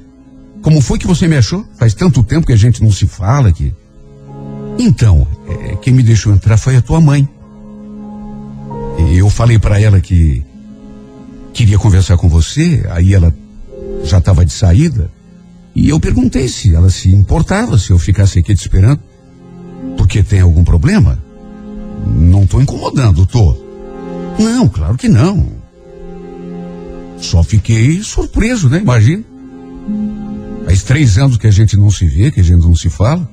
como 0.63 0.81
foi 0.81 0.99
que 0.99 1.07
você 1.07 1.29
me 1.29 1.37
achou? 1.37 1.65
Faz 1.77 1.95
tanto 1.95 2.23
tempo 2.23 2.47
que 2.47 2.53
a 2.53 2.57
gente 2.57 2.83
não 2.83 2.91
se 2.91 3.07
fala 3.07 3.49
aqui. 3.49 3.73
Então, 4.79 5.27
é, 5.49 5.77
quem 5.77 5.95
me 5.95 6.03
deixou 6.03 6.33
entrar 6.33 6.57
foi 6.57 6.77
a 6.77 6.83
tua 6.83 7.01
mãe. 7.01 7.29
E 8.99 9.19
eu 9.19 9.31
falei 9.31 9.59
para 9.59 9.81
ela 9.81 10.01
que 10.01 10.45
queria 11.53 11.79
conversar 11.79 12.17
com 12.17 12.29
você, 12.29 12.85
aí 12.91 13.15
ela 13.15 13.35
já 14.05 14.19
estava 14.19 14.45
de 14.45 14.53
saída. 14.53 15.11
E 15.75 15.89
eu 15.89 16.01
perguntei 16.01 16.49
se 16.49 16.75
ela 16.75 16.91
se 16.91 17.15
importava 17.15 17.79
se 17.79 17.91
eu 17.91 17.99
ficasse 17.99 18.39
aqui 18.39 18.55
te 18.55 18.63
esperando. 18.63 19.01
Porque 19.97 20.23
tem 20.23 20.41
algum 20.41 20.65
problema? 20.65 21.19
Não 22.07 22.45
estou 22.45 22.61
incomodando, 22.61 23.27
tô. 23.27 23.57
Não, 24.39 24.69
claro 24.69 24.97
que 24.97 25.09
não. 25.09 25.49
Só 27.19 27.43
fiquei 27.43 28.03
surpreso, 28.03 28.69
né? 28.69 28.79
Imagina. 28.79 29.25
Faz 30.65 30.83
três 30.83 31.17
anos 31.17 31.37
que 31.37 31.47
a 31.47 31.51
gente 31.51 31.77
não 31.77 31.91
se 31.91 32.07
vê, 32.07 32.31
que 32.31 32.41
a 32.41 32.45
gente 32.45 32.63
não 32.63 32.75
se 32.75 32.91
fala. 32.91 33.29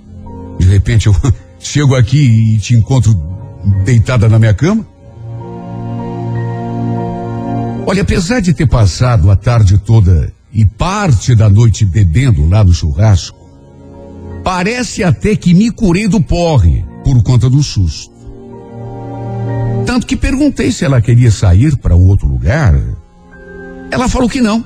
De 0.59 0.67
repente 0.67 1.07
eu 1.07 1.15
chego 1.59 1.95
aqui 1.95 2.55
e 2.55 2.57
te 2.59 2.75
encontro 2.75 3.13
deitada 3.83 4.29
na 4.29 4.39
minha 4.39 4.53
cama. 4.53 4.85
Olha, 7.85 8.01
apesar 8.01 8.39
de 8.39 8.53
ter 8.53 8.67
passado 8.67 9.29
a 9.29 9.35
tarde 9.35 9.77
toda 9.77 10.31
e 10.53 10.63
parte 10.63 11.35
da 11.35 11.49
noite 11.49 11.85
bebendo 11.85 12.47
lá 12.47 12.63
no 12.63 12.73
churrasco, 12.73 13.37
parece 14.43 15.03
até 15.03 15.35
que 15.35 15.53
me 15.53 15.69
curei 15.71 16.07
do 16.07 16.21
porre 16.21 16.85
por 17.03 17.21
conta 17.23 17.49
do 17.49 17.61
susto. 17.61 18.13
Tanto 19.85 20.07
que 20.07 20.15
perguntei 20.15 20.71
se 20.71 20.85
ela 20.85 21.01
queria 21.01 21.29
sair 21.29 21.75
para 21.77 21.95
outro 21.95 22.27
lugar. 22.27 22.73
Ela 23.93 24.09
falou 24.09 24.27
que 24.27 24.41
não, 24.41 24.65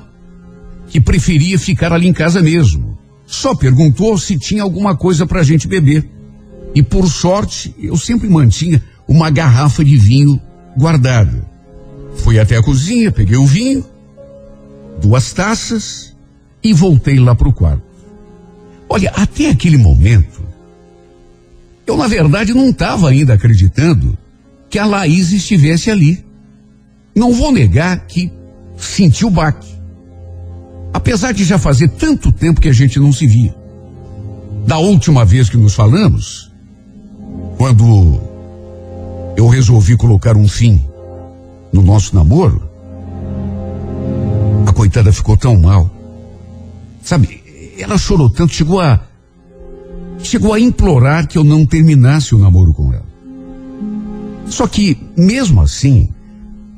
que 0.86 0.98
preferia 0.98 1.58
ficar 1.58 1.92
ali 1.92 2.08
em 2.08 2.14
casa 2.14 2.40
mesmo. 2.40 2.96
Só 3.26 3.54
perguntou 3.54 4.16
se 4.16 4.38
tinha 4.38 4.62
alguma 4.62 4.96
coisa 4.96 5.26
para 5.26 5.40
a 5.40 5.42
gente 5.42 5.68
beber. 5.68 6.08
E 6.74 6.82
por 6.82 7.06
sorte, 7.10 7.74
eu 7.78 7.94
sempre 7.98 8.26
mantinha 8.26 8.82
uma 9.06 9.28
garrafa 9.28 9.84
de 9.84 9.98
vinho 9.98 10.40
guardada. 10.78 11.46
Fui 12.16 12.38
até 12.38 12.56
a 12.56 12.62
cozinha, 12.62 13.12
peguei 13.12 13.36
o 13.36 13.44
vinho, 13.44 13.84
duas 14.98 15.30
taças 15.34 16.16
e 16.64 16.72
voltei 16.72 17.20
lá 17.20 17.34
para 17.34 17.50
o 17.50 17.52
quarto. 17.52 17.82
Olha, 18.88 19.10
até 19.10 19.50
aquele 19.50 19.76
momento, 19.76 20.40
eu 21.86 21.98
na 21.98 22.08
verdade 22.08 22.54
não 22.54 22.70
estava 22.70 23.10
ainda 23.10 23.34
acreditando 23.34 24.16
que 24.70 24.78
a 24.78 24.86
Laís 24.86 25.32
estivesse 25.32 25.90
ali. 25.90 26.24
Não 27.14 27.34
vou 27.34 27.52
negar 27.52 28.06
que 28.06 28.37
senti 28.78 29.24
o 29.24 29.30
baque. 29.30 29.68
Apesar 30.92 31.32
de 31.32 31.44
já 31.44 31.58
fazer 31.58 31.88
tanto 31.88 32.32
tempo 32.32 32.60
que 32.60 32.68
a 32.68 32.72
gente 32.72 32.98
não 32.98 33.12
se 33.12 33.26
via. 33.26 33.54
Da 34.66 34.78
última 34.78 35.24
vez 35.24 35.48
que 35.48 35.56
nos 35.56 35.74
falamos, 35.74 36.52
quando 37.56 38.20
eu 39.36 39.48
resolvi 39.48 39.96
colocar 39.96 40.36
um 40.36 40.48
fim 40.48 40.84
no 41.72 41.82
nosso 41.82 42.14
namoro, 42.14 42.68
a 44.66 44.72
coitada 44.72 45.12
ficou 45.12 45.36
tão 45.36 45.58
mal. 45.58 45.90
Sabe, 47.02 47.42
ela 47.78 47.96
chorou 47.96 48.30
tanto, 48.30 48.52
chegou 48.52 48.80
a. 48.80 49.00
chegou 50.22 50.52
a 50.52 50.60
implorar 50.60 51.26
que 51.26 51.38
eu 51.38 51.44
não 51.44 51.64
terminasse 51.64 52.34
o 52.34 52.38
namoro 52.38 52.72
com 52.74 52.92
ela. 52.92 53.06
Só 54.46 54.66
que, 54.66 54.98
mesmo 55.16 55.60
assim, 55.60 56.10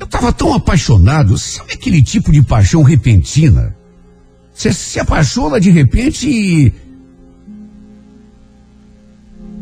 eu 0.01 0.07
estava 0.07 0.32
tão 0.32 0.55
apaixonado, 0.55 1.36
sabe 1.36 1.74
aquele 1.74 2.03
tipo 2.03 2.32
de 2.32 2.42
paixão 2.42 2.82
repentina? 2.82 3.76
Você 4.53 4.72
se 4.72 4.98
apaixona 4.98 5.61
de 5.61 5.70
repente 5.70 6.28
e. 6.28 6.72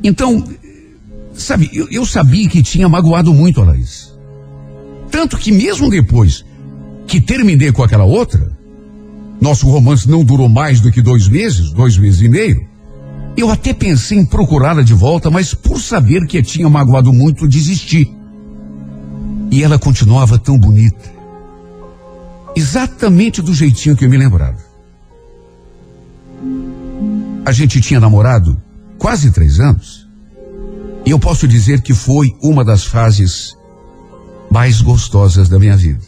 Então, 0.03 0.45
sabe, 1.35 1.69
eu, 1.73 1.89
eu 1.91 2.07
sabia 2.07 2.49
que 2.49 2.63
tinha 2.63 2.89
magoado 2.89 3.35
muito 3.35 3.61
a 3.61 3.65
Laís. 3.65 4.17
Tanto 5.11 5.37
que 5.37 5.51
mesmo 5.51 5.91
depois 5.91 6.45
que 7.07 7.21
terminei 7.21 7.73
com 7.73 7.83
aquela 7.83 8.05
outra, 8.05 8.57
nosso 9.41 9.69
romance 9.69 10.09
não 10.09 10.25
durou 10.25 10.49
mais 10.49 10.81
do 10.81 10.93
que 10.93 11.03
dois 11.03 11.27
meses, 11.27 11.73
dois 11.73 11.97
meses 11.97 12.23
e 12.23 12.29
meio. 12.29 12.65
Eu 13.37 13.51
até 13.51 13.73
pensei 13.73 14.19
em 14.19 14.27
procurá-la 14.27 14.83
de 14.83 14.95
volta, 14.95 15.31
mas 15.31 15.53
por 15.53 15.81
saber 15.81 16.27
que 16.27 16.41
tinha 16.43 16.69
magoado 16.69 17.13
muito, 17.13 17.49
desisti. 17.49 18.18
E 19.51 19.63
ela 19.63 19.79
continuava 19.79 20.39
tão 20.39 20.59
bonita. 20.59 21.13
Exatamente 22.55 23.41
do 23.41 23.55
jeitinho 23.55 23.97
que 23.97 24.05
eu 24.05 24.11
me 24.11 24.17
lembrava. 24.17 24.59
A 27.45 27.53
gente 27.53 27.81
tinha 27.81 28.01
namorado 28.01 28.61
quase 28.99 29.31
três 29.31 29.59
anos. 29.59 30.07
E 31.07 31.11
eu 31.11 31.19
posso 31.19 31.49
dizer 31.49 31.81
que 31.81 31.95
foi 31.95 32.37
uma 32.43 32.65
das 32.65 32.85
fases 32.85 33.57
mais 34.51 34.83
gostosas 34.83 35.49
da 35.49 35.59
minha 35.59 35.77
vida. 35.77 36.03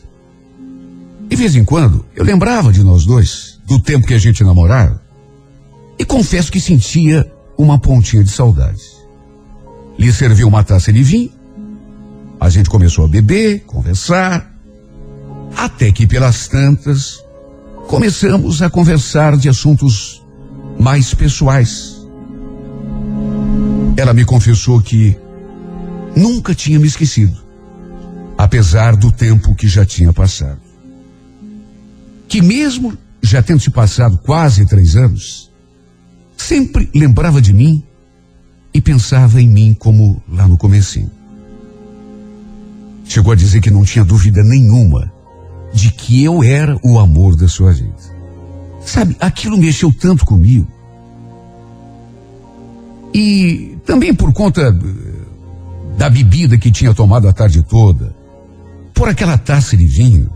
De 1.29 1.37
vez 1.37 1.55
em 1.55 1.65
quando, 1.65 2.05
eu 2.15 2.25
lembrava 2.25 2.73
de 2.73 2.83
nós 2.83 3.07
dois, 3.07 3.61
do 3.67 3.81
tempo 3.81 4.07
que 4.07 4.15
a 4.15 4.19
gente 4.19 4.43
namorava, 4.43 5.01
e 5.99 6.05
confesso 6.05 6.51
que 6.51 6.61
sentia 6.61 7.31
uma 7.57 7.79
pontinha 7.79 8.25
de 8.25 8.31
saudade. 8.31 8.83
Lhe 9.99 10.13
serviu 10.13 10.49
uma 10.49 10.65
taça 10.65 10.93
de 10.93 11.03
vinho, 11.03 11.31
a 12.41 12.49
gente 12.49 12.71
começou 12.71 13.05
a 13.05 13.09
beber, 13.09 13.61
conversar, 13.67 14.51
até 15.55 15.93
que 15.93 16.07
pelas 16.07 16.49
tantas 16.49 17.23
começamos 17.87 18.63
a 18.63 18.71
conversar 18.71 19.37
de 19.37 19.49
assuntos 19.49 20.25
mais 20.79 21.13
pessoais. 21.13 22.01
Ela 23.95 24.15
me 24.15 24.25
confessou 24.25 24.81
que 24.81 25.15
nunca 26.17 26.55
tinha 26.55 26.79
me 26.79 26.87
esquecido, 26.87 27.37
apesar 28.39 28.97
do 28.97 29.13
tempo 29.13 29.55
que 29.55 29.69
já 29.69 29.85
tinha 29.85 30.13
passado. 30.13 30.61
Que 32.27 32.41
mesmo 32.41 32.97
já 33.23 33.43
tendo 33.43 33.61
se 33.61 33.71
passado 33.71 34.17
quase 34.17 34.65
três 34.65 34.97
anos, 34.97 35.51
sempre 36.39 36.89
lembrava 36.95 37.43
de 37.43 37.53
mim 37.53 37.85
e 38.73 38.81
pensava 38.81 39.43
em 39.43 39.49
mim 39.49 39.77
como 39.79 40.23
lá 40.27 40.49
no 40.49 40.57
comecinho. 40.57 41.20
Chegou 43.11 43.33
a 43.33 43.35
dizer 43.37 43.61
que 43.61 43.73
não 43.73 43.83
tinha 43.83 44.05
dúvida 44.05 44.41
nenhuma 44.45 45.13
de 45.75 45.91
que 45.91 46.23
eu 46.23 46.45
era 46.45 46.79
o 46.81 46.97
amor 46.97 47.35
da 47.35 47.49
sua 47.49 47.73
vida. 47.73 47.93
Sabe, 48.83 49.17
aquilo 49.19 49.59
mexeu 49.59 49.93
tanto 49.93 50.25
comigo. 50.25 50.69
E 53.13 53.77
também 53.85 54.15
por 54.15 54.33
conta 54.33 54.71
da 55.99 56.09
bebida 56.09 56.57
que 56.57 56.71
tinha 56.71 56.95
tomado 56.95 57.27
a 57.27 57.33
tarde 57.33 57.65
toda, 57.65 58.15
por 58.95 59.09
aquela 59.09 59.37
taça 59.37 59.77
de 59.77 59.87
vinho, 59.87 60.31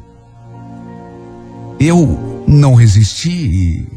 eu 1.78 2.44
não 2.44 2.74
resisti 2.74 3.30
e, 3.30 3.88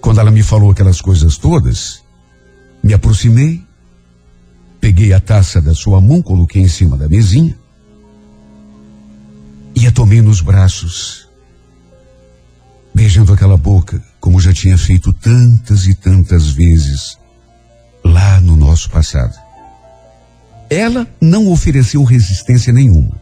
quando 0.00 0.20
ela 0.20 0.30
me 0.30 0.44
falou 0.44 0.70
aquelas 0.70 1.00
coisas 1.00 1.36
todas, 1.36 2.04
me 2.84 2.94
aproximei, 2.94 3.60
peguei 4.80 5.12
a 5.12 5.18
taça 5.18 5.60
da 5.60 5.74
sua 5.74 6.00
mão, 6.00 6.22
coloquei 6.22 6.62
em 6.62 6.68
cima 6.68 6.96
da 6.96 7.08
mesinha 7.08 7.63
e 9.74 9.86
a 9.86 9.92
tomei 9.92 10.22
nos 10.22 10.40
braços, 10.40 11.28
beijando 12.94 13.32
aquela 13.32 13.56
boca, 13.56 14.02
como 14.20 14.40
já 14.40 14.52
tinha 14.52 14.78
feito 14.78 15.12
tantas 15.12 15.86
e 15.86 15.94
tantas 15.94 16.50
vezes 16.50 17.18
lá 18.04 18.40
no 18.40 18.56
nosso 18.56 18.88
passado. 18.90 19.34
Ela 20.70 21.06
não 21.20 21.50
ofereceu 21.50 22.02
resistência 22.04 22.72
nenhuma. 22.72 23.20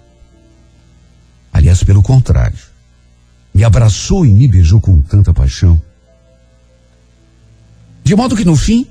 Aliás, 1.52 1.82
pelo 1.82 2.02
contrário, 2.02 2.58
me 3.54 3.64
abraçou 3.64 4.24
e 4.24 4.32
me 4.32 4.48
beijou 4.48 4.80
com 4.80 5.00
tanta 5.00 5.32
paixão. 5.34 5.80
De 8.04 8.14
modo 8.14 8.36
que 8.36 8.44
no 8.44 8.56
fim, 8.56 8.86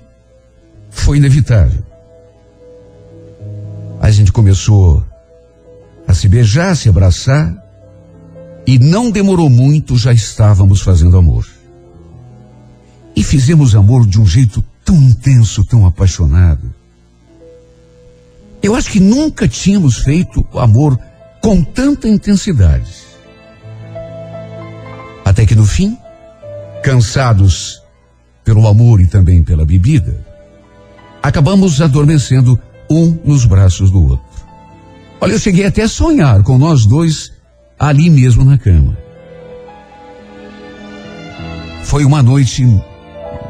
foi 0.89 1.18
inevitável. 1.18 1.84
A 3.99 4.09
gente 4.09 4.32
começou 4.32 5.05
a 6.12 6.14
se 6.14 6.28
beijar, 6.28 6.72
a 6.72 6.76
se 6.76 6.89
abraçar, 6.89 7.55
e 8.68 8.78
não 8.78 9.09
demorou 9.09 9.49
muito, 9.49 9.97
já 9.97 10.12
estávamos 10.12 10.82
fazendo 10.82 11.18
amor. 11.18 11.47
E 13.16 13.24
fizemos 13.24 13.76
amor 13.76 14.05
de 14.05 14.20
um 14.20 14.26
jeito 14.26 14.64
tão 14.84 14.95
intenso, 14.95 15.66
tão 15.66 15.86
apaixonado. 15.86 16.74
Eu 18.62 18.76
acho 18.76 18.91
que 18.91 18.99
nunca 18.99 19.47
tínhamos 19.47 19.99
feito 19.99 20.45
amor 20.53 20.99
com 21.41 21.64
tanta 21.64 22.09
intensidade. 22.09 22.91
Até 25.24 25.45
que 25.45 25.55
no 25.55 25.66
fim, 25.66 25.97
cansados 26.84 27.82
pelo 28.43 28.68
amor 28.68 28.99
e 28.99 29.07
também 29.07 29.43
pela 29.43 29.66
bebida, 29.66 30.26
acabamos 31.24 31.82
adormecendo 31.82 32.59
um 32.89 33.18
nos 33.24 33.45
braços 33.45 33.89
do 33.89 34.09
outro. 34.09 34.31
Olha, 35.22 35.34
eu 35.34 35.40
cheguei 35.40 35.66
até 35.66 35.84
a 35.84 35.88
sonhar 35.88 36.44
com 36.44 36.58
nós 36.58 36.86
dois 36.86 37.32
ali 37.80 38.10
mesmo 38.10 38.44
na 38.44 38.58
cama. 38.58 38.98
Foi 41.84 42.04
uma 42.04 42.22
noite 42.24 42.66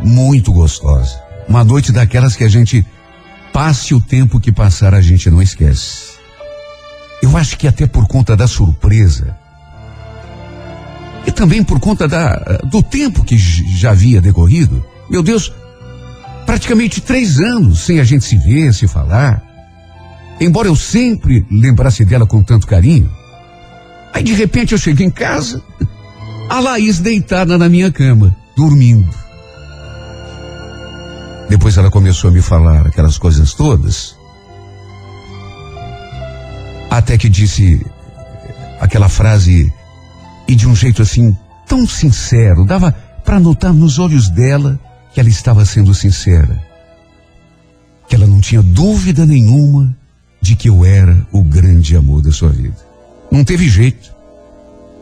muito 0.04 0.52
gostosa. 0.52 1.20
Uma 1.48 1.64
noite 1.64 1.92
daquelas 1.92 2.36
que 2.36 2.44
a 2.44 2.50
gente 2.50 2.86
Passe 3.52 3.94
o 3.94 4.00
tempo 4.00 4.40
que 4.40 4.52
passar, 4.52 4.94
a 4.96 5.02
gente 5.02 5.30
não 5.30 5.42
esquece. 5.42 6.12
Eu 7.22 7.36
acho 7.36 7.58
que 7.58 7.68
até 7.68 7.86
por 7.86 8.08
conta 8.08 8.36
da 8.36 8.48
surpresa. 8.48 9.36
E 11.28 11.32
também 11.32 11.64
por 11.64 11.80
conta 11.80 12.08
da, 12.08 12.36
do 12.64 12.82
tempo 12.82 13.24
que 13.24 13.38
já 13.38 13.92
havia 13.92 14.22
decorrido. 14.22 14.84
Meu 15.10 15.22
Deus, 15.22 15.52
praticamente 16.46 17.02
três 17.02 17.40
anos 17.40 17.82
sem 17.82 18.00
a 18.00 18.04
gente 18.04 18.24
se 18.24 18.38
ver, 18.38 18.74
se 18.74 18.88
falar. 18.88 19.44
Embora 20.40 20.68
eu 20.68 20.76
sempre 20.76 21.46
lembrasse 21.52 22.04
dela 22.04 22.26
com 22.26 22.42
tanto 22.42 22.66
carinho. 22.66 23.10
Aí 24.14 24.24
de 24.24 24.34
repente 24.34 24.74
eu 24.74 24.78
cheguei 24.78 25.06
em 25.06 25.12
casa, 25.12 25.62
a 26.50 26.60
Laís 26.60 27.00
deitada 27.00 27.58
na 27.58 27.70
minha 27.70 27.92
cama, 27.92 28.36
dormindo. 28.56 29.10
Depois 31.50 31.78
ela 31.78 31.92
começou 31.92 32.30
a 32.30 32.34
me 32.34 32.42
falar 32.42 32.88
aquelas 32.88 33.18
coisas 33.18 33.54
todas. 33.54 34.16
Até 36.90 37.18
que 37.18 37.30
disse 37.30 37.86
aquela 38.80 39.08
frase 39.08 39.72
e 40.48 40.56
de 40.56 40.68
um 40.68 40.76
jeito 40.76 41.02
assim 41.02 41.38
tão 41.68 41.88
sincero, 41.88 42.66
dava 42.66 42.92
para 43.24 43.40
notar 43.40 43.74
nos 43.74 44.00
olhos 44.00 44.28
dela 44.30 44.80
que 45.14 45.20
ela 45.20 45.30
estava 45.30 45.64
sendo 45.66 45.94
sincera. 45.94 46.62
Que 48.10 48.16
ela 48.16 48.28
não 48.28 48.42
tinha 48.42 48.62
dúvida 48.62 49.26
nenhuma 49.26 49.96
de 50.42 50.56
que 50.56 50.70
eu 50.70 50.84
era 50.84 51.16
o 51.32 51.44
grande 51.44 51.96
amor 51.96 52.22
da 52.22 52.32
sua 52.32 52.50
vida. 52.50 52.76
Não 53.32 53.44
teve 53.44 53.70
jeito. 53.70 54.14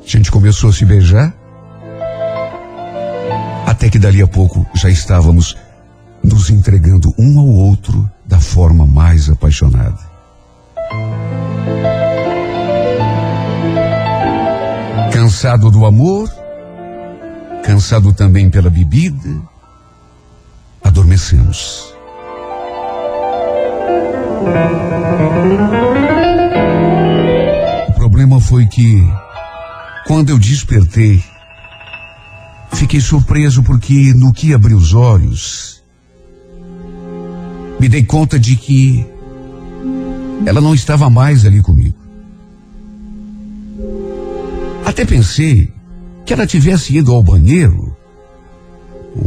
A 0.03 0.07
gente 0.07 0.29
começou 0.29 0.69
a 0.69 0.73
se 0.73 0.85
beijar. 0.85 1.33
Até 3.65 3.89
que 3.89 3.97
dali 3.97 4.21
a 4.21 4.27
pouco 4.27 4.67
já 4.75 4.89
estávamos 4.89 5.55
nos 6.23 6.49
entregando 6.49 7.13
um 7.17 7.39
ao 7.39 7.47
outro 7.47 8.09
da 8.25 8.39
forma 8.39 8.85
mais 8.85 9.29
apaixonada. 9.29 9.97
Cansado 15.13 15.71
do 15.71 15.85
amor, 15.85 16.29
cansado 17.63 18.11
também 18.13 18.49
pela 18.49 18.69
bebida, 18.69 19.41
adormecemos. 20.83 21.93
O 27.87 27.93
problema 27.93 28.39
foi 28.39 28.65
que, 28.67 29.03
quando 30.07 30.29
eu 30.29 30.39
despertei, 30.39 31.23
fiquei 32.73 33.01
surpreso 33.01 33.63
porque 33.63 34.13
no 34.13 34.31
que 34.31 34.53
abri 34.53 34.73
os 34.73 34.93
olhos, 34.93 35.83
me 37.79 37.87
dei 37.89 38.03
conta 38.03 38.39
de 38.39 38.55
que 38.55 39.05
ela 40.45 40.61
não 40.61 40.73
estava 40.73 41.09
mais 41.09 41.45
ali 41.45 41.61
comigo. 41.61 41.97
Até 44.85 45.05
pensei 45.05 45.71
que 46.25 46.33
ela 46.33 46.47
tivesse 46.47 46.97
ido 46.97 47.13
ao 47.13 47.23
banheiro 47.23 47.95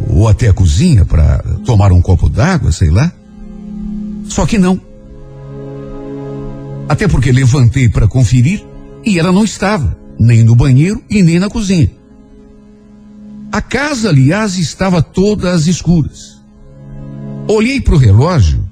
ou 0.08 0.28
até 0.28 0.48
a 0.48 0.52
cozinha 0.52 1.04
para 1.04 1.38
tomar 1.64 1.92
um 1.92 2.00
copo 2.00 2.28
d'água, 2.28 2.72
sei 2.72 2.90
lá. 2.90 3.12
Só 4.28 4.46
que 4.46 4.58
não. 4.58 4.80
Até 6.92 7.08
porque 7.08 7.32
levantei 7.32 7.88
para 7.88 8.06
conferir 8.06 8.62
e 9.02 9.18
ela 9.18 9.32
não 9.32 9.44
estava, 9.44 9.96
nem 10.20 10.42
no 10.44 10.54
banheiro 10.54 11.02
e 11.08 11.22
nem 11.22 11.38
na 11.38 11.48
cozinha. 11.48 11.90
A 13.50 13.62
casa, 13.62 14.10
aliás, 14.10 14.58
estava 14.58 15.02
toda 15.02 15.52
às 15.52 15.66
escuras. 15.66 16.38
Olhei 17.48 17.80
para 17.80 17.94
o 17.94 17.96
relógio 17.96 18.62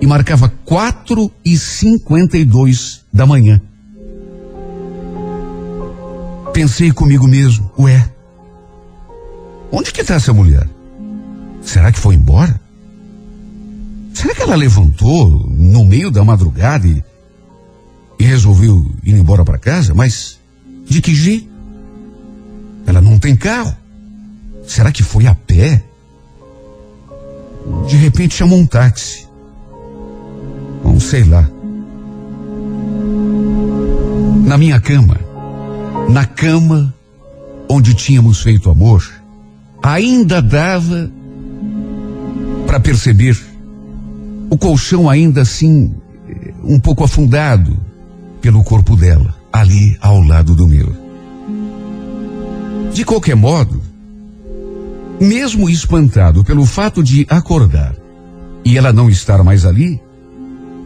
e 0.00 0.06
marcava 0.06 0.48
quatro 0.64 1.28
e 1.44 1.58
cinquenta 1.58 2.38
e 2.38 2.44
dois 2.44 3.04
da 3.12 3.26
manhã. 3.26 3.60
Pensei 6.52 6.92
comigo 6.92 7.26
mesmo, 7.26 7.68
ué, 7.80 8.08
onde 9.72 9.92
que 9.92 10.02
está 10.02 10.14
essa 10.14 10.32
mulher? 10.32 10.68
Será 11.62 11.90
que 11.90 11.98
foi 11.98 12.14
embora? 12.14 12.60
Será 14.14 14.32
que 14.36 14.42
ela 14.42 14.54
levantou 14.54 15.48
no 15.48 15.84
meio 15.84 16.12
da 16.12 16.24
madrugada 16.24 16.86
e, 16.86 17.02
e 18.18 18.24
resolveu 18.24 18.90
ir 19.02 19.14
embora 19.14 19.44
para 19.44 19.58
casa? 19.58 19.94
Mas 19.94 20.38
de 20.86 21.00
que 21.00 21.14
jeito? 21.14 21.48
Ela 22.86 23.00
não 23.00 23.18
tem 23.18 23.36
carro. 23.36 23.74
Será 24.66 24.90
que 24.90 25.02
foi 25.02 25.26
a 25.26 25.34
pé? 25.34 25.82
De 27.86 27.96
repente 27.96 28.34
chamou 28.34 28.58
um 28.58 28.66
táxi. 28.66 29.26
Não 30.82 30.98
sei 30.98 31.24
lá. 31.24 31.48
Na 34.44 34.56
minha 34.56 34.80
cama, 34.80 35.18
na 36.08 36.24
cama 36.24 36.94
onde 37.68 37.92
tínhamos 37.92 38.40
feito 38.40 38.70
amor, 38.70 39.06
ainda 39.82 40.40
dava 40.40 41.10
para 42.66 42.80
perceber 42.80 43.38
o 44.50 44.56
colchão 44.56 45.08
ainda 45.08 45.42
assim 45.42 45.94
eh, 46.28 46.54
um 46.64 46.80
pouco 46.80 47.04
afundado 47.04 47.78
pelo 48.40 48.62
corpo 48.62 48.96
dela, 48.96 49.34
ali 49.52 49.96
ao 50.00 50.20
lado 50.20 50.54
do 50.54 50.66
meu. 50.66 50.94
De 52.92 53.04
qualquer 53.04 53.36
modo, 53.36 53.82
mesmo 55.20 55.68
espantado 55.68 56.44
pelo 56.44 56.64
fato 56.64 57.02
de 57.02 57.26
acordar 57.28 57.94
e 58.64 58.76
ela 58.76 58.92
não 58.92 59.08
estar 59.08 59.42
mais 59.42 59.64
ali, 59.64 60.00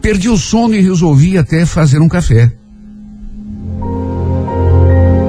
perdi 0.01 0.29
o 0.29 0.37
sono 0.37 0.75
e 0.75 0.81
resolvi 0.81 1.37
até 1.37 1.65
fazer 1.65 1.99
um 1.99 2.09
café. 2.09 2.51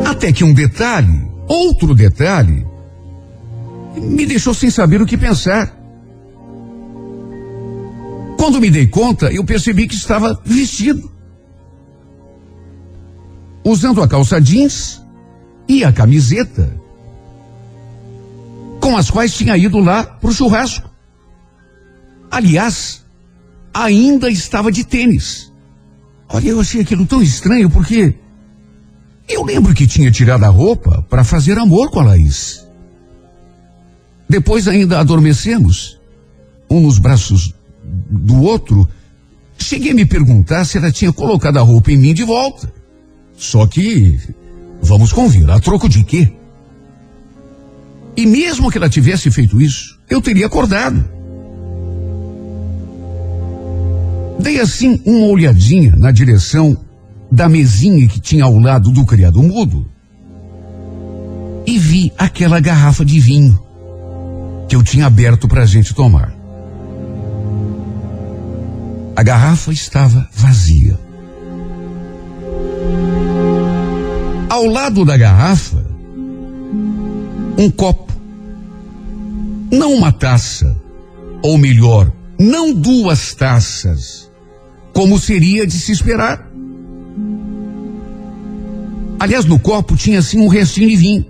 Até 0.06 0.32
que 0.32 0.44
um 0.44 0.52
detalhe, 0.52 1.26
outro 1.46 1.94
detalhe, 1.94 2.66
me 3.96 4.26
deixou 4.26 4.54
sem 4.54 4.70
saber 4.70 5.00
o 5.00 5.06
que 5.06 5.16
pensar. 5.16 5.74
Quando 8.36 8.60
me 8.60 8.70
dei 8.70 8.86
conta, 8.86 9.32
eu 9.32 9.44
percebi 9.44 9.86
que 9.86 9.94
estava 9.94 10.38
vestido. 10.44 11.13
Usando 13.64 14.02
a 14.02 14.08
calça 14.08 14.40
jeans 14.40 15.02
e 15.66 15.82
a 15.82 15.92
camiseta, 15.92 16.70
com 18.80 18.96
as 18.96 19.10
quais 19.10 19.34
tinha 19.34 19.56
ido 19.56 19.78
lá 19.78 20.04
pro 20.04 20.32
churrasco. 20.32 20.90
Aliás, 22.30 23.02
ainda 23.72 24.28
estava 24.28 24.70
de 24.70 24.84
tênis. 24.84 25.50
Olha, 26.28 26.48
eu 26.48 26.60
achei 26.60 26.82
aquilo 26.82 27.06
tão 27.06 27.22
estranho 27.22 27.70
porque 27.70 28.14
eu 29.28 29.42
lembro 29.42 29.72
que 29.72 29.86
tinha 29.86 30.10
tirado 30.10 30.44
a 30.44 30.48
roupa 30.48 31.02
para 31.08 31.24
fazer 31.24 31.58
amor 31.58 31.90
com 31.90 32.00
a 32.00 32.04
Laís. 32.04 32.64
Depois 34.28 34.68
ainda 34.68 35.00
adormecemos, 35.00 35.98
um 36.68 36.80
nos 36.80 36.98
braços 36.98 37.54
do 37.82 38.42
outro. 38.42 38.88
Cheguei 39.56 39.92
a 39.92 39.94
me 39.94 40.04
perguntar 40.04 40.64
se 40.64 40.76
ela 40.76 40.90
tinha 40.90 41.12
colocado 41.12 41.58
a 41.58 41.62
roupa 41.62 41.92
em 41.92 41.96
mim 41.96 42.12
de 42.12 42.24
volta. 42.24 42.72
Só 43.36 43.66
que, 43.66 44.18
vamos 44.82 45.12
convir, 45.12 45.48
a 45.50 45.58
troco 45.60 45.88
de 45.88 46.04
quê? 46.04 46.32
E 48.16 48.26
mesmo 48.26 48.70
que 48.70 48.78
ela 48.78 48.88
tivesse 48.88 49.30
feito 49.30 49.60
isso, 49.60 49.98
eu 50.08 50.20
teria 50.20 50.46
acordado. 50.46 51.04
Dei 54.38 54.60
assim 54.60 55.00
uma 55.04 55.26
olhadinha 55.26 55.94
na 55.96 56.10
direção 56.10 56.76
da 57.30 57.48
mesinha 57.48 58.06
que 58.06 58.20
tinha 58.20 58.44
ao 58.44 58.58
lado 58.58 58.90
do 58.90 59.04
criado 59.04 59.42
mudo 59.42 59.86
e 61.66 61.78
vi 61.78 62.12
aquela 62.18 62.60
garrafa 62.60 63.04
de 63.04 63.18
vinho 63.18 63.58
que 64.68 64.76
eu 64.76 64.82
tinha 64.82 65.06
aberto 65.06 65.48
para 65.48 65.62
a 65.62 65.66
gente 65.66 65.94
tomar. 65.94 66.32
A 69.16 69.22
garrafa 69.22 69.72
estava 69.72 70.28
vazia. 70.32 70.98
Ao 74.54 74.66
lado 74.66 75.04
da 75.04 75.16
garrafa, 75.16 75.84
um 77.58 77.68
copo. 77.68 78.12
Não 79.68 79.92
uma 79.94 80.12
taça. 80.12 80.80
Ou 81.42 81.58
melhor, 81.58 82.12
não 82.38 82.72
duas 82.72 83.34
taças. 83.34 84.30
Como 84.92 85.18
seria 85.18 85.66
de 85.66 85.72
se 85.72 85.90
esperar. 85.90 86.48
Aliás, 89.18 89.44
no 89.44 89.58
copo 89.58 89.96
tinha 89.96 90.20
assim 90.20 90.38
um 90.38 90.46
restinho 90.46 90.88
de 90.88 90.96
vinho. 90.98 91.26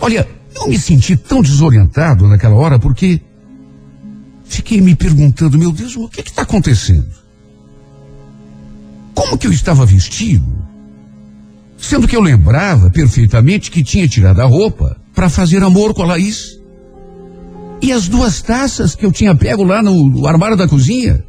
Olha, 0.00 0.26
eu 0.54 0.66
me 0.66 0.78
senti 0.78 1.14
tão 1.14 1.42
desorientado 1.42 2.26
naquela 2.26 2.54
hora 2.54 2.78
porque 2.78 3.20
fiquei 4.46 4.80
me 4.80 4.94
perguntando, 4.94 5.58
meu 5.58 5.72
Deus, 5.72 5.94
o 5.94 6.08
que 6.08 6.22
está 6.22 6.40
acontecendo? 6.40 7.10
Como 9.14 9.36
que 9.36 9.46
eu 9.46 9.52
estava 9.52 9.84
vestido? 9.84 10.59
Sendo 11.80 12.06
que 12.06 12.14
eu 12.14 12.20
lembrava 12.20 12.90
perfeitamente 12.90 13.70
que 13.70 13.82
tinha 13.82 14.06
tirado 14.06 14.40
a 14.40 14.44
roupa 14.44 15.00
para 15.14 15.30
fazer 15.30 15.62
amor 15.62 15.94
com 15.94 16.02
a 16.02 16.06
Laís. 16.06 16.60
E 17.82 17.90
as 17.90 18.06
duas 18.06 18.42
taças 18.42 18.94
que 18.94 19.06
eu 19.06 19.10
tinha 19.10 19.34
pego 19.34 19.64
lá 19.64 19.82
no, 19.82 20.08
no 20.08 20.26
armário 20.26 20.56
da 20.56 20.68
cozinha? 20.68 21.24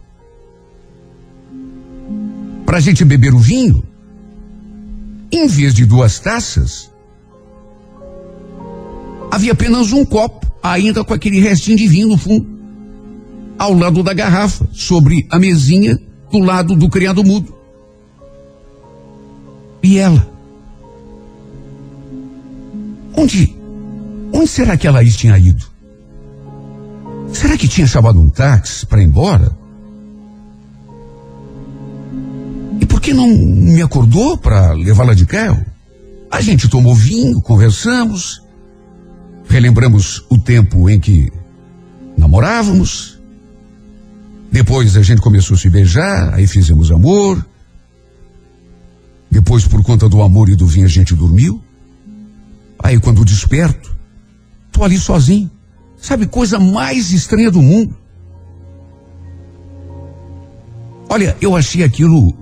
Pra 2.66 2.82
gente 2.82 3.06
beber 3.06 3.34
o 3.34 3.40
vinho? 3.40 3.82
Em 5.32 5.48
vez 5.48 5.74
de 5.74 5.86
duas 5.86 6.20
taças, 6.20 6.92
havia 9.32 9.54
apenas 9.54 9.94
um 9.94 10.04
copo, 10.04 10.46
ainda 10.62 11.06
com 11.06 11.14
aquele 11.14 11.40
restinho 11.40 11.78
de 11.78 11.88
vinho 11.88 12.10
no 12.10 12.18
fundo, 12.18 12.46
ao 13.58 13.74
lado 13.74 14.04
da 14.04 14.14
garrafa, 14.14 14.68
sobre 14.74 15.26
a 15.30 15.40
mesinha 15.40 15.98
do 16.30 16.40
lado 16.40 16.76
do 16.76 16.90
criado 16.90 17.24
mudo. 17.24 17.56
E 19.82 19.98
ela? 19.98 20.31
Onde? 23.22 23.56
Onde 24.34 24.48
será 24.48 24.76
que 24.76 24.88
a 24.88 24.92
Laís 24.92 25.16
tinha 25.16 25.38
ido? 25.38 25.64
Será 27.32 27.56
que 27.56 27.68
tinha 27.68 27.86
chamado 27.86 28.20
um 28.20 28.28
táxi 28.28 28.84
para 28.84 29.00
ir 29.00 29.06
embora? 29.06 29.56
E 32.80 32.86
por 32.88 33.00
que 33.00 33.14
não 33.14 33.28
me 33.28 33.80
acordou 33.80 34.38
para 34.38 34.74
levá-la 34.74 35.14
de 35.14 35.28
carro? 35.28 35.64
A 36.32 36.42
gente 36.42 36.68
tomou 36.68 36.96
vinho, 36.96 37.40
conversamos, 37.42 38.42
relembramos 39.48 40.26
o 40.28 40.40
tempo 40.40 40.90
em 40.90 41.00
que 41.00 41.32
namorávamos. 42.18 43.20
Depois 44.52 44.98
a 44.98 45.04
gente 45.04 45.22
começou 45.22 45.56
a 45.56 45.60
se 45.60 45.70
beijar, 45.70 46.34
aí 46.34 46.48
fizemos 46.48 46.92
amor. 46.92 47.46
Depois, 49.30 49.68
por 49.68 49.84
conta 49.84 50.10
do 50.10 50.24
amor 50.24 50.50
e 50.50 50.56
do 50.56 50.66
vinho, 50.66 50.88
a 50.88 50.90
gente 50.90 51.14
dormiu. 51.14 51.62
Aí, 52.84 53.00
quando 53.00 53.24
desperto, 53.24 53.96
tô 54.72 54.84
ali 54.84 54.98
sozinho. 54.98 55.50
Sabe, 55.98 56.26
coisa 56.26 56.60
mais 56.60 57.12
estranha 57.12 57.52
do 57.52 57.62
mundo. 57.62 57.96
Olha, 61.08 61.36
eu 61.42 61.56
achei 61.56 61.84
aquilo 61.84 62.34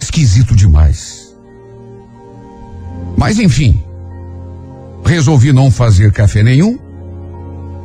esquisito 0.00 0.54
demais. 0.54 1.34
Mas 3.16 3.38
enfim, 3.38 3.82
resolvi 5.04 5.52
não 5.52 5.70
fazer 5.70 6.12
café 6.12 6.42
nenhum 6.42 6.78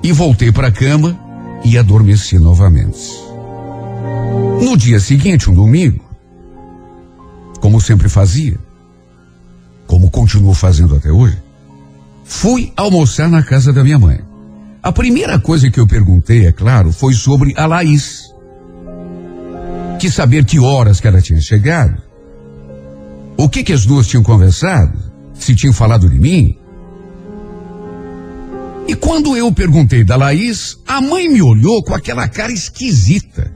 e 0.04 0.12
voltei 0.12 0.52
para 0.52 0.68
a 0.68 0.72
cama 0.72 1.18
e 1.64 1.78
adormeci 1.78 2.40
novamente. 2.40 3.12
No 4.62 4.76
dia 4.76 5.00
seguinte, 5.00 5.50
um 5.50 5.54
domingo, 5.54 6.04
como 7.60 7.80
sempre 7.80 8.10
fazia, 8.10 8.58
como 9.86 10.10
continuo 10.10 10.54
fazendo 10.54 10.96
até 10.96 11.12
hoje, 11.12 11.38
fui 12.28 12.74
almoçar 12.76 13.30
na 13.30 13.42
casa 13.42 13.72
da 13.72 13.84
minha 13.84 13.98
mãe. 13.98 14.20
A 14.84 14.92
primeira 14.92 15.40
coisa 15.40 15.72
que 15.72 15.80
eu 15.80 15.88
perguntei, 15.88 16.46
é 16.46 16.52
claro, 16.52 16.92
foi 16.92 17.14
sobre 17.14 17.54
a 17.58 17.66
Laís. 17.66 18.26
Quis 20.00 20.14
saber 20.14 20.46
que 20.46 20.60
horas 20.60 21.00
que 21.00 21.08
ela 21.08 21.22
tinha 21.22 21.42
chegado, 21.42 22.02
o 23.36 23.50
que 23.50 23.64
que 23.64 23.74
as 23.74 23.86
duas 23.86 24.08
tinham 24.08 24.24
conversado, 24.24 24.98
se 25.34 25.56
tinham 25.56 25.74
falado 25.74 26.10
de 26.10 26.20
mim. 26.20 26.58
E 28.88 28.96
quando 28.96 29.36
eu 29.36 29.52
perguntei 29.52 30.04
da 30.04 30.16
Laís, 30.16 30.78
a 30.88 31.02
mãe 31.02 31.28
me 31.28 31.42
olhou 31.42 31.84
com 31.84 31.94
aquela 31.94 32.28
cara 32.28 32.52
esquisita. 32.52 33.52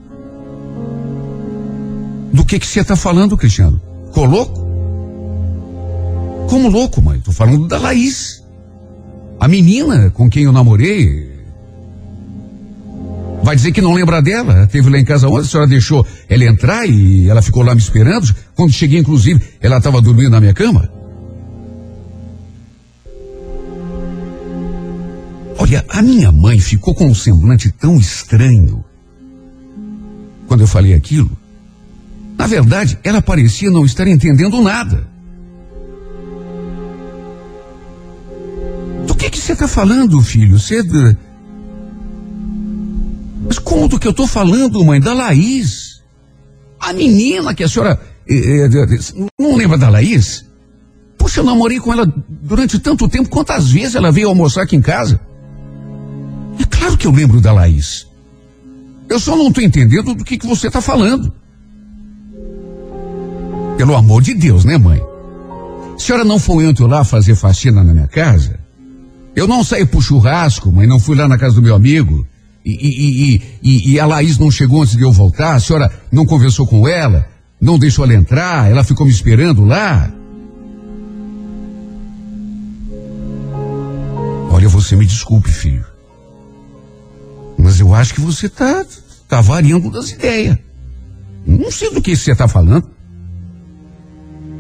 Do 2.34 2.44
que 2.46 2.60
que 2.60 2.68
você 2.68 2.82
está 2.82 2.96
falando, 2.96 3.38
Cristiano? 3.38 3.82
Ficou 4.08 4.26
louco? 4.26 4.62
Como 6.50 6.70
louco, 6.70 7.02
mãe? 7.02 7.20
Tô 7.20 7.32
falando 7.32 7.68
da 7.68 7.78
Laís. 7.78 8.41
A 9.42 9.48
menina 9.48 10.12
com 10.12 10.30
quem 10.30 10.44
eu 10.44 10.52
namorei. 10.52 11.32
Vai 13.42 13.56
dizer 13.56 13.72
que 13.72 13.82
não 13.82 13.96
lembra 13.96 14.22
dela? 14.22 14.68
Teve 14.68 14.88
lá 14.88 15.00
em 15.00 15.04
casa 15.04 15.28
ontem, 15.28 15.40
a 15.40 15.44
senhora 15.46 15.68
deixou 15.68 16.06
ela 16.30 16.44
entrar 16.44 16.86
e 16.86 17.28
ela 17.28 17.42
ficou 17.42 17.64
lá 17.64 17.74
me 17.74 17.82
esperando. 17.82 18.32
Quando 18.54 18.72
cheguei, 18.72 19.00
inclusive, 19.00 19.44
ela 19.60 19.80
estava 19.80 20.00
dormindo 20.00 20.30
na 20.30 20.40
minha 20.40 20.54
cama. 20.54 20.88
Olha, 25.58 25.84
a 25.90 26.04
minha 26.04 26.32
mãe 26.32 26.60
ficou 26.60 26.94
com 26.94 27.08
um 27.08 27.16
semblante 27.16 27.72
tão 27.72 27.98
estranho. 27.98 28.86
Quando 30.48 30.62
eu 30.62 30.68
falei 30.68 30.94
aquilo, 30.94 31.36
na 32.38 32.46
verdade, 32.46 32.96
ela 33.04 33.24
parecia 33.24 33.72
não 33.72 33.86
estar 33.86 34.08
entendendo 34.08 34.62
nada. 34.62 35.11
Está 39.64 39.68
falando, 39.68 40.20
filho? 40.22 40.58
Você. 40.58 40.82
Mas 43.46 43.60
como 43.60 43.88
do 43.88 44.00
que 44.00 44.08
eu 44.08 44.12
estou 44.12 44.28
falando, 44.28 44.84
mãe? 44.84 45.00
Da 45.00 45.14
Laís. 45.14 46.02
A 46.80 46.92
menina 46.94 47.54
que 47.54 47.64
a 47.64 47.70
senhora. 47.70 48.00
eh, 48.28 48.66
eh, 48.66 49.26
não 49.40 49.56
lembra 49.56 49.78
da 49.78 49.90
Laís? 49.90 50.46
Poxa, 51.18 51.42
eu 51.42 51.44
namorei 51.44 51.80
com 51.80 51.94
ela 51.94 52.12
durante 52.28 52.80
tanto 52.80 53.08
tempo. 53.08 53.30
Quantas 53.30 53.70
vezes 53.70 53.94
ela 53.94 54.12
veio 54.12 54.30
almoçar 54.30 54.64
aqui 54.64 54.76
em 54.76 54.82
casa? 54.82 55.20
É 56.60 56.66
claro 56.66 56.98
que 56.98 57.06
eu 57.06 57.12
lembro 57.12 57.40
da 57.40 57.54
Laís. 57.54 58.08
Eu 59.08 59.20
só 59.20 59.36
não 59.36 59.50
estou 59.50 59.64
entendendo 59.64 60.16
do 60.16 60.24
que, 60.24 60.38
que 60.38 60.48
você 60.48 60.68
está 60.68 60.82
falando. 60.82 61.32
Pelo 63.78 63.96
amor 63.96 64.24
de 64.24 64.34
Deus, 64.34 64.66
né, 64.66 64.78
mãe? 64.78 65.02
A 65.96 66.00
senhora 66.00 66.24
não 66.24 66.40
foi 66.40 66.66
ontem 66.66 66.88
lá 66.88 67.04
fazer 67.04 67.36
faxina 67.36 67.84
na 67.84 67.94
minha 67.94 68.08
casa? 68.08 68.61
Eu 69.36 69.48
não 69.48 69.64
saí 69.64 69.86
pro 69.86 70.02
churrasco, 70.02 70.72
mãe, 70.72 70.86
não 70.86 71.00
fui 71.00 71.16
lá 71.16 71.28
na 71.28 71.38
casa 71.38 71.56
do 71.56 71.62
meu 71.62 71.76
amigo. 71.76 72.26
E, 72.64 72.72
e- 72.72 73.36
e- 73.36 73.42
e- 73.64 73.92
e 73.94 74.00
a 74.00 74.06
Laís 74.06 74.38
não 74.38 74.52
chegou 74.52 74.82
antes 74.84 74.96
de 74.96 75.02
eu 75.02 75.12
voltar, 75.12 75.56
a 75.56 75.60
senhora 75.60 75.92
não 76.12 76.26
conversou 76.26 76.68
com 76.68 76.88
ela, 76.88 77.28
não 77.60 77.80
deixou 77.80 78.06
ela 78.06 78.14
entrar, 78.14 78.70
ela 78.70 78.84
ficou 78.84 79.06
me 79.06 79.12
esperando 79.12 79.66
lá. 79.66 80.12
Olha, 84.52 84.68
você 84.68 84.96
me 84.96 85.06
desculpe, 85.06 85.50
filho. 85.50 85.86
Mas 87.58 87.80
eu 87.80 87.94
acho 87.96 88.14
que 88.14 88.22
você 88.22 88.50
tá, 88.50 88.86
tá 89.28 89.42
variando 89.42 89.90
das 89.90 90.12
ideias. 90.12 90.58
Não 91.46 91.72
sei 91.72 91.92
do 91.92 92.02
que 92.02 92.16
você 92.16 92.36
tá 92.36 92.48
falando. 92.48 92.88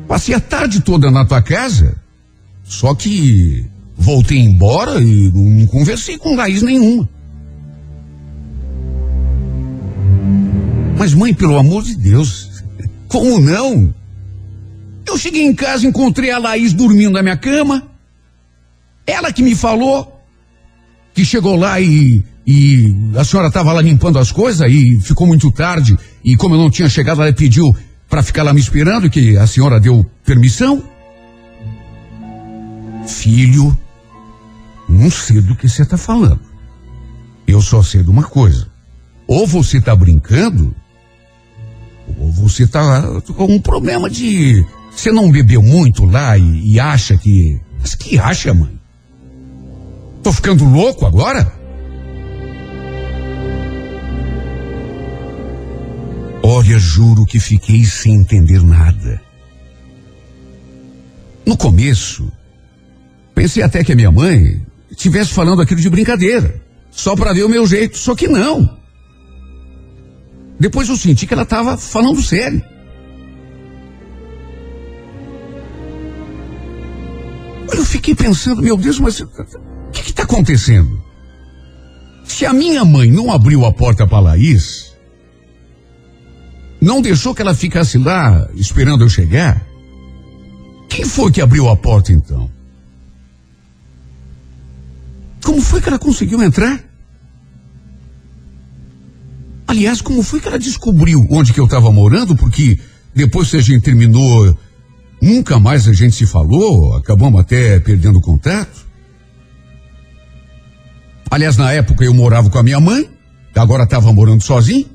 Passei 0.07 0.33
a 0.33 0.39
tarde 0.39 0.81
toda 0.81 1.11
na 1.11 1.23
tua 1.25 1.41
casa, 1.41 1.95
só 2.63 2.93
que 2.95 3.65
voltei 4.01 4.39
embora 4.39 4.99
e 4.99 5.31
não 5.31 5.65
conversei 5.67 6.17
com 6.17 6.35
Laís 6.35 6.61
nenhuma. 6.61 7.07
Mas 10.97 11.13
mãe, 11.13 11.33
pelo 11.33 11.57
amor 11.57 11.83
de 11.83 11.95
Deus, 11.95 12.63
como 13.07 13.39
não? 13.39 13.93
Eu 15.07 15.17
cheguei 15.17 15.43
em 15.43 15.53
casa, 15.53 15.87
encontrei 15.87 16.31
a 16.31 16.37
Laís 16.37 16.73
dormindo 16.73 17.11
na 17.11 17.23
minha 17.23 17.37
cama. 17.37 17.87
Ela 19.05 19.31
que 19.31 19.41
me 19.41 19.55
falou 19.55 20.19
que 21.13 21.25
chegou 21.25 21.55
lá 21.55 21.79
e, 21.81 22.23
e 22.45 22.95
a 23.15 23.23
senhora 23.23 23.47
estava 23.47 23.73
lá 23.73 23.81
limpando 23.81 24.17
as 24.17 24.31
coisas 24.31 24.69
e 24.71 24.99
ficou 25.01 25.27
muito 25.27 25.51
tarde. 25.51 25.97
E 26.23 26.35
como 26.35 26.55
eu 26.55 26.59
não 26.59 26.69
tinha 26.69 26.87
chegado, 26.87 27.21
ela 27.21 27.33
pediu 27.33 27.65
para 28.09 28.23
ficar 28.23 28.43
lá 28.43 28.53
me 28.53 28.59
esperando, 28.59 29.09
que 29.09 29.37
a 29.37 29.47
senhora 29.47 29.79
deu 29.79 30.05
permissão. 30.23 30.83
Filho, 33.07 33.77
não 34.91 35.09
sei 35.09 35.41
do 35.41 35.55
que 35.55 35.67
você 35.67 35.83
está 35.83 35.97
falando. 35.97 36.41
Eu 37.47 37.61
só 37.61 37.81
sei 37.81 38.03
de 38.03 38.09
uma 38.09 38.23
coisa. 38.23 38.67
Ou 39.27 39.47
você 39.47 39.77
está 39.77 39.95
brincando, 39.95 40.75
ou 42.19 42.31
você 42.31 42.63
está 42.63 43.21
com 43.35 43.45
um 43.45 43.59
problema 43.59 44.09
de. 44.09 44.65
Você 44.91 45.11
não 45.11 45.31
bebeu 45.31 45.61
muito 45.61 46.05
lá 46.05 46.37
e, 46.37 46.73
e 46.73 46.79
acha 46.79 47.17
que. 47.17 47.59
Mas 47.79 47.95
que 47.95 48.19
acha, 48.19 48.53
mãe? 48.53 48.79
Tô 50.21 50.31
ficando 50.31 50.65
louco 50.65 51.05
agora? 51.05 51.51
Olha, 56.43 56.77
juro 56.77 57.25
que 57.25 57.39
fiquei 57.39 57.85
sem 57.85 58.15
entender 58.15 58.61
nada. 58.61 59.21
No 61.45 61.55
começo, 61.55 62.31
pensei 63.33 63.63
até 63.63 63.83
que 63.83 63.93
a 63.93 63.95
minha 63.95 64.11
mãe 64.11 64.61
estivesse 64.91 65.33
falando 65.33 65.61
aquilo 65.61 65.79
de 65.79 65.89
brincadeira, 65.89 66.61
só 66.91 67.15
para 67.15 67.33
ver 67.33 67.43
o 67.43 67.49
meu 67.49 67.65
jeito, 67.65 67.97
só 67.97 68.13
que 68.13 68.27
não. 68.27 68.77
Depois 70.59 70.89
eu 70.89 70.95
senti 70.95 71.25
que 71.25 71.33
ela 71.33 71.43
estava 71.43 71.77
falando 71.77 72.21
sério. 72.21 72.61
Eu 77.73 77.85
fiquei 77.85 78.13
pensando, 78.13 78.61
meu 78.61 78.77
Deus, 78.77 78.99
mas 78.99 79.19
o 79.21 79.27
que 79.91 80.11
está 80.11 80.23
acontecendo? 80.23 81.01
Se 82.25 82.45
a 82.45 82.53
minha 82.53 82.85
mãe 82.85 83.09
não 83.09 83.31
abriu 83.31 83.65
a 83.65 83.71
porta 83.71 84.05
para 84.05 84.19
Laís, 84.19 84.93
não 86.79 87.01
deixou 87.01 87.33
que 87.33 87.41
ela 87.41 87.55
ficasse 87.55 87.97
lá 87.97 88.47
esperando 88.55 89.03
eu 89.03 89.09
chegar, 89.09 89.65
quem 90.89 91.05
foi 91.05 91.31
que 91.31 91.41
abriu 91.41 91.69
a 91.69 91.75
porta 91.75 92.11
então? 92.11 92.49
Como 95.43 95.61
foi 95.61 95.81
que 95.81 95.89
ela 95.89 95.99
conseguiu 95.99 96.41
entrar? 96.41 96.79
Aliás, 99.67 100.01
como 100.01 100.21
foi 100.21 100.39
que 100.39 100.47
ela 100.47 100.59
descobriu 100.59 101.25
onde 101.29 101.53
que 101.53 101.59
eu 101.59 101.65
estava 101.65 101.91
morando? 101.91 102.35
Porque 102.35 102.77
depois 103.15 103.49
que 103.49 103.57
a 103.57 103.61
gente 103.61 103.81
terminou, 103.81 104.57
nunca 105.21 105.59
mais 105.59 105.87
a 105.87 105.93
gente 105.93 106.15
se 106.15 106.25
falou, 106.25 106.95
acabamos 106.97 107.39
até 107.39 107.79
perdendo 107.79 108.19
contato. 108.19 108.85
Aliás, 111.29 111.55
na 111.55 111.71
época 111.71 112.03
eu 112.03 112.13
morava 112.13 112.49
com 112.49 112.57
a 112.57 112.63
minha 112.63 112.79
mãe, 112.79 113.09
agora 113.55 113.83
estava 113.83 114.11
morando 114.11 114.43
sozinho. 114.43 114.87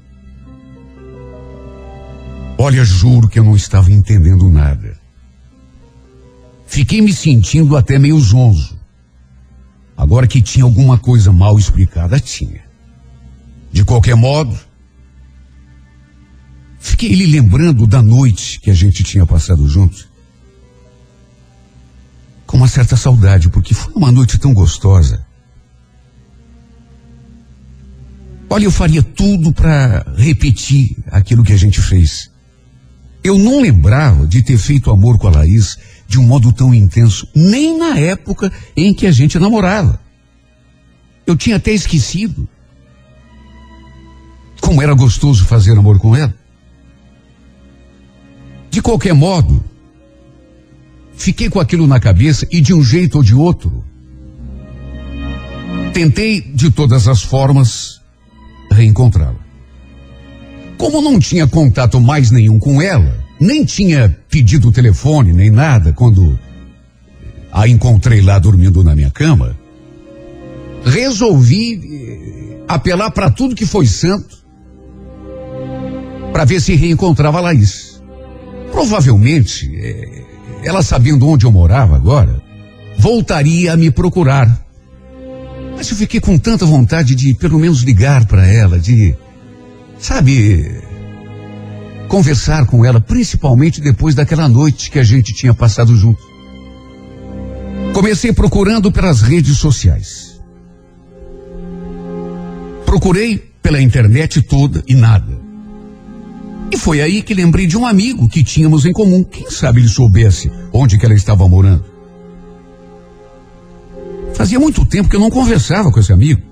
Olha, 2.59 2.85
juro 2.85 3.29
que 3.29 3.39
eu 3.39 3.45
não 3.45 3.57
estava 3.57 3.91
entendendo 3.91 4.49
nada. 4.49 4.99
Fiquei 6.67 7.01
me 7.01 7.13
sentindo 7.13 7.77
até 7.77 7.99
meio 7.99 8.19
zonzo. 8.21 8.76
Agora 9.97 10.27
que 10.27 10.43
tinha 10.43 10.65
alguma 10.65 10.99
coisa 10.99 11.33
mal 11.33 11.59
explicada, 11.59 12.21
tinha. 12.21 12.65
De 13.73 13.85
qualquer 13.85 14.15
modo, 14.15 14.57
fiquei 16.79 17.15
lhe 17.15 17.27
lembrando 17.27 17.87
da 17.87 18.03
noite 18.03 18.61
que 18.61 18.71
a 18.71 18.75
gente 18.75 19.03
tinha 19.03 19.25
passado 19.25 19.67
juntos. 19.69 20.07
Com 22.47 22.59
uma 22.59 22.69
certa 22.69 22.97
saudade, 22.97 23.49
porque 23.49 23.75
foi 23.75 23.93
uma 23.95 24.13
noite 24.13 24.39
tão 24.39 24.53
gostosa. 24.53 25.25
Olha, 28.49 28.65
eu 28.65 28.71
faria 28.71 29.03
tudo 29.03 29.53
para 29.53 30.07
repetir 30.17 30.97
aquilo 31.11 31.43
que 31.43 31.53
a 31.53 31.59
gente 31.59 31.81
fez. 31.81 32.31
Eu 33.25 33.37
não 33.39 33.61
lembrava 33.61 34.27
de 34.27 34.43
ter 34.43 34.57
feito 34.57 34.91
amor 34.91 35.19
com 35.19 35.27
a 35.27 35.31
Laís 35.33 35.77
de 36.07 36.19
um 36.19 36.23
modo 36.23 36.53
tão 36.53 36.75
intenso, 36.75 37.29
nem 37.35 37.77
na 37.79 37.99
época 37.99 38.53
em 38.77 38.95
que 38.95 39.07
a 39.07 39.13
gente 39.13 39.39
namorava. 39.39 40.01
Eu 41.27 41.37
tinha 41.37 41.57
até 41.57 41.73
esquecido 41.73 42.49
como 44.61 44.83
era 44.83 44.95
gostoso 44.95 45.45
fazer 45.45 45.79
amor 45.79 45.99
com 45.99 46.15
ela. 46.15 46.35
De 48.71 48.83
qualquer 48.83 49.15
modo, 49.15 49.65
fiquei 51.15 51.49
com 51.49 51.61
aquilo 51.61 51.87
na 51.87 52.01
cabeça 52.01 52.47
e 52.51 52.61
de 52.61 52.75
um 52.75 52.83
jeito 52.83 53.19
ou 53.19 53.23
de 53.23 53.35
outro, 53.35 53.85
tentei 55.93 56.41
de 56.41 56.71
todas 56.71 57.09
as 57.09 57.23
formas 57.23 58.01
reencontrá-la. 58.71 59.39
Como 60.77 61.01
não 61.01 61.19
tinha 61.19 61.47
contato 61.47 62.01
mais 62.01 62.31
nenhum 62.31 62.59
com 62.59 62.83
ela, 62.83 63.25
nem 63.39 63.65
tinha 63.65 64.17
pedido 64.29 64.69
o 64.69 64.73
telefone 64.73 65.33
nem 65.33 65.51
nada 65.51 65.93
quando 65.93 66.39
a 67.53 67.67
encontrei 67.67 68.21
lá 68.21 68.39
dormindo 68.39 68.85
na 68.85 68.95
minha 68.95 69.11
cama, 69.11 69.57
resolvi 70.85 71.81
eh, 71.83 72.65
apelar 72.69 73.11
para 73.11 73.31
tudo 73.31 73.55
que 73.55 73.65
foi 73.65 73.87
santo 73.87 74.37
para 76.33 76.45
ver 76.45 76.61
se 76.61 76.75
reencontrava 76.75 77.39
a 77.39 77.41
Laís. 77.41 78.03
Provavelmente, 78.71 79.71
eh, 79.75 80.25
ela 80.65 80.83
sabendo 80.83 81.27
onde 81.27 81.47
eu 81.47 81.53
morava 81.53 81.97
agora, 81.97 82.43
voltaria 82.99 83.73
a 83.73 83.77
me 83.77 83.91
procurar. 83.91 84.65
Mas 85.77 85.91
eu 85.91 85.97
fiquei 85.97 86.21
com 86.21 86.39
tanta 86.39 86.67
vontade 86.67 87.15
de 87.15 87.35
pelo 87.35 87.59
menos 87.59 87.81
ligar 87.81 88.27
para 88.27 88.47
ela, 88.47 88.79
de, 88.79 89.15
sabe, 89.99 90.83
conversar 92.09 92.67
com 92.67 92.85
ela, 92.85 93.01
principalmente 93.01 93.81
depois 93.81 94.15
daquela 94.15 94.49
noite 94.49 94.91
que 94.91 94.99
a 94.99 95.05
gente 95.05 95.35
tinha 95.35 95.55
passado 95.55 95.95
junto. 95.97 96.23
Comecei 97.93 98.33
procurando 98.33 98.93
pelas 98.93 99.23
redes 99.23 99.57
sociais. 99.59 100.41
Procurei 102.85 103.39
pela 103.63 103.81
internet 103.81 104.43
toda 104.43 104.83
e 104.87 104.95
nada. 104.95 105.47
E 106.71 106.77
foi 106.77 107.01
aí 107.01 107.23
que 107.23 107.35
lembrei 107.35 107.67
de 107.67 107.77
um 107.77 107.87
amigo 107.87 108.29
que 108.29 108.43
tínhamos 108.43 108.85
em 108.85 108.93
comum. 108.93 109.25
Quem 109.25 109.51
sabe 109.51 109.81
ele 109.81 109.89
soubesse 109.89 110.51
onde 110.73 110.99
que 110.99 111.05
ela 111.05 111.15
estava 111.15 111.49
morando. 111.49 111.85
Fazia 114.35 114.61
muito 114.61 114.85
tempo 114.85 115.09
que 115.09 115.17
eu 115.17 115.21
não 115.21 115.31
conversava 115.31 115.91
com 115.91 115.99
esse 115.99 116.13
amigo, 116.13 116.43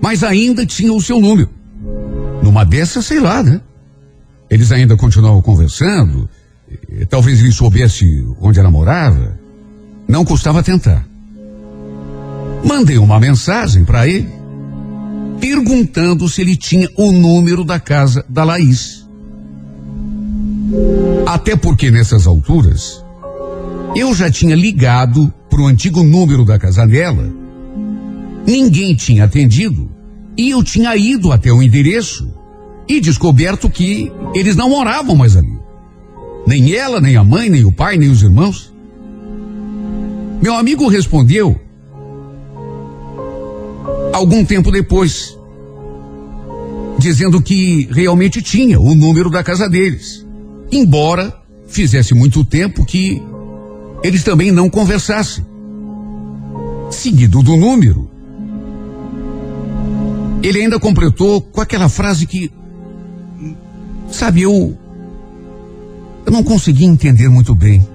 mas 0.00 0.22
ainda 0.22 0.64
tinha 0.64 0.92
o 0.92 1.00
seu 1.00 1.20
número. 1.20 1.50
Numa 2.42 2.64
dessas, 2.64 3.04
sei 3.04 3.18
lá, 3.18 3.42
né? 3.42 3.60
Eles 4.50 4.72
ainda 4.72 4.96
continuavam 4.96 5.40
conversando, 5.40 6.28
talvez 7.08 7.38
ele 7.38 7.52
soubesse 7.52 8.26
onde 8.40 8.58
ela 8.58 8.70
morava. 8.70 9.38
Não 10.08 10.24
custava 10.24 10.62
tentar. 10.62 11.06
Mandei 12.64 12.98
uma 12.98 13.20
mensagem 13.20 13.84
para 13.84 14.08
ele, 14.08 14.28
perguntando 15.40 16.28
se 16.28 16.40
ele 16.40 16.56
tinha 16.56 16.88
o 16.96 17.12
número 17.12 17.64
da 17.64 17.78
casa 17.78 18.24
da 18.28 18.42
Laís. 18.42 19.06
Até 21.24 21.54
porque 21.54 21.90
nessas 21.90 22.26
alturas, 22.26 23.04
eu 23.94 24.12
já 24.14 24.30
tinha 24.30 24.56
ligado 24.56 25.32
para 25.48 25.60
o 25.60 25.66
antigo 25.66 26.02
número 26.02 26.44
da 26.44 26.58
casa 26.58 26.84
dela. 26.86 27.32
Ninguém 28.44 28.96
tinha 28.96 29.24
atendido 29.24 29.90
e 30.36 30.50
eu 30.50 30.62
tinha 30.62 30.96
ido 30.96 31.30
até 31.30 31.52
o 31.52 31.62
endereço 31.62 32.39
e 32.90 33.00
descoberto 33.00 33.70
que 33.70 34.10
eles 34.34 34.56
não 34.56 34.68
moravam 34.68 35.14
mais 35.14 35.36
ali. 35.36 35.56
Nem 36.44 36.74
ela, 36.74 37.00
nem 37.00 37.16
a 37.16 37.22
mãe, 37.22 37.48
nem 37.48 37.64
o 37.64 37.70
pai, 37.70 37.96
nem 37.96 38.10
os 38.10 38.20
irmãos. 38.20 38.74
Meu 40.42 40.54
amigo 40.56 40.88
respondeu 40.88 41.56
algum 44.12 44.44
tempo 44.44 44.72
depois, 44.72 45.38
dizendo 46.98 47.40
que 47.40 47.88
realmente 47.92 48.42
tinha 48.42 48.80
o 48.80 48.92
número 48.92 49.30
da 49.30 49.44
casa 49.44 49.68
deles, 49.68 50.26
embora 50.72 51.32
fizesse 51.68 52.12
muito 52.12 52.44
tempo 52.44 52.84
que 52.84 53.22
eles 54.02 54.24
também 54.24 54.50
não 54.50 54.68
conversassem. 54.68 55.46
Seguido 56.90 57.40
do 57.40 57.56
número, 57.56 58.10
ele 60.42 60.62
ainda 60.62 60.80
completou 60.80 61.40
com 61.40 61.60
aquela 61.60 61.88
frase 61.88 62.26
que, 62.26 62.50
sabe, 64.10 64.42
eu, 64.42 64.76
eu 66.26 66.32
não 66.32 66.42
consegui 66.42 66.84
entender 66.84 67.28
muito 67.28 67.54
bem. 67.54 67.86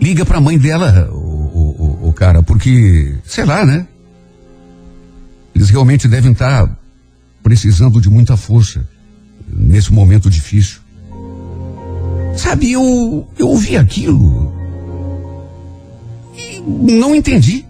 Liga 0.00 0.24
para 0.24 0.38
a 0.38 0.40
mãe 0.40 0.56
dela, 0.56 1.10
o, 1.12 1.16
o, 1.16 2.08
o, 2.08 2.12
cara, 2.12 2.42
porque, 2.42 3.14
sei 3.24 3.44
lá, 3.44 3.64
né? 3.64 3.86
Eles 5.54 5.70
realmente 5.70 6.06
devem 6.06 6.32
estar 6.32 6.68
precisando 7.42 8.00
de 8.00 8.08
muita 8.08 8.36
força 8.36 8.88
nesse 9.48 9.92
momento 9.92 10.30
difícil. 10.30 10.80
Sabe, 12.36 12.70
eu, 12.70 13.26
eu 13.36 13.48
ouvi 13.48 13.76
aquilo 13.76 14.52
e 16.36 16.60
não 16.60 17.14
entendi. 17.14 17.64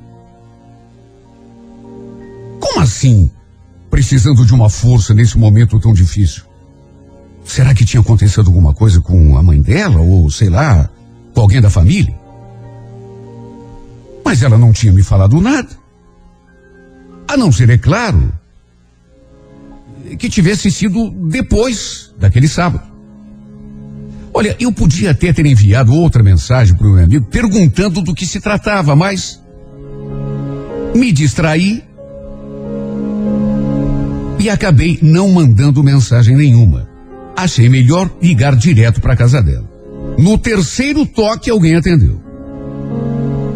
Como 2.60 2.80
assim? 2.80 3.30
Precisando 3.90 4.44
de 4.44 4.54
uma 4.54 4.68
força 4.68 5.14
nesse 5.14 5.38
momento 5.38 5.80
tão 5.80 5.92
difícil? 5.92 6.44
Será 7.44 7.74
que 7.74 7.84
tinha 7.84 8.00
acontecido 8.00 8.46
alguma 8.46 8.74
coisa 8.74 9.00
com 9.00 9.36
a 9.36 9.42
mãe 9.42 9.60
dela 9.60 10.00
ou, 10.00 10.30
sei 10.30 10.50
lá, 10.50 10.90
com 11.34 11.40
alguém 11.40 11.60
da 11.60 11.70
família? 11.70 12.14
Mas 14.24 14.42
ela 14.42 14.58
não 14.58 14.72
tinha 14.72 14.92
me 14.92 15.02
falado 15.02 15.40
nada. 15.40 15.70
A 17.26 17.36
não 17.36 17.50
ser, 17.50 17.70
é 17.70 17.78
claro, 17.78 18.30
que 20.18 20.28
tivesse 20.28 20.70
sido 20.70 21.10
depois 21.10 22.14
daquele 22.18 22.48
sábado. 22.48 22.86
Olha, 24.32 24.54
eu 24.60 24.70
podia 24.70 25.12
até 25.12 25.32
ter 25.32 25.46
enviado 25.46 25.94
outra 25.94 26.22
mensagem 26.22 26.76
para 26.76 26.86
o 26.86 26.92
meu 26.92 27.04
amigo 27.04 27.26
perguntando 27.26 28.02
do 28.02 28.14
que 28.14 28.26
se 28.26 28.40
tratava, 28.40 28.94
mas 28.94 29.42
me 30.94 31.10
distraí 31.10 31.82
e 34.38 34.48
acabei 34.48 34.98
não 35.02 35.28
mandando 35.30 35.82
mensagem 35.82 36.36
nenhuma. 36.36 36.88
Achei 37.36 37.68
melhor 37.68 38.10
ligar 38.20 38.56
direto 38.56 39.00
para 39.00 39.16
casa 39.16 39.42
dela. 39.42 39.68
No 40.18 40.36
terceiro 40.36 41.06
toque, 41.06 41.50
alguém 41.50 41.76
atendeu. 41.76 42.20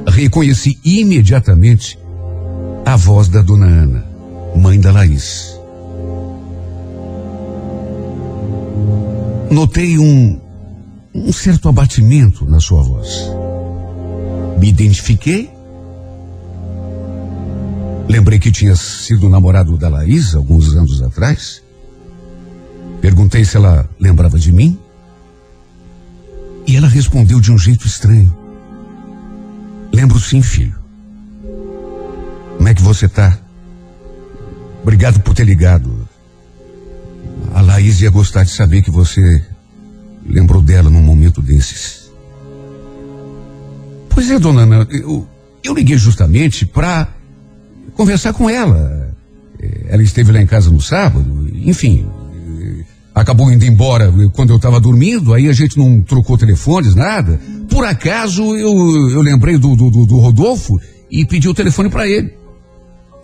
Reconheci 0.06 0.78
imediatamente 0.84 1.98
a 2.84 2.96
voz 2.96 3.28
da 3.28 3.42
dona 3.42 3.66
Ana, 3.66 4.06
mãe 4.56 4.78
da 4.78 4.92
Laís. 4.92 5.58
Notei 9.50 9.98
um 9.98 10.40
um 11.14 11.32
certo 11.32 11.68
abatimento 11.68 12.46
na 12.46 12.58
sua 12.58 12.82
voz. 12.82 13.30
Me 14.58 14.68
identifiquei. 14.68 15.50
Lembrei 18.08 18.38
que 18.38 18.50
tinha 18.50 18.76
sido 18.76 19.28
namorado 19.28 19.76
da 19.76 19.88
Laís 19.88 20.34
alguns 20.34 20.74
anos 20.74 21.02
atrás. 21.02 21.62
Perguntei 23.00 23.44
se 23.44 23.56
ela 23.56 23.88
lembrava 23.98 24.38
de 24.38 24.52
mim. 24.52 24.78
E 26.66 26.76
ela 26.76 26.88
respondeu 26.88 27.40
de 27.40 27.50
um 27.50 27.58
jeito 27.58 27.86
estranho. 27.86 28.34
Lembro 29.92 30.18
sim, 30.18 30.40
filho. 30.40 30.74
Como 32.56 32.68
é 32.68 32.74
que 32.74 32.82
você 32.82 33.08
tá? 33.08 33.38
Obrigado 34.82 35.20
por 35.20 35.34
ter 35.34 35.44
ligado. 35.44 36.08
A 37.54 37.60
Laís 37.60 38.00
ia 38.00 38.10
gostar 38.10 38.44
de 38.44 38.50
saber 38.50 38.82
que 38.82 38.90
você 38.90 39.44
lembrou 40.24 40.62
dela 40.62 40.88
num 40.88 41.02
momento 41.02 41.42
desses. 41.42 42.10
Pois 44.08 44.30
é, 44.30 44.38
dona 44.38 44.62
Ana, 44.62 44.86
eu, 44.90 45.26
eu 45.64 45.74
liguei 45.74 45.98
justamente 45.98 46.64
para 46.64 47.08
conversar 47.94 48.32
com 48.32 48.48
ela. 48.48 49.10
Eh, 49.60 49.86
Ela 49.88 50.02
esteve 50.02 50.32
lá 50.32 50.40
em 50.40 50.46
casa 50.46 50.70
no 50.70 50.80
sábado, 50.80 51.48
enfim. 51.54 52.06
eh, 52.60 52.84
Acabou 53.14 53.52
indo 53.52 53.64
embora 53.64 54.10
quando 54.32 54.50
eu 54.50 54.56
estava 54.56 54.80
dormindo, 54.80 55.34
aí 55.34 55.48
a 55.48 55.52
gente 55.52 55.76
não 55.76 56.00
trocou 56.00 56.38
telefones, 56.38 56.94
nada. 56.94 57.38
Por 57.68 57.84
acaso 57.84 58.42
eu, 58.56 58.72
eu 59.10 59.20
lembrei 59.20 59.58
do, 59.58 59.76
do, 59.76 59.90
do- 59.90 60.06
do 60.06 60.18
Rodolfo 60.18 60.78
e 61.10 61.24
pedi 61.24 61.48
o 61.48 61.54
telefone 61.54 61.90
para 61.90 62.08
ele. 62.08 62.32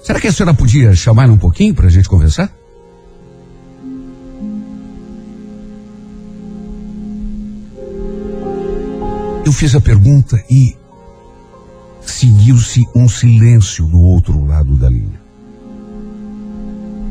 Será 0.05 0.21
que 0.21 0.27
a 0.29 0.33
senhora 0.33 0.55
podia 0.55 0.95
chamar 0.95 1.25
ele 1.25 1.33
um 1.33 1.39
pouquinho 1.39 1.75
para 1.75 1.87
a 1.87 1.91
gente 1.91 2.09
conversar? 2.09 2.53
Eu 9.45 9.53
fiz 9.53 9.75
a 9.75 9.81
pergunta 9.81 10.43
e 10.51 10.77
seguiu-se 12.11 12.85
um 12.95 13.09
silêncio 13.09 13.87
do 13.87 14.01
outro 14.01 14.45
lado 14.45 14.77
da 14.77 14.89
linha. 14.89 15.21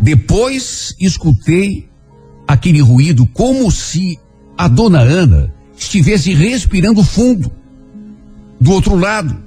Depois 0.02 0.96
escutei 1.00 1.88
aquele 2.48 2.82
ruído 2.82 3.26
como 3.28 3.72
se 3.72 4.20
a 4.58 4.68
dona 4.68 5.00
Ana 5.00 5.54
estivesse 5.78 6.34
respirando 6.34 7.04
fundo 7.04 7.52
do 8.60 8.72
outro 8.72 8.96
lado. 8.96 9.38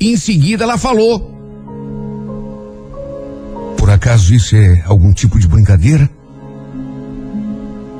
Em 0.00 0.16
seguida 0.16 0.64
ela 0.64 0.78
falou: 0.78 1.34
Por 3.76 3.90
acaso 3.90 4.34
isso 4.34 4.56
é 4.56 4.82
algum 4.86 5.12
tipo 5.12 5.38
de 5.38 5.48
brincadeira? 5.48 6.08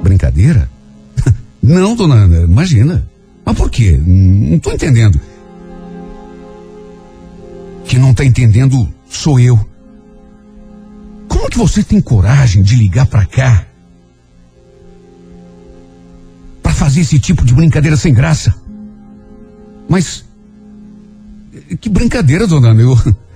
Brincadeira? 0.02 0.70
Não, 1.62 1.96
dona 1.96 2.14
Ana, 2.14 2.42
imagina. 2.42 3.08
Mas 3.44 3.56
por 3.56 3.70
quê? 3.70 3.98
Não 3.98 4.56
estou 4.56 4.72
entendendo. 4.72 5.20
Que 7.88 7.98
não 7.98 8.12
está 8.12 8.24
entendendo 8.24 8.88
sou 9.08 9.40
eu. 9.40 9.58
Como 11.26 11.48
que 11.48 11.58
você 11.58 11.82
tem 11.82 12.00
coragem 12.00 12.62
de 12.62 12.76
ligar 12.76 13.06
para 13.06 13.24
cá? 13.24 13.66
Para 16.62 16.72
fazer 16.72 17.00
esse 17.00 17.18
tipo 17.18 17.44
de 17.44 17.54
brincadeira 17.54 17.96
sem 17.96 18.14
graça? 18.14 18.54
Mas 19.88 20.24
que 21.80 21.88
brincadeira, 21.88 22.46
dona 22.46 22.70
Ana. 22.70 22.82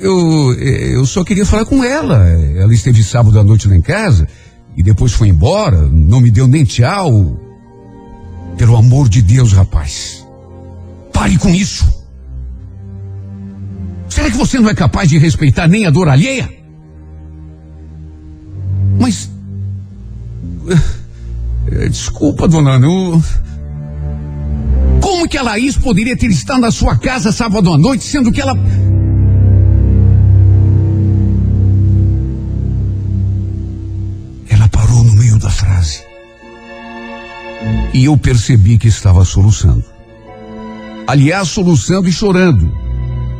Eu, 0.00 0.54
eu, 0.54 0.54
eu 0.54 1.06
só 1.06 1.22
queria 1.22 1.44
falar 1.44 1.64
com 1.66 1.84
ela. 1.84 2.26
Ela 2.26 2.72
esteve 2.72 3.04
sábado 3.04 3.38
à 3.38 3.44
noite 3.44 3.68
lá 3.68 3.76
em 3.76 3.82
casa 3.82 4.26
e 4.76 4.82
depois 4.82 5.12
foi 5.12 5.28
embora, 5.28 5.86
não 5.86 6.20
me 6.20 6.30
deu 6.30 6.48
nem 6.48 6.64
tchau. 6.64 7.38
Pelo 8.56 8.76
amor 8.76 9.08
de 9.08 9.20
Deus, 9.20 9.52
rapaz. 9.52 10.26
Pare 11.12 11.36
com 11.38 11.50
isso. 11.50 11.97
Será 14.18 14.30
que 14.32 14.36
você 14.36 14.58
não 14.58 14.68
é 14.68 14.74
capaz 14.74 15.08
de 15.08 15.16
respeitar 15.16 15.68
nem 15.68 15.86
a 15.86 15.90
dor 15.90 16.08
alheia? 16.08 16.50
Mas. 18.98 19.30
eh, 21.70 21.88
Desculpa, 21.88 22.48
dona 22.48 22.72
Ana. 22.72 22.86
eu- 22.86 23.22
Como 25.00 25.28
que 25.28 25.38
a 25.38 25.42
Laís 25.42 25.76
poderia 25.76 26.16
ter 26.16 26.26
estado 26.30 26.60
na 26.60 26.72
sua 26.72 26.98
casa 26.98 27.30
sábado 27.30 27.72
à 27.72 27.78
noite, 27.78 28.02
sendo 28.02 28.32
que 28.32 28.40
ela. 28.40 28.54
Ela 34.48 34.68
parou 34.68 35.04
no 35.04 35.12
meio 35.14 35.38
da 35.38 35.50
frase. 35.50 36.02
E 37.92 38.04
eu 38.04 38.16
percebi 38.16 38.78
que 38.78 38.88
estava 38.88 39.24
soluçando. 39.24 39.84
Aliás, 41.06 41.48
soluçando 41.48 42.08
e 42.08 42.12
chorando. 42.12 42.70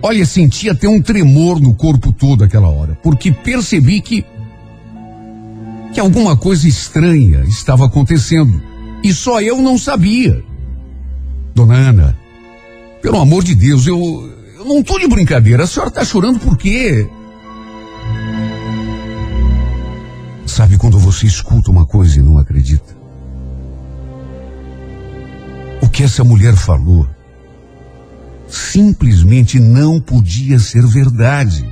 Olha, 0.02 0.24
senti 0.24 0.70
até 0.70 0.88
um 0.88 1.02
tremor 1.02 1.60
no 1.60 1.74
corpo 1.74 2.12
todo 2.12 2.44
aquela 2.44 2.68
hora, 2.68 2.96
porque 3.02 3.32
percebi 3.32 4.00
que 4.00 4.24
que 5.92 5.98
alguma 5.98 6.36
coisa 6.36 6.68
estranha 6.68 7.44
estava 7.44 7.86
acontecendo 7.86 8.62
e 9.02 9.12
só 9.12 9.40
eu 9.40 9.60
não 9.60 9.78
sabia. 9.78 10.44
Dona 11.54 11.74
Ana, 11.74 12.18
pelo 13.00 13.18
amor 13.18 13.42
de 13.42 13.54
Deus, 13.54 13.86
eu 13.86 13.98
eu 14.56 14.64
não 14.64 14.82
tô 14.82 14.98
de 14.98 15.08
brincadeira. 15.08 15.64
A 15.64 15.66
senhora 15.66 15.90
tá 15.90 16.04
chorando 16.04 16.38
por 16.40 16.56
quê? 16.56 17.08
Sabe 20.46 20.76
quando 20.76 20.98
você 20.98 21.26
escuta 21.26 21.70
uma 21.70 21.86
coisa 21.86 22.18
e 22.18 22.22
não 22.22 22.38
acredita? 22.38 22.96
O 25.80 25.88
que 25.88 26.02
essa 26.02 26.24
mulher 26.24 26.56
falou 26.56 27.08
simplesmente 28.48 29.60
não 29.60 30.00
podia 30.00 30.58
ser 30.58 30.86
verdade. 30.86 31.64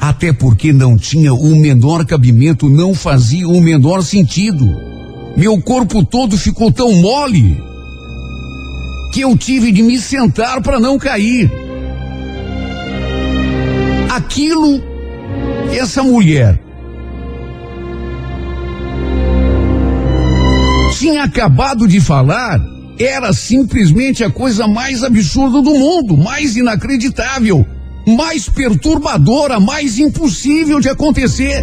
Até 0.00 0.32
porque 0.32 0.72
não 0.72 0.96
tinha 0.96 1.34
o 1.34 1.56
menor 1.56 2.06
cabimento, 2.06 2.68
não 2.68 2.94
fazia 2.94 3.46
o 3.46 3.60
menor 3.60 4.02
sentido. 4.02 4.66
Meu 5.36 5.60
corpo 5.60 6.04
todo 6.04 6.38
ficou 6.38 6.72
tão 6.72 6.92
mole 6.94 7.56
que 9.12 9.20
eu 9.20 9.36
tive 9.36 9.72
de 9.72 9.82
me 9.82 9.98
sentar 9.98 10.62
para 10.62 10.80
não 10.80 10.98
cair. 10.98 11.50
Aquilo 14.08 14.82
essa 15.72 16.02
mulher 16.02 16.60
tinha 20.98 21.24
acabado 21.24 21.86
de 21.86 22.00
falar 22.00 22.60
era 23.02 23.32
simplesmente 23.32 24.22
a 24.22 24.30
coisa 24.30 24.68
mais 24.68 25.02
absurda 25.02 25.62
do 25.62 25.70
mundo, 25.70 26.16
mais 26.16 26.56
inacreditável, 26.56 27.66
mais 28.06 28.48
perturbadora, 28.48 29.58
mais 29.58 29.98
impossível 29.98 30.80
de 30.80 30.88
acontecer. 30.88 31.62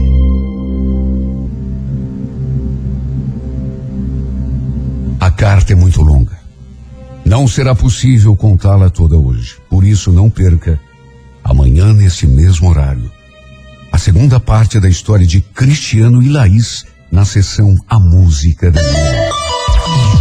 A 5.20 5.30
carta 5.30 5.74
é 5.74 5.76
muito 5.76 6.02
longa. 6.02 6.38
Não 7.24 7.48
será 7.48 7.76
possível 7.76 8.36
contá-la 8.36 8.90
toda 8.90 9.18
hoje. 9.18 9.58
Por 9.70 9.84
isso, 9.84 10.12
não 10.12 10.30
perca, 10.30 10.80
amanhã, 11.44 11.94
nesse 11.94 12.26
mesmo 12.26 12.70
horário, 12.70 13.12
a 13.92 13.98
segunda 13.98 14.40
parte 14.40 14.80
da 14.80 14.90
história 14.90 15.28
de 15.28 15.42
Cristiano 15.42 16.24
e 16.24 16.30
Laís 16.30 16.86
na 17.12 17.26
sessão 17.26 17.76
A 17.88 18.00
Música 18.00 18.72
da 18.72 18.82
Minha. 18.82 20.17